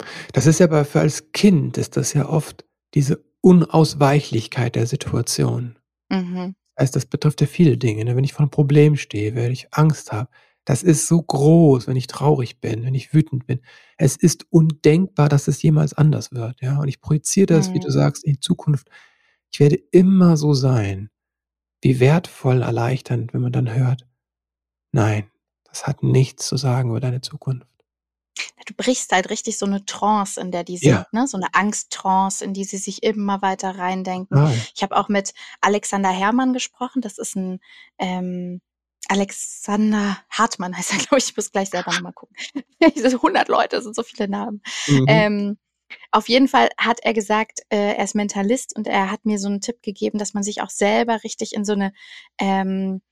Mhm. 0.01 0.07
Das 0.33 0.47
ist 0.47 0.61
ja 0.61 0.67
aber 0.67 0.85
für 0.85 1.01
als 1.01 1.33
Kind 1.33 1.79
ist 1.79 1.97
das 1.97 2.13
ja 2.13 2.29
oft 2.29 2.65
diese 2.95 3.25
Unausweichlichkeit 3.43 4.75
der 4.77 4.87
Situation. 4.87 5.77
Mhm. 6.11 6.55
Heißt, 6.79 6.97
das 6.97 7.07
betrifft 7.07 7.41
ja 7.41 7.47
viele 7.47 7.77
Dinge, 7.79 8.05
ne? 8.05 8.17
Wenn 8.17 8.25
ich 8.25 8.33
vor 8.35 8.45
'nem 8.47 8.51
Problem 8.51 8.97
stehe, 8.97 9.35
wenn 9.35 9.53
ich 9.53 9.69
Angst 9.75 10.13
habe. 10.13 10.31
Das 10.67 10.83
ist 10.83 11.07
so 11.09 11.23
groß, 11.23 11.89
wenn 11.89 11.97
ich 11.97 12.07
traurig 12.09 12.61
bin, 12.61 12.85
wenn 12.85 12.95
ich 12.95 13.15
wütend 13.15 13.47
bin. 13.47 13.61
Es 13.99 14.17
ist 14.17 14.47
undenkbar, 14.51 15.29
dass 15.29 15.49
es 15.49 15.63
jemals 15.63 15.95
anders 15.95 16.33
wird, 16.33 16.61
ja? 16.63 16.79
Und 16.81 16.89
ich 16.89 17.01
projiziere 17.01 17.47
das, 17.47 17.75
wie 17.75 17.81
du 17.81 17.91
Mhm. 17.91 17.93
sagst, 17.93 18.25
in 18.25 18.35
die 18.35 18.41
Zukunft. 18.41 18.89
Ich 19.53 19.61
werde 19.61 19.77
immer 19.93 20.37
so 20.37 20.55
sein. 20.55 21.11
Wie 21.83 22.01
wertvoll 22.01 22.63
erleichternd, 22.63 23.35
wenn 23.35 23.43
man 23.43 23.53
dann 23.53 23.75
hört: 23.75 24.07
„Nein, 24.93 25.31
das 25.67 25.87
hat 25.89 26.03
nichts 26.05 26.47
zu 26.49 26.57
sagen 26.59 26.91
über 26.91 27.01
deine 27.01 27.21
Zukunft.“ 27.23 27.67
Du 28.67 28.75
brichst 28.75 29.13
halt 29.13 29.31
richtig 29.31 29.59
so 29.59 29.67
'ne 29.67 29.85
Trance, 29.87 30.41
in 30.41 30.51
der 30.51 30.65
die 30.65 30.79
Ja. 30.81 31.07
sind, 31.07 31.13
ne? 31.13 31.27
So 31.27 31.39
'ne 31.39 31.49
Angsttrance, 31.53 32.45
in 32.45 32.53
die 32.55 32.65
sie 32.65 32.79
sich 32.79 33.03
immer 33.03 33.43
weiter 33.43 33.79
reindenken. 33.79 34.39
Total. 34.39 34.67
Ich 34.75 34.83
habe 34.83 34.97
auch 34.97 35.09
mit 35.09 35.33
Alexander 35.61 36.11
Herrmann 36.11 36.53
gesprochen. 36.53 37.01
Das 37.03 37.19
ist 37.19 37.37
'n, 37.37 37.61
ähm 37.99 38.61
Alexander 39.09 40.19
Hartmann 40.31 40.77
heißt 40.77 40.93
er, 40.93 40.99
glaube 41.09 41.19
ich. 41.19 41.31
Ich 41.31 41.37
muss 41.37 41.51
gleich 41.53 41.71
selber 41.71 41.93
noch 41.95 42.01
mal 42.01 42.13
gucken. 42.13 42.37
Diese 42.97 43.21
100 43.23 43.49
Leute, 43.49 43.77
das 43.77 43.85
sind 43.85 43.97
so 43.97 44.03
viele 44.03 44.29
Namen. 44.29 44.63
Mhm. 44.87 45.07
Ähm, 45.09 45.59
auf 46.13 46.29
jeden 46.29 46.49
Fall 46.49 46.71
hat 46.79 47.01
er 47.03 47.15
gesagt, 47.15 47.61
äh, 47.71 47.95
er 47.97 48.05
ist 48.05 48.15
Mentalist 48.17 48.77
und 48.77 48.87
er 48.89 49.11
hat 49.11 49.25
mir 49.27 49.39
so 49.39 49.49
'n 49.49 49.61
Tipp 49.63 49.83
gegeben, 49.83 50.19
dass 50.19 50.35
man 50.35 50.43
sich 50.45 50.63
auch 50.63 50.71
selber 50.71 51.25
richtig 51.25 51.55
in 51.55 51.65
so 51.65 51.75
'ne 51.77 51.93
ähm, 52.41 53.03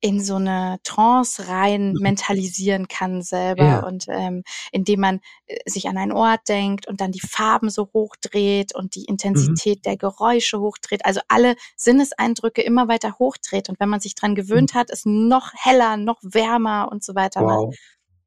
in 0.00 0.20
so 0.22 0.38
'ne 0.38 0.78
Trance 0.84 1.48
rein 1.48 1.94
Mhm. 1.94 2.00
mentalisieren 2.00 2.88
kann 2.88 3.22
selber 3.22 3.82
Ja. 3.82 3.84
und, 3.84 4.06
ähm, 4.08 4.42
indem 4.72 5.00
man, 5.00 5.20
äh, 5.46 5.58
sich 5.68 5.88
an 5.88 5.96
einen 5.98 6.12
Ort 6.12 6.48
denkt 6.48 6.86
und 6.88 7.00
dann 7.00 7.12
die 7.12 7.20
Farben 7.20 7.70
so 7.70 7.90
hochdreht 7.94 8.74
und 8.74 8.94
die 8.94 9.04
Mhm. 9.34 9.60
Intensität 9.60 9.84
der 9.86 9.96
Geräusche 9.96 10.60
hochdreht, 10.60 11.04
also 11.06 11.20
alle 11.28 11.56
Sinneseindrücke 11.76 12.62
immer 12.62 12.88
weiter 12.88 13.16
hochdreht. 13.18 13.68
Und 13.68 13.80
wenn 13.80 13.88
man 13.90 14.00
sich 14.00 14.14
dran 14.14 14.34
Mhm. 14.52 14.60
gewöhnt 14.60 14.74
hat, 14.74 14.90
es 14.90 15.02
noch 15.06 15.52
heller, 15.54 15.96
noch 15.96 16.18
wärmer 16.22 16.88
und 16.90 17.04
so 17.04 17.14
weiter 17.14 17.42
macht. 17.44 17.66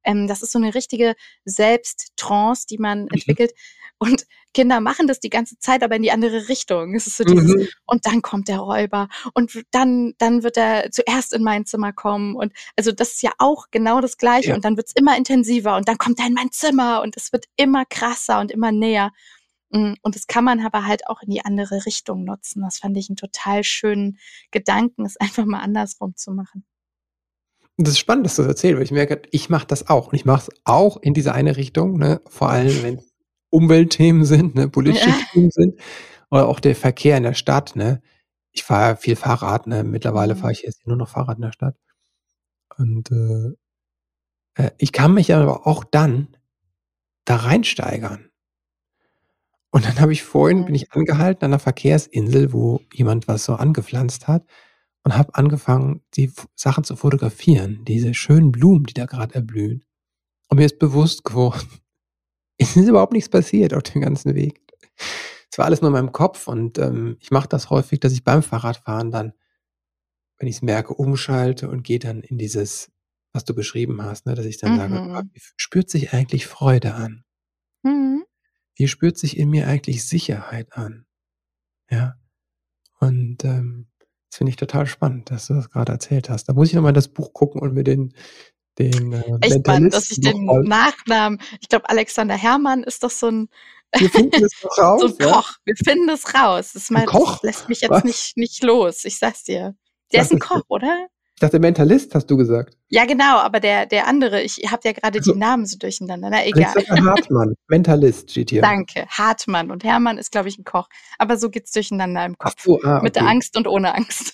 Ähm, 0.06 0.28
das 0.28 0.42
ist 0.44 0.52
so 0.54 0.60
'ne 0.60 0.74
richtige 0.76 1.16
Selbsttrance, 1.46 2.66
die 2.68 2.78
man 2.80 3.04
Mhm. 3.04 3.10
entwickelt. 3.14 3.54
Und 4.00 4.26
Kinder 4.54 4.82
machen 4.82 5.08
das 5.08 5.20
die 5.22 5.30
ganze 5.30 5.58
Zeit, 5.60 5.84
aber 5.84 5.96
in 5.96 6.04
die 6.04 6.12
andere 6.12 6.50
Richtung. 6.50 6.96
Es 6.96 7.08
ist 7.08 7.18
so 7.18 7.24
dieses 7.24 7.56
Mhm. 7.56 7.68
und 7.86 8.06
dann 8.06 8.22
kommt 8.22 8.48
der 8.50 8.60
Räuber 8.60 9.08
und 9.34 9.64
dann 9.72 10.14
dann 10.20 10.44
wird 10.44 10.58
er 10.58 10.92
zuerst 10.92 11.34
in 11.34 11.44
mein 11.44 11.66
Zimmer 11.66 11.94
kommen 11.94 12.36
und 12.36 12.54
also, 12.78 12.92
das 12.92 13.14
ist 13.14 13.24
ja 13.24 13.32
auch 13.40 13.68
genau 13.72 14.02
das 14.02 14.18
Gleiche 14.18 14.50
Ja. 14.52 14.56
und 14.56 14.66
dann 14.66 14.78
wird's 14.78 14.94
immer 14.96 15.18
intensiver 15.18 15.76
und 15.78 15.88
dann 15.88 15.98
kommt 15.98 16.20
er 16.20 16.28
in 16.28 16.34
mein 16.34 16.52
Zimmer 16.52 17.02
und 17.02 17.18
es 17.18 17.32
wird 17.34 17.46
immer 17.56 17.86
krasser 17.86 18.40
und 18.42 18.52
immer 18.52 18.72
näher. 18.72 19.12
Hm, 19.74 19.96
und 20.04 20.16
das 20.16 20.28
kann 20.28 20.44
man 20.46 20.60
aber 20.66 20.86
halt 20.86 21.08
auch 21.08 21.22
in 21.24 21.32
die 21.32 21.46
andere 21.46 21.86
Richtung 21.88 22.24
nutzen. 22.26 22.62
Das 22.64 22.80
fand 22.80 22.98
ich 22.98 23.10
'n 23.10 23.16
total 23.18 23.64
schönen 23.64 24.20
Gedanken, 24.52 25.06
es 25.06 25.18
einfach 25.18 25.46
mal 25.46 25.62
andersrum 25.62 26.16
zu 26.18 26.32
machen. 26.32 26.64
Das 27.80 27.90
ist 27.94 28.00
spannend, 28.00 28.26
dass 28.26 28.36
du 28.36 28.44
das 28.44 28.50
erzählst, 28.50 28.78
weil 28.78 28.84
ich 28.84 28.92
merke, 28.92 29.22
ich 29.32 29.50
mache 29.50 29.66
das 29.66 29.90
auch 29.90 30.08
und 30.10 30.14
ich 30.16 30.26
mache 30.26 30.50
es 30.52 30.56
auch 30.64 30.98
in 31.02 31.14
diese 31.16 31.34
eine 31.34 31.58
Richtung, 31.58 31.98
ne? 31.98 32.22
Vor 32.30 32.50
allem, 32.50 32.84
wenn's 32.84 33.12
Umweltthemen 33.50 34.26
sind, 34.26 34.56
ne, 34.56 34.68
politische 34.70 35.10
Ja. 35.10 35.16
Themen 35.32 35.50
sind 35.52 35.80
oder 36.32 36.48
auch 36.48 36.60
der 36.60 36.76
Verkehr 36.76 37.18
in 37.18 37.24
der 37.24 37.34
Stadt, 37.34 37.76
ne? 37.76 38.02
Ich 38.52 38.64
fahre 38.64 38.92
ja 38.92 38.96
viel 38.96 39.16
Fahrrad, 39.16 39.66
ne? 39.68 39.84
Mittlerweile 39.84 40.36
fahre 40.36 40.48
Mhm. 40.50 40.54
ich 40.54 40.62
jetzt 40.64 40.86
nur 40.88 40.98
noch 40.98 41.10
Fahrrad 41.10 41.38
in 41.38 41.44
der 41.44 41.52
Stadt. 41.54 41.76
Und, 42.78 43.12
äh 43.12 43.54
äh, 44.58 44.72
ich 44.78 44.92
kann 44.92 45.14
mich 45.14 45.34
aber 45.34 45.68
auch 45.68 45.84
dann 45.84 46.28
da 47.26 47.38
reinsteigern. 47.38 48.30
Und 49.74 49.86
dann 49.86 50.00
habe 50.00 50.14
ich 50.14 50.22
vorhin 50.22 50.66
bin 50.66 50.76
ich 50.76 50.92
angehalten 50.92 51.46
an 51.46 51.50
'ner 51.52 51.58
Verkehrsinsel, 51.60 52.54
wo 52.54 52.82
jemand 52.94 53.28
was 53.28 53.44
so 53.46 53.56
angepflanzt 53.56 54.28
hat 54.28 54.44
und 55.04 55.18
habe 55.18 55.36
angefangen, 55.36 56.02
die 56.16 56.32
Sachen 56.56 56.84
zu 56.84 56.96
fotografieren, 56.96 57.84
diese 57.86 58.14
schönen 58.14 58.52
Blumen, 58.52 58.86
die 58.86 58.94
da 58.94 59.06
grad 59.06 59.34
erblühen. 59.34 59.84
Und 60.50 60.58
mir 60.60 60.66
ist 60.66 60.80
bewusst 60.80 61.24
geworden, 61.26 61.68
es 62.58 62.76
ist 62.78 62.88
überhaupt 62.90 63.14
nichts 63.14 63.30
passiert 63.30 63.74
auf 63.74 63.84
dem 63.84 64.02
ganzen 64.02 64.36
Weg. 64.36 64.62
Es 65.52 65.58
war 65.60 65.66
alles 65.66 65.82
nur 65.82 65.90
in 65.90 65.94
meinem 65.94 66.12
Kopf 66.14 66.48
und, 66.48 66.78
ähm, 66.80 67.18
ich 67.22 67.32
mache 67.32 67.50
das 67.50 67.70
häufig, 67.70 68.00
dass 68.00 68.14
ich 68.14 68.24
beim 68.24 68.44
Fahrradfahren 68.44 69.12
dann, 69.12 69.34
wenn 70.38 70.48
ich's 70.48 70.62
merke, 70.62 70.94
umschalte 70.94 71.70
und 71.70 71.84
gehe 71.84 72.00
dann 72.00 72.22
in 72.22 72.38
dieses, 72.38 72.92
was 73.34 73.46
du 73.46 73.54
beschrieben 73.56 74.02
hast, 74.04 74.26
ne, 74.26 74.36
dass 74.36 74.46
ich 74.46 74.58
dann 74.58 74.76
sage: 74.76 75.02
„Ah, 75.14 75.24
Mhm. 75.24 75.30
wie 75.34 75.38
f 75.38 75.54
spürt 75.58 75.90
sich 75.90 76.14
eigentlich 76.14 76.48
Freude 76.48 76.94
an?“ 76.96 77.24
Mhm. 77.84 78.26
Wie 78.78 78.88
spürt 78.88 79.18
sich 79.18 79.38
in 79.38 79.50
mir 79.50 79.68
eigentlich 79.68 80.06
Sicherheit 80.06 80.74
an? 80.74 81.06
Ja? 81.92 82.16
Und, 83.00 83.46
ähm, 83.46 83.88
das 84.34 84.38
finde 84.40 84.50
ich 84.50 84.56
total 84.56 84.88
spannend, 84.88 85.30
dass 85.30 85.46
du 85.48 85.54
das 85.54 85.70
grade 85.70 85.92
erzählt 85.92 86.28
hast. 86.28 86.50
Da 86.50 86.54
muss 86.54 86.70
ich 86.70 86.74
noch 86.74 86.82
mal 86.82 86.90
in 86.90 86.96
das 86.96 87.08
Buch 87.08 87.34
gucken 87.34 87.62
und 87.62 87.74
mir 87.76 87.84
den 87.84 88.14
den, 88.80 89.14
äh, 89.14 89.24
Echt 89.42 89.60
spannend, 89.62 89.94
dass 89.94 90.10
ich 90.12 90.20
den 90.22 90.46
Nachnamen 90.64 91.40
ich 91.62 91.70
glaube, 91.70 91.90
Alexander 91.90 92.36
Herrmann 92.36 92.84
ist 92.84 93.04
doch 93.04 93.12
so 93.12 93.28
'n 93.28 93.50
Wir 93.98 94.10
finden 94.10 94.42
das 94.42 94.52
noch 94.64 94.72
so 94.98 95.08
raus, 95.08 95.08
'n 95.08 95.16
ja? 95.20 95.32
Koch. 95.34 95.54
Wir 95.66 95.76
finden 95.76 96.08
das 96.08 96.34
raus. 96.36 96.74
Das 96.74 96.90
'N 96.90 96.94
mal 96.94 97.08
das 97.08 97.12
Koch? 97.12 97.44
lässt 97.44 97.70
mich 97.70 97.82
jetzt 97.82 97.92
Was? 97.92 98.04
nicht 98.04 98.38
nicht 98.38 98.64
los. 98.64 99.06
Ich 99.06 99.18
sage 99.20 99.34
es 99.36 99.44
dir. 99.44 99.76
Der 100.14 100.22
ist 100.24 100.32
'n 100.32 100.40
Dachtest 100.40 100.50
Koch, 100.50 100.64
oder? 100.70 101.08
Ich 101.36 101.40
dachte 101.42 101.60
Mentalist, 101.60 102.14
hast 102.16 102.28
du 102.30 102.38
gesagt. 102.38 102.78
Ja, 102.90 103.06
genau, 103.06 103.38
aber 103.40 103.60
der 103.60 103.86
der 103.88 104.08
andere 104.08 104.42
ich 104.44 104.58
habe 104.72 104.82
ja 104.86 104.92
grade 104.94 105.20
Ach 105.20 105.24
die. 105.24 105.34
Namen 105.34 105.66
so 105.66 105.78
durcheinander. 105.78 106.30
Na 106.30 106.46
egal. 106.46 106.74
Alexander 106.76 107.12
Hartmann, 107.12 107.56
Mentalist 107.68 108.30
steht 108.32 108.52
hier. 108.52 108.62
Danke. 108.62 109.06
Hartmann 109.10 109.72
und 109.72 109.84
Herrmann 109.84 110.18
ist, 110.20 110.32
glaube 110.32 110.50
ich, 110.50 110.58
'n 110.60 110.64
Koch. 110.64 110.88
Aber 111.18 111.38
so 111.38 111.50
geht's 111.50 111.72
durcheinander 111.72 112.24
im 112.26 112.38
Kopf. 112.38 112.62
so, 112.64 112.80
ah, 112.84 113.02
Mit 113.02 113.16
der 113.16 113.24
okay. 113.24 113.32
Angst 113.32 113.58
und 113.58 113.68
ohne 113.68 113.96
Angst. 113.96 114.34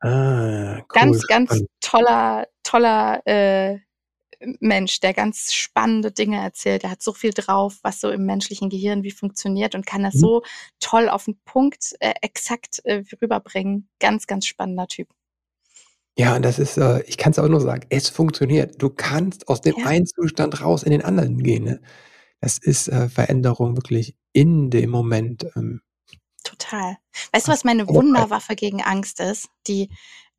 Ah, 0.00 0.76
cool, 0.80 0.84
Ganz, 0.92 1.26
ganz 1.26 1.64
toller 1.80 2.46
toller, 2.62 3.22
äh, 3.26 3.78
Mensch, 4.60 5.00
der 5.00 5.14
ganz 5.14 5.52
spannende 5.54 6.12
Dinge 6.12 6.38
erzählt. 6.42 6.82
Der 6.82 6.90
hat 6.90 7.02
so 7.02 7.12
viel 7.14 7.32
drauf, 7.32 7.78
was 7.82 8.00
so 8.00 8.10
im 8.10 8.26
menschlichen 8.26 8.68
Gehirn 8.70 9.02
wie 9.04 9.10
funktioniert 9.12 9.74
und 9.74 9.86
kann 9.86 10.02
das 10.02 10.14
Mhm. 10.14 10.18
so 10.20 10.42
toll 10.80 11.08
auf 11.08 11.26
'n 11.28 11.38
Punkt, 11.46 11.94
äh, 12.00 12.14
exakt, 12.22 12.80
äh, 12.84 13.02
rüberbringen. 13.22 13.88
Ganz, 14.00 14.26
ganz 14.26 14.46
spannender 14.46 14.86
Typ. 14.88 15.08
Ja, 16.18 16.36
und 16.36 16.42
das 16.44 16.58
ist, 16.60 16.76
äh 16.78 17.02
ich 17.06 17.16
kann's 17.18 17.38
auch 17.40 17.48
nur 17.48 17.60
sagen, 17.60 17.86
es 17.90 18.08
funktioniert. 18.08 18.80
Du 18.80 18.88
kannst 18.90 19.48
aus 19.48 19.60
dem 19.60 19.74
Ja. 19.78 19.86
einen 19.86 20.06
Zustand 20.06 20.60
raus 20.62 20.84
in 20.84 20.92
den 20.92 21.02
anderen 21.02 21.42
gehen, 21.42 21.64
ne? 21.64 21.80
Das 22.40 22.58
ist, 22.58 22.88
äh, 22.88 23.08
Veränderung 23.08 23.76
wirklich 23.76 24.16
in 24.32 24.70
dem 24.70 24.90
Moment, 24.90 25.46
ähm 25.56 25.80
Total. 26.44 26.98
Weißt 27.32 27.48
du, 27.48 27.52
was 27.52 27.64
meine. 27.64 27.88
Wunderwaffe 27.88 28.54
gegen 28.54 28.82
Angst 28.82 29.20
ist, 29.20 29.48
die 29.66 29.88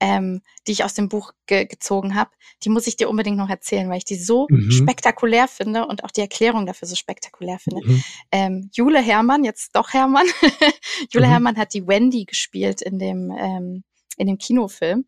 ähm, 0.01 0.41
die 0.67 0.73
ich 0.73 0.83
aus 0.83 0.93
dem 0.93 1.07
Buch 1.09 1.31
ge 1.47 1.65
gezogen 1.65 2.15
habe? 2.15 2.29
Die 2.63 2.69
muss 2.69 2.85
ich 2.85 2.97
dir 2.97 3.09
unbedingt 3.09 3.37
noch 3.37 3.49
erzählen, 3.49 3.89
weil 3.89 3.97
ich 3.97 4.05
die 4.05 4.17
so 4.17 4.47
Mhm. 4.49 4.69
spektakulär 4.71 5.47
finde 5.47 5.87
und 5.87 6.03
auch 6.03 6.11
die 6.11 6.21
Erklärung 6.21 6.65
dafür 6.65 6.87
so 6.87 6.95
spektakulär 6.95 7.59
finde. 7.59 7.81
Mhm. 7.87 8.03
Ähm, 8.31 8.69
Jule 8.73 9.01
Hermann, 9.01 9.43
jetzt 9.45 9.75
doch 9.75 9.93
Hermann 9.93 10.27
Jule 11.11 11.27
Mhm. 11.27 11.31
Hermann 11.31 11.57
hat 11.57 11.73
die 11.73 11.87
Wendy 11.87 12.25
gespielt 12.25 12.81
in 12.81 12.99
dem, 12.99 13.31
ähm 13.37 13.83
in 14.17 14.27
dem 14.27 14.37
Kinofilm 14.37 15.05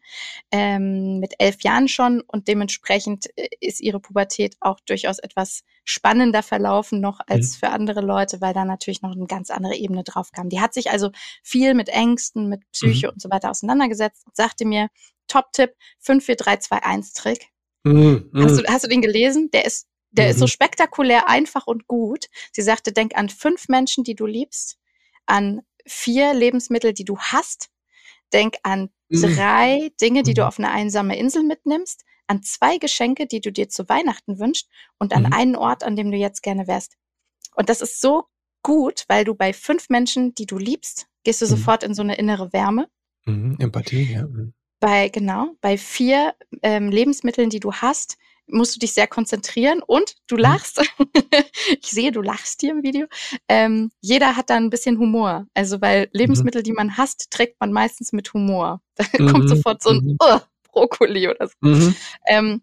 ähm, 0.52 1.20
mit 1.20 1.36
elf 1.40 1.62
Jahren 1.62 1.88
schon 1.88 2.22
und 2.22 2.48
dementsprechend 2.48 3.28
äh, 3.38 3.48
ist 3.60 3.82
ihre 3.82 4.00
Pubertät 4.00 4.56
auch 4.60 4.80
durchaus 4.82 5.20
etwas 5.20 5.64
spannender 5.84 6.44
verlaufen 6.44 7.00
noch 7.00 7.20
als 7.28 7.56
mhm. 7.56 7.60
für 7.60 7.70
andere 7.70 8.02
Leute, 8.02 8.42
weil 8.42 8.54
da 8.54 8.66
natürlich 8.66 9.02
noch 9.02 9.12
eine 9.12 9.28
ganz 9.28 9.50
andere 9.50 9.76
Ebene 9.76 10.04
drauf 10.04 10.32
kam. 10.32 10.50
Die 10.50 10.60
hat 10.60 10.74
sich 10.74 10.92
also 10.92 11.12
viel 11.44 11.74
mit 11.74 11.90
Ängsten, 11.90 12.50
mit 12.50 12.62
Psyche 12.72 13.08
mhm. 13.08 13.14
und 13.14 13.22
so 13.22 13.30
weiter 13.30 13.50
auseinandergesetzt 13.50 14.26
und 14.26 14.36
sagte 14.36 14.66
mir, 14.66 14.90
Top-Tipp, 15.28 15.72
54321-Trick. 16.06 17.48
Mhm. 17.84 18.32
Hast, 18.36 18.60
du, 18.60 18.64
hast 18.68 18.84
du 18.86 18.90
den 18.90 19.02
gelesen? 19.02 19.50
Der 19.52 19.66
ist 19.66 19.88
der 20.12 20.26
mhm. 20.26 20.32
ist 20.32 20.40
so 20.40 20.46
mhm. 20.46 20.50
spektakulär 20.50 21.30
einfach 21.30 21.68
und 21.68 21.88
gut. 21.88 22.26
Sie 22.52 22.62
sagte, 22.62 22.92
denk 22.92 23.16
an 23.16 23.30
fünf 23.30 23.68
Menschen, 23.68 24.04
die 24.04 24.16
du 24.16 24.26
liebst, 24.26 24.78
an 25.26 25.62
vier 25.86 26.34
Lebensmittel, 26.34 26.94
die 26.94 27.06
du 27.06 27.18
hast. 27.18 27.70
Denk 28.34 28.56
an 28.64 28.90
mhm. 29.10 29.22
drei 29.22 29.92
Dinge, 30.02 30.24
die 30.24 30.34
du 30.34 30.42
mhm. 30.42 30.48
auf 30.48 30.60
eine 30.60 30.72
einsame 30.72 31.18
Insel 31.18 31.44
mitnimmst, 31.44 32.04
an 32.28 32.44
zwei 32.44 32.78
Geschenke, 32.78 33.26
die 33.26 33.42
du 33.42 33.52
dir 33.52 33.70
zu 33.70 33.88
Weihnachten 33.88 34.40
wünschst 34.40 34.70
und 35.00 35.14
an 35.14 35.24
mhm. 35.24 35.34
einen 35.34 35.56
Ort, 35.56 35.84
an 35.84 35.96
dem 35.96 36.12
du 36.12 36.18
jetzt 36.18 36.44
gerne 36.44 36.68
wärst. 36.68 36.98
Und 37.56 37.70
das 37.70 37.82
ist 37.82 38.02
so 38.02 38.26
gut, 38.64 39.06
weil 39.08 39.24
du 39.24 39.34
bei 39.34 39.54
fünf 39.54 39.90
Menschen, 39.90 40.36
die 40.36 40.46
du 40.46 40.58
liebst, 40.58 41.08
gehst 41.24 41.42
du 41.42 41.46
mhm. 41.46 41.50
sofort 41.50 41.84
in 41.84 41.94
so 41.94 42.02
eine 42.02 42.18
innere 42.18 42.52
Wärme. 42.54 42.90
Empathie, 43.60 44.14
ja. 44.14 44.28
Bei, 44.80 45.10
genau, 45.10 45.56
bei 45.62 45.78
vier 45.78 46.36
ähm, 46.62 46.90
Lebensmitteln, 46.90 47.50
die 47.50 47.60
du 47.60 47.74
hast, 47.74 48.18
musst 48.48 48.76
du 48.76 48.80
dich 48.80 48.94
sehr 48.94 49.08
konzentrieren 49.08 49.82
und 49.86 50.16
du 50.28 50.36
mhm. 50.36 50.42
lachst. 50.42 50.82
ich 51.82 51.90
sehe, 51.90 52.12
du 52.12 52.22
lachst 52.22 52.62
hier 52.62 52.72
im 52.72 52.84
Video. 52.84 53.08
Ähm, 53.48 53.92
jeder 54.02 54.36
hat 54.36 54.50
da 54.50 54.56
ein 54.56 54.70
bisschen 54.70 54.98
Humor. 54.98 55.46
Also, 55.54 55.82
weil 55.82 56.04
mhm. 56.04 56.10
Lebensmittel, 56.14 56.62
mhm. 56.62 56.66
die 56.66 56.74
man 56.74 56.98
hasst, 56.98 57.28
trägt 57.30 57.60
man 57.60 57.72
meistens 57.72 58.14
mit 58.14 58.34
Humor. 58.34 58.82
Da 58.98 59.06
mhm. 59.20 59.32
kommt 59.32 59.50
sofort 59.50 59.84
so 59.84 59.92
ein 59.92 60.18
oh, 60.20 60.40
Brokkoli 60.72 61.28
oder 61.28 61.48
so. 61.48 61.54
Mhm. 61.62 61.96
Ähm, 62.28 62.62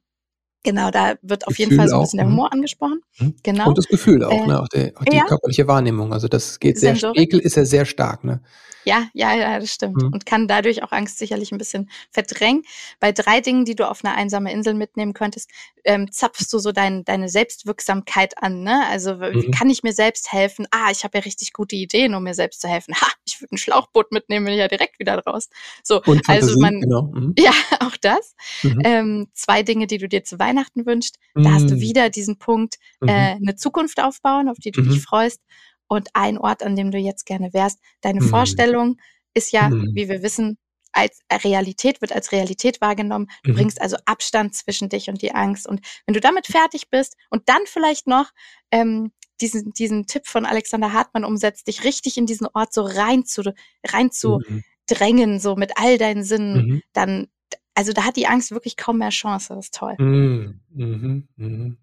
Genau, 0.65 0.91
da 0.91 1.15
wird 1.21 1.47
auf 1.47 1.57
Gefühl 1.57 1.65
jeden 1.67 1.77
Fall 1.77 1.89
so 1.89 1.97
ein 1.97 2.01
bisschen 2.01 2.21
auch, 2.21 2.25
der 2.25 2.33
Humor 2.33 2.53
angesprochen. 2.53 3.03
Genau. 3.43 3.69
Und 3.69 3.79
das 3.79 3.87
Gefühl 3.87 4.25
auch, 4.25 4.33
äh, 4.33 4.47
ne? 4.47 4.61
auch, 4.61 4.69
die, 4.69 4.97
auch 4.97 5.05
die 5.05 5.17
ja. 5.17 5.25
körperliche 5.25 5.69
Wahrnehmung. 5.69 6.12
Also 6.12 6.27
das 6.27 6.59
geht 6.59 6.79
sehr, 6.79 6.93
Sensorik. 6.93 7.21
Ekel 7.21 7.41
ist 7.41 7.57
ja 7.57 7.67
sehr 7.67 7.85
stark, 7.85 8.25
ne? 8.25 8.41
Ja, 8.85 9.09
ja, 9.15 9.35
ja, 9.35 9.59
das 9.59 9.73
stimmt. 9.73 10.03
Mhm. 10.03 10.12
Und 10.12 10.27
kann 10.27 10.47
dadurch 10.47 10.83
auch 10.83 10.93
Angst 10.93 11.19
sicherlich 11.19 11.53
ein 11.53 11.59
bisschen 11.59 11.91
verdrängen. 12.11 12.65
Bei 13.01 13.12
drei 13.12 13.41
Dingen, 13.41 13.65
die 13.65 13.75
du 13.75 13.89
auf 13.89 14.05
eine 14.05 14.15
einsame 14.15 14.53
Insel 14.53 14.75
mitnehmen 14.75 15.15
könntest, 15.15 15.51
ähm, 15.85 16.11
zapfst 16.12 16.53
du 16.53 16.59
so 16.59 16.71
dein, 16.73 17.05
deine 17.05 17.29
Selbstwirksamkeit 17.29 18.43
an. 18.43 18.62
Ne? 18.62 18.87
Also 18.89 19.15
mhm. 19.15 19.51
kann 19.53 19.71
ich 19.71 19.83
mir 19.83 19.93
selbst 19.93 20.33
helfen? 20.33 20.67
Ah, 20.71 20.91
ich 20.91 21.05
habe 21.05 21.19
ja 21.19 21.25
richtig 21.25 21.53
gute 21.53 21.77
Ideen, 21.77 22.15
um 22.15 22.23
mir 22.23 22.35
selbst 22.35 22.61
zu 22.61 22.69
helfen. 22.69 22.95
Ha, 22.95 23.07
ich 23.25 23.41
würde 23.41 23.55
ein 23.55 23.59
Schlauchboot 23.59 24.12
mitnehmen, 24.12 24.45
bin 24.45 24.55
ich 24.55 24.61
ja 24.61 24.69
direkt 24.69 24.99
wieder 24.99 25.19
raus. 25.19 25.49
So, 25.83 26.03
Und 26.03 26.29
also 26.29 26.59
man, 26.61 26.81
genau. 26.81 27.03
mhm. 27.15 27.35
ja, 27.39 27.53
auch 27.81 27.97
das. 27.97 28.35
Mhm. 28.62 28.83
Ähm, 28.85 29.29
zwei 29.33 29.62
Dinge, 29.62 29.87
die 29.87 29.99
du 29.99 30.09
dir 30.09 30.25
zu 30.25 30.39
Weihnachten 30.39 30.54
wünschst. 30.57 31.19
Da 31.35 31.53
hast 31.53 31.71
du 31.71 31.77
mhm. 31.77 31.81
wieder 31.81 32.11
diesen 32.11 32.39
Punkt, 32.39 32.77
äh, 33.03 33.35
mhm. 33.35 33.43
eine 33.43 33.57
Zukunft 33.57 34.01
aufbauen, 34.01 34.49
auf 34.49 34.59
die 34.59 34.71
du 34.71 34.83
dich 34.83 35.01
freust 35.03 35.41
und 35.89 36.09
ein 36.15 36.39
Ort, 36.39 36.63
an 36.63 36.77
dem 36.77 36.91
du 36.91 36.99
jetzt 36.99 37.27
gerne 37.27 37.53
wärst. 37.53 37.79
Deine 38.01 38.21
mhm. 38.21 38.29
Vorstellung 38.29 38.97
ist 39.35 39.53
ja, 39.53 39.69
mhm. 39.69 39.91
wie 39.95 40.09
wir 40.09 40.23
wissen, 40.23 40.59
als 40.93 41.21
Realität 41.43 42.01
wird 42.01 42.13
als 42.13 42.33
Realität 42.33 42.81
wahrgenommen. 42.81 43.27
Du 43.43 43.51
mhm. 43.51 43.57
bringst 43.57 43.81
also 43.81 43.97
Abstand 44.05 44.55
zwischen 44.55 44.89
dich 44.89 45.09
und 45.09 45.23
die 45.23 45.35
Angst. 45.35 45.67
Und 45.69 45.81
wenn 46.07 46.15
du 46.15 46.21
damit 46.21 46.47
fertig 46.47 46.89
bist 46.89 47.17
und 47.31 47.49
dann 47.49 47.63
vielleicht 47.67 48.07
noch 48.07 48.31
ähm, 48.71 49.11
diesen, 49.41 49.73
diesen 49.73 50.07
Tipp 50.07 50.27
von 50.27 50.47
Alexander 50.47 50.93
Hartmann 50.93 51.25
umsetzt, 51.25 51.67
dich 51.67 51.85
richtig 51.85 52.17
in 52.17 52.27
diesen 52.27 52.47
Ort 52.55 52.73
so 52.73 52.83
rein 52.83 53.25
zu, 53.25 53.43
rein 53.85 54.11
zu 54.13 54.41
mhm. 54.47 54.63
drängen, 54.87 55.41
so 55.41 55.57
mit 55.57 55.73
all 55.77 55.99
deinen 55.99 56.23
Sinnen, 56.23 56.67
mhm. 56.67 56.83
dann, 56.93 57.27
also 57.75 57.93
da 57.93 58.05
hat 58.05 58.16
die 58.16 58.27
Angst 58.27 58.51
wirklich 58.51 58.77
kaum 58.77 58.99
mehr 58.99 59.11
Chance. 59.11 59.55
Das 59.55 59.66
ist 59.66 59.75
toll. 59.75 59.95
Mhm. 59.99 60.61
Mhm. 60.70 61.29
mhm. 61.37 61.79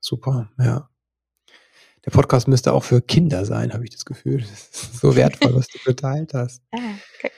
Super, 0.00 0.50
ja. 0.58 0.88
Der 2.04 2.10
Podcast 2.10 2.48
müsste 2.48 2.74
auch 2.74 2.84
für 2.84 3.00
Kinder 3.00 3.46
sein, 3.46 3.72
habe 3.72 3.84
ich 3.84 3.90
das 3.90 4.04
Gefühl. 4.04 4.42
Das 4.42 4.50
ist 4.50 5.00
so 5.00 5.16
wertvoll, 5.16 5.54
was 5.54 5.68
du 5.68 5.78
geteilt 5.86 6.34
hast. 6.34 6.62
Ja, 6.74 6.80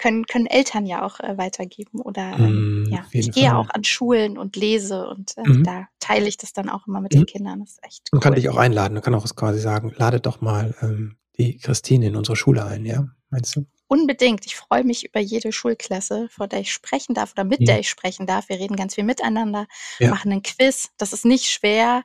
können, 0.01 0.27
können 0.27 0.47
Eltern 0.47 0.87
ja 0.87 1.07
auch 1.07 1.21
äh, 1.21 1.39
weitergeben. 1.39 2.01
Oder 2.01 2.37
ähm, 2.37 2.83
mm, 2.83 2.89
ja, 2.91 3.07
ich 3.13 3.31
gehe 3.31 3.45
ja 3.45 3.57
auch 3.57 3.71
an 3.71 3.85
Schulen 3.85 4.37
und 4.39 4.57
lese 4.57 5.07
und 5.07 5.37
äh, 5.37 5.49
mhm. 5.49 5.63
da 5.63 5.87
teile 6.01 6.27
ich 6.27 6.37
das 6.37 6.53
dann 6.53 6.69
auch 6.69 6.89
immer 6.89 7.01
mit 7.01 7.15
mhm. 7.15 7.19
den 7.19 7.27
Kindern. 7.27 7.61
Das 7.61 7.71
ist 7.71 7.85
echt 7.85 8.09
cool. 8.13 8.17
Man 8.17 8.23
kann 8.23 8.35
dich 8.35 8.49
auch 8.49 8.57
einladen. 8.57 8.95
Man 8.95 9.03
kann 9.05 9.15
auch 9.15 9.25
quasi 9.37 9.61
sagen, 9.61 9.93
lade 9.97 10.19
doch 10.19 10.41
mal 10.41 10.75
ähm, 10.83 11.17
die 11.39 11.59
Christine 11.59 12.09
in 12.09 12.17
unsere 12.17 12.35
Schule 12.35 12.65
ein, 12.65 12.85
ja? 12.85 13.07
Meinst 13.31 13.55
du? 13.55 13.67
Unbedingt. 13.89 14.47
Ich 14.47 14.57
freue 14.57 14.85
mich 14.85 15.05
über 15.05 15.21
jede 15.21 15.53
Schulklasse, 15.53 16.29
vor 16.31 16.49
der 16.49 16.61
ich 16.61 16.73
sprechen 16.73 17.15
darf 17.15 17.33
oder 17.33 17.45
mit 17.45 17.61
ja. 17.61 17.67
der 17.67 17.81
ich 17.81 17.89
sprechen 17.89 18.27
darf. 18.27 18.49
Wir 18.49 18.59
reden 18.59 18.77
ganz 18.77 18.97
viel 18.97 19.05
miteinander, 19.05 19.67
ja. 19.99 20.11
machen 20.11 20.33
einen 20.33 20.43
Quiz. 20.43 20.91
Das 20.99 21.13
ist 21.13 21.25
nicht 21.25 21.47
schwer 21.47 22.03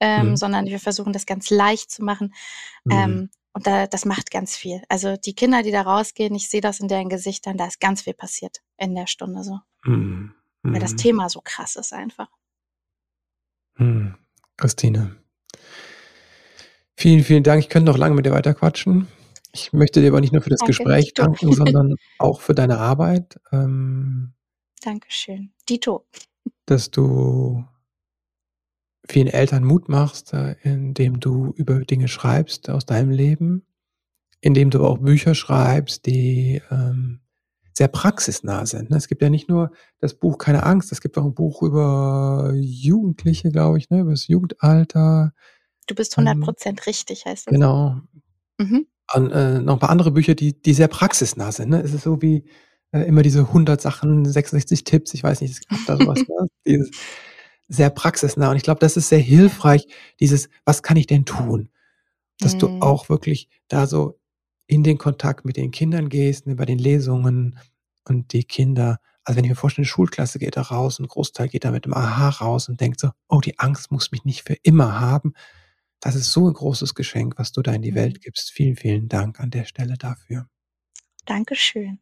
ähm, 0.00 0.30
mhm. 0.30 0.36
sondern 0.36 0.66
wir 0.66 0.80
versuchen 0.80 1.12
das 1.12 1.26
ganz 1.26 1.50
leicht 1.50 1.90
zu 1.90 2.02
machen. 2.02 2.34
Mhm. 2.84 2.92
Ähm, 2.92 3.30
und 3.52 3.66
da, 3.66 3.86
das 3.86 4.04
macht 4.04 4.30
ganz 4.30 4.56
viel. 4.56 4.82
Also 4.88 5.16
die 5.16 5.34
Kinder, 5.34 5.62
die 5.62 5.72
da 5.72 5.82
rausgehen, 5.82 6.34
ich 6.34 6.48
sehe 6.48 6.60
das 6.60 6.80
in 6.80 6.88
deren 6.88 7.08
Gesichtern, 7.08 7.56
da 7.56 7.66
ist 7.66 7.80
ganz 7.80 8.02
viel 8.02 8.14
passiert 8.14 8.62
in 8.78 8.94
der 8.94 9.06
Stunde 9.06 9.44
so. 9.44 9.58
Mhm. 9.84 10.34
Weil 10.62 10.80
das 10.80 10.92
mhm. 10.92 10.98
Thema 10.98 11.28
so 11.28 11.40
krass 11.42 11.76
ist 11.76 11.92
einfach. 11.92 12.28
Mhm. 13.76 14.16
Christine. 14.56 15.16
Vielen, 16.96 17.24
vielen 17.24 17.42
Dank. 17.42 17.60
Ich 17.60 17.68
könnte 17.68 17.90
noch 17.90 17.98
lange 17.98 18.14
mit 18.14 18.26
dir 18.26 18.32
weiter 18.32 18.54
quatschen. 18.54 19.08
Ich 19.52 19.72
möchte 19.72 20.00
dir 20.00 20.08
aber 20.08 20.20
nicht 20.20 20.32
nur 20.32 20.42
für 20.42 20.50
das 20.50 20.60
Danke, 20.60 20.72
Gespräch 20.72 21.06
Dito. 21.06 21.22
danken, 21.22 21.52
sondern 21.52 21.96
auch 22.18 22.40
für 22.40 22.54
deine 22.54 22.78
Arbeit. 22.78 23.40
Ähm, 23.52 24.32
Dankeschön. 24.82 25.52
Dito. 25.68 26.06
Dass 26.66 26.90
du 26.90 27.64
vielen 29.08 29.26
Eltern 29.26 29.64
Mut 29.64 29.88
machst, 29.88 30.32
äh, 30.32 30.56
indem 30.62 31.20
du 31.20 31.52
über 31.56 31.80
Dinge 31.80 32.08
schreibst 32.08 32.70
aus 32.70 32.86
deinem 32.86 33.10
Leben, 33.10 33.66
indem 34.40 34.70
du 34.70 34.84
auch 34.84 34.98
Bücher 34.98 35.34
schreibst, 35.34 36.06
die 36.06 36.62
ähm, 36.70 37.20
sehr 37.74 37.88
praxisnah 37.88 38.66
sind. 38.66 38.90
Ne? 38.90 38.96
Es 38.96 39.08
gibt 39.08 39.22
ja 39.22 39.30
nicht 39.30 39.48
nur 39.48 39.72
das 40.00 40.14
Buch 40.14 40.38
Keine 40.38 40.62
Angst, 40.64 40.92
es 40.92 41.00
gibt 41.00 41.18
auch 41.18 41.24
ein 41.24 41.34
Buch 41.34 41.62
über 41.62 42.52
Jugendliche, 42.54 43.50
glaube 43.50 43.78
ich, 43.78 43.90
ne? 43.90 44.00
über 44.00 44.10
das 44.10 44.28
Jugendalter. 44.28 45.32
Du 45.86 45.94
bist 45.94 46.16
100 46.16 46.34
ähm, 46.34 46.40
Prozent 46.40 46.86
richtig, 46.86 47.26
heißt 47.26 47.46
das. 47.46 47.52
Genau. 47.52 48.00
Mhm. 48.58 48.86
Und, 49.14 49.30
äh, 49.30 49.60
noch 49.60 49.74
ein 49.74 49.78
paar 49.80 49.90
andere 49.90 50.12
Bücher, 50.12 50.34
die, 50.34 50.60
die 50.60 50.74
sehr 50.74 50.88
praxisnah 50.88 51.52
sind. 51.52 51.70
Ne? 51.70 51.80
Es 51.82 51.92
ist 51.92 52.04
so 52.04 52.22
wie 52.22 52.44
äh, 52.92 53.00
immer 53.00 53.22
diese 53.22 53.40
100 53.40 53.80
Sachen, 53.80 54.24
66 54.24 54.84
Tipps, 54.84 55.14
ich 55.14 55.22
weiß 55.22 55.40
nicht, 55.40 55.52
es 55.52 55.66
gab 55.66 55.78
da 55.86 55.96
sowas. 55.96 56.18
ne? 56.18 56.46
Dieses, 56.66 56.90
sehr 57.70 57.90
praxisnah. 57.90 58.50
Und 58.50 58.56
ich 58.56 58.64
glaube, 58.64 58.80
das 58.80 58.96
ist 58.96 59.08
sehr 59.08 59.20
hilfreich, 59.20 59.86
dieses, 60.18 60.48
was 60.64 60.82
kann 60.82 60.96
ich 60.96 61.06
denn 61.06 61.24
tun? 61.24 61.70
Dass 62.40 62.54
mhm. 62.54 62.58
du 62.58 62.68
auch 62.80 63.08
wirklich 63.08 63.48
da 63.68 63.86
so 63.86 64.18
in 64.66 64.82
den 64.82 64.98
Kontakt 64.98 65.44
mit 65.44 65.56
den 65.56 65.70
Kindern 65.70 66.08
gehst, 66.08 66.46
ne, 66.46 66.56
bei 66.56 66.64
den 66.64 66.78
Lesungen 66.78 67.58
und 68.04 68.32
die 68.32 68.44
Kinder, 68.44 68.98
also 69.24 69.36
wenn 69.36 69.44
ich 69.44 69.50
mir 69.50 69.56
vorstelle, 69.56 69.84
eine 69.84 69.90
Schulklasse 69.90 70.38
geht 70.38 70.56
da 70.56 70.62
raus, 70.62 70.98
ein 70.98 71.06
Großteil 71.06 71.48
geht 71.48 71.64
da 71.64 71.70
mit 71.70 71.84
dem 71.84 71.94
Aha 71.94 72.28
raus 72.28 72.68
und 72.68 72.80
denkt 72.80 73.00
so, 73.00 73.10
oh, 73.28 73.40
die 73.40 73.58
Angst 73.58 73.92
muss 73.92 74.10
mich 74.10 74.24
nicht 74.24 74.42
für 74.42 74.56
immer 74.62 75.00
haben. 75.00 75.32
Das 76.00 76.14
ist 76.14 76.32
so 76.32 76.48
ein 76.48 76.54
großes 76.54 76.94
Geschenk, 76.94 77.34
was 77.38 77.52
du 77.52 77.62
da 77.62 77.72
in 77.72 77.82
die 77.82 77.92
mhm. 77.92 77.96
Welt 77.96 78.20
gibst. 78.22 78.52
Vielen, 78.52 78.76
vielen 78.76 79.08
Dank 79.08 79.38
an 79.38 79.50
der 79.50 79.64
Stelle 79.64 79.96
dafür. 79.98 80.48
Dankeschön. 81.26 82.00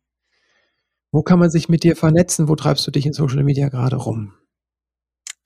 Wo 1.11 1.23
kann 1.23 1.39
man 1.39 1.51
sich 1.51 1.69
mit 1.69 1.83
dir 1.85 1.97
vernetzen? 1.97 2.49
Wo 2.49 2.55
treibst 2.55 2.87
du 2.87 2.91
dich 2.91 3.07
in 3.07 3.13
Social 3.13 3.43
Media 3.43 3.69
gerade 3.69 3.97
rum? 3.97 4.35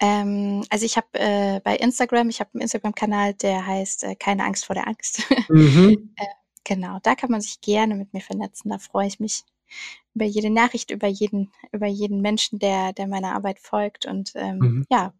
Ähm, 0.00 0.64
also 0.68 0.84
ich 0.84 0.96
habe 0.96 1.06
äh, 1.14 1.60
bei 1.60 1.76
Instagram, 1.76 2.28
ich 2.28 2.40
habe 2.40 2.50
einen 2.54 2.62
Instagram-Kanal, 2.62 3.34
der 3.34 3.64
heißt 3.64 4.04
äh, 4.04 4.16
Keine 4.16 4.44
Angst 4.44 4.66
vor 4.66 4.74
der 4.74 4.88
Angst. 4.88 5.22
Mhm. 5.48 6.12
äh, 6.16 6.26
genau, 6.64 6.98
da 7.02 7.14
kann 7.14 7.30
man 7.30 7.40
sich 7.40 7.60
gerne 7.60 7.94
mit 7.94 8.12
mir 8.12 8.20
vernetzen. 8.20 8.70
Da 8.70 8.78
freue 8.78 9.06
ich 9.06 9.20
mich 9.20 9.44
über 10.14 10.24
jede 10.24 10.50
Nachricht, 10.50 10.90
über 10.90 11.06
jeden, 11.06 11.52
über 11.70 11.86
jeden 11.86 12.20
Menschen, 12.20 12.58
der, 12.58 12.92
der 12.92 13.06
meiner 13.06 13.34
Arbeit 13.34 13.60
folgt. 13.60 14.04
Und 14.04 14.32
ähm, 14.34 14.58
mhm. 14.58 14.86
ja, 14.90 15.14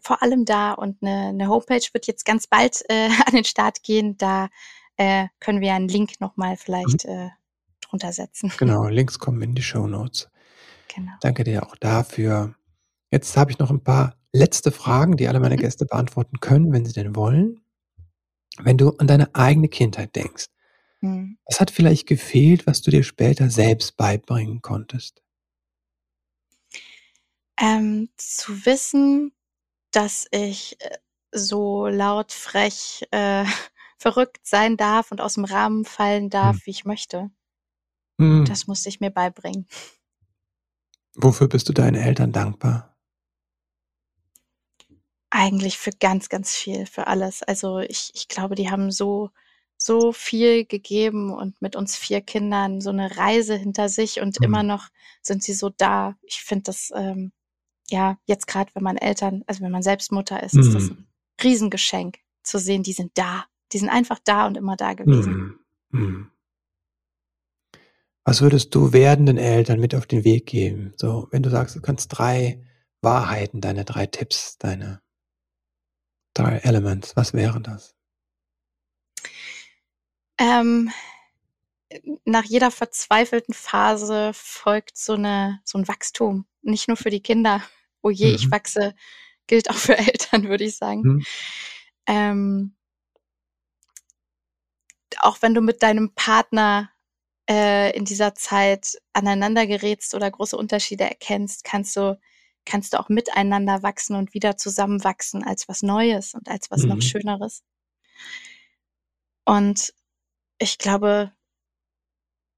vor 0.00 0.22
allem 0.22 0.44
da. 0.44 0.72
Und 0.72 1.02
eine, 1.02 1.28
eine 1.28 1.48
Homepage 1.48 1.86
wird 1.92 2.06
jetzt 2.06 2.24
ganz 2.24 2.46
bald 2.46 2.82
äh, 2.88 3.08
an 3.26 3.34
den 3.34 3.44
Start 3.44 3.82
gehen. 3.82 4.16
Da 4.16 4.48
äh, 4.96 5.26
können 5.38 5.60
wir 5.60 5.74
einen 5.74 5.88
Link 5.88 6.20
nochmal 6.20 6.56
vielleicht 6.56 7.06
mhm. 7.06 7.10
äh, 7.10 7.28
drunter 7.80 8.12
setzen. 8.12 8.52
Genau, 8.58 8.86
Links 8.86 9.18
kommen 9.18 9.42
in 9.42 9.54
die 9.54 9.62
Show 9.62 9.86
Notes. 9.86 10.28
Genau. 10.94 11.12
Danke 11.20 11.44
dir 11.44 11.66
auch 11.66 11.76
dafür. 11.76 12.54
Jetzt 13.10 13.36
habe 13.36 13.50
ich 13.50 13.58
noch 13.58 13.70
ein 13.70 13.82
paar 13.82 14.16
letzte 14.32 14.70
Fragen, 14.72 15.16
die 15.16 15.28
alle 15.28 15.40
meine 15.40 15.56
mhm. 15.56 15.60
Gäste 15.60 15.86
beantworten 15.86 16.40
können, 16.40 16.72
wenn 16.72 16.84
sie 16.84 16.92
denn 16.92 17.16
wollen. 17.16 17.60
Wenn 18.58 18.78
du 18.78 18.90
an 18.98 19.06
deine 19.06 19.34
eigene 19.34 19.68
Kindheit 19.68 20.14
denkst, 20.14 20.46
mhm. 21.00 21.38
was 21.46 21.60
hat 21.60 21.70
vielleicht 21.70 22.06
gefehlt, 22.06 22.66
was 22.66 22.82
du 22.82 22.90
dir 22.90 23.02
später 23.02 23.50
selbst 23.50 23.96
beibringen 23.96 24.60
konntest? 24.62 25.22
Ähm, 27.60 28.08
zu 28.16 28.64
wissen, 28.64 29.32
dass 29.90 30.26
ich 30.30 30.80
äh, 30.80 30.98
so 31.32 31.86
laut, 31.86 32.32
frech, 32.32 33.06
äh, 33.10 33.44
verrückt 33.98 34.40
sein 34.42 34.76
darf 34.76 35.12
und 35.12 35.20
aus 35.20 35.34
dem 35.34 35.44
Rahmen 35.44 35.84
fallen 35.84 36.30
darf, 36.30 36.56
mhm. 36.56 36.60
wie 36.64 36.70
ich 36.70 36.84
möchte. 36.84 37.30
Mhm. 38.18 38.44
Das 38.46 38.66
musste 38.66 38.88
ich 38.88 39.00
mir 39.00 39.10
beibringen. 39.10 39.66
Wofür 41.16 41.48
bist 41.48 41.68
du 41.68 41.72
deinen 41.72 41.96
Eltern 41.96 42.32
dankbar? 42.32 42.96
Eigentlich 45.30 45.78
für 45.78 45.90
ganz, 45.90 46.28
ganz 46.28 46.54
viel, 46.54 46.86
für 46.86 47.06
alles. 47.06 47.42
Also 47.42 47.78
ich, 47.78 48.10
ich 48.14 48.28
glaube, 48.28 48.54
die 48.54 48.70
haben 48.70 48.90
so, 48.90 49.30
so 49.76 50.12
viel 50.12 50.64
gegeben 50.64 51.32
und 51.32 51.60
mit 51.62 51.76
uns 51.76 51.96
vier 51.96 52.20
Kindern 52.20 52.80
so 52.80 52.90
eine 52.90 53.16
Reise 53.16 53.54
hinter 53.54 53.88
sich 53.88 54.20
und 54.20 54.40
mhm. 54.40 54.44
immer 54.44 54.62
noch 54.62 54.88
sind 55.22 55.42
sie 55.42 55.54
so 55.54 55.70
da. 55.70 56.16
Ich 56.22 56.42
finde 56.42 56.64
das, 56.64 56.92
ähm, 56.94 57.32
ja, 57.90 58.18
jetzt 58.24 58.46
gerade, 58.46 58.70
wenn 58.74 58.82
man 58.82 58.96
Eltern, 58.96 59.42
also 59.46 59.62
wenn 59.62 59.72
man 59.72 59.82
selbst 59.82 60.12
Mutter 60.12 60.42
ist, 60.42 60.54
mhm. 60.54 60.60
ist 60.60 60.74
das 60.74 60.84
mhm. 60.84 60.90
ein 60.90 61.06
Riesengeschenk 61.42 62.18
zu 62.42 62.58
sehen, 62.58 62.82
die 62.82 62.92
sind 62.92 63.12
da. 63.14 63.44
Die 63.72 63.78
sind 63.78 63.88
einfach 63.88 64.18
da 64.24 64.46
und 64.46 64.56
immer 64.56 64.76
da 64.76 64.94
gewesen. 64.94 65.58
Mhm. 65.90 66.00
mhm. 66.00 66.30
Was 68.24 68.42
würdest 68.42 68.74
du 68.74 68.92
werdenden 68.92 69.38
Eltern 69.38 69.80
mit 69.80 69.94
auf 69.94 70.06
den 70.06 70.24
Weg 70.24 70.46
geben? 70.46 70.92
So, 70.96 71.26
wenn 71.30 71.42
du 71.42 71.50
sagst, 71.50 71.74
du 71.74 71.80
kannst 71.80 72.08
drei 72.10 72.62
Wahrheiten, 73.00 73.60
deine 73.60 73.84
drei 73.84 74.06
Tipps, 74.06 74.58
deine 74.58 75.00
drei 76.34 76.58
Elements, 76.58 77.16
was 77.16 77.32
wären 77.32 77.62
das? 77.62 77.96
Ähm, 80.38 80.92
nach 82.24 82.44
jeder 82.44 82.70
verzweifelten 82.70 83.54
Phase 83.54 84.32
folgt 84.34 84.96
so, 84.96 85.14
eine, 85.14 85.60
so 85.64 85.78
ein 85.78 85.88
Wachstum. 85.88 86.46
Nicht 86.62 86.88
nur 86.88 86.96
für 86.96 87.10
die 87.10 87.22
Kinder. 87.22 87.62
Oh 88.02 88.10
je, 88.10 88.28
mhm. 88.28 88.34
ich 88.34 88.50
wachse, 88.50 88.94
gilt 89.46 89.70
auch 89.70 89.76
für 89.76 89.96
Eltern, 89.98 90.48
würde 90.48 90.64
ich 90.64 90.76
sagen. 90.76 91.02
Mhm. 91.02 91.24
Ähm, 92.06 92.76
auch 95.18 95.42
wenn 95.42 95.54
du 95.54 95.60
mit 95.60 95.82
deinem 95.82 96.14
Partner 96.14 96.90
äh, 97.48 97.96
in 97.96 98.04
dieser 98.04 98.34
Zeit 98.34 98.98
aneinander 99.12 99.66
gerätst 99.66 100.14
oder 100.14 100.30
große 100.30 100.56
Unterschiede 100.56 101.04
erkennst, 101.04 101.64
kannst 101.64 101.96
du, 101.96 102.18
kannst 102.64 102.92
du 102.92 103.00
auch 103.00 103.08
miteinander 103.08 103.82
wachsen 103.82 104.14
und 104.16 104.34
wieder 104.34 104.56
zusammenwachsen 104.56 105.44
als 105.44 105.68
was 105.68 105.82
Neues 105.82 106.34
und 106.34 106.48
als 106.48 106.70
was 106.70 106.82
mhm. 106.82 106.90
noch 106.90 107.02
Schöneres. 107.02 107.62
Und 109.44 109.92
ich 110.58 110.78
glaube, 110.78 111.32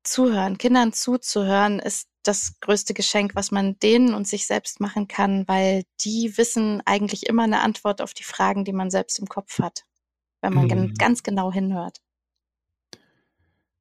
zuhören, 0.04 0.58
Kindern 0.58 0.92
zuzuhören, 0.92 1.78
ist 1.78 2.08
das 2.22 2.60
größte 2.60 2.94
Geschenk, 2.94 3.34
was 3.34 3.50
man 3.50 3.78
denen 3.80 4.14
und 4.14 4.26
sich 4.26 4.46
selbst 4.46 4.80
machen 4.80 5.08
kann, 5.08 5.46
weil 5.48 5.84
die 6.00 6.36
wissen 6.36 6.82
eigentlich 6.84 7.26
immer 7.26 7.44
eine 7.44 7.60
Antwort 7.60 8.00
auf 8.00 8.14
die 8.14 8.22
Fragen, 8.22 8.64
die 8.64 8.72
man 8.72 8.90
selbst 8.90 9.18
im 9.18 9.26
Kopf 9.26 9.58
hat, 9.58 9.84
wenn 10.40 10.54
man 10.54 10.66
mhm. 10.66 10.94
ganz 10.94 11.22
genau 11.22 11.52
hinhört. 11.52 12.00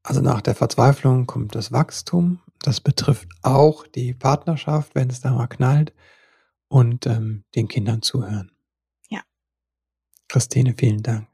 Also 0.03 0.21
nach 0.21 0.41
der 0.41 0.55
Verzweiflung 0.55 1.27
kommt 1.27 1.53
das 1.53 1.71
Wachstum. 1.71 2.41
Das 2.61 2.81
betrifft 2.81 3.27
auch 3.43 3.85
die 3.87 4.13
Partnerschaft, 4.13 4.95
wenn 4.95 5.09
es 5.09 5.21
da 5.21 5.31
mal 5.31 5.47
knallt 5.47 5.93
und 6.67 7.05
ähm, 7.05 7.43
den 7.55 7.67
Kindern 7.67 8.01
zuhören. 8.01 8.51
Ja. 9.09 9.21
Christine, 10.27 10.73
vielen 10.77 11.03
Dank. 11.03 11.27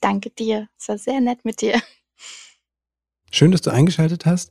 Danke 0.00 0.30
dir. 0.30 0.68
Es 0.78 0.88
war 0.88 0.98
sehr 0.98 1.20
nett 1.20 1.44
mit 1.44 1.60
dir. 1.60 1.80
Schön, 3.30 3.52
dass 3.52 3.62
du 3.62 3.70
eingeschaltet 3.70 4.26
hast. 4.26 4.50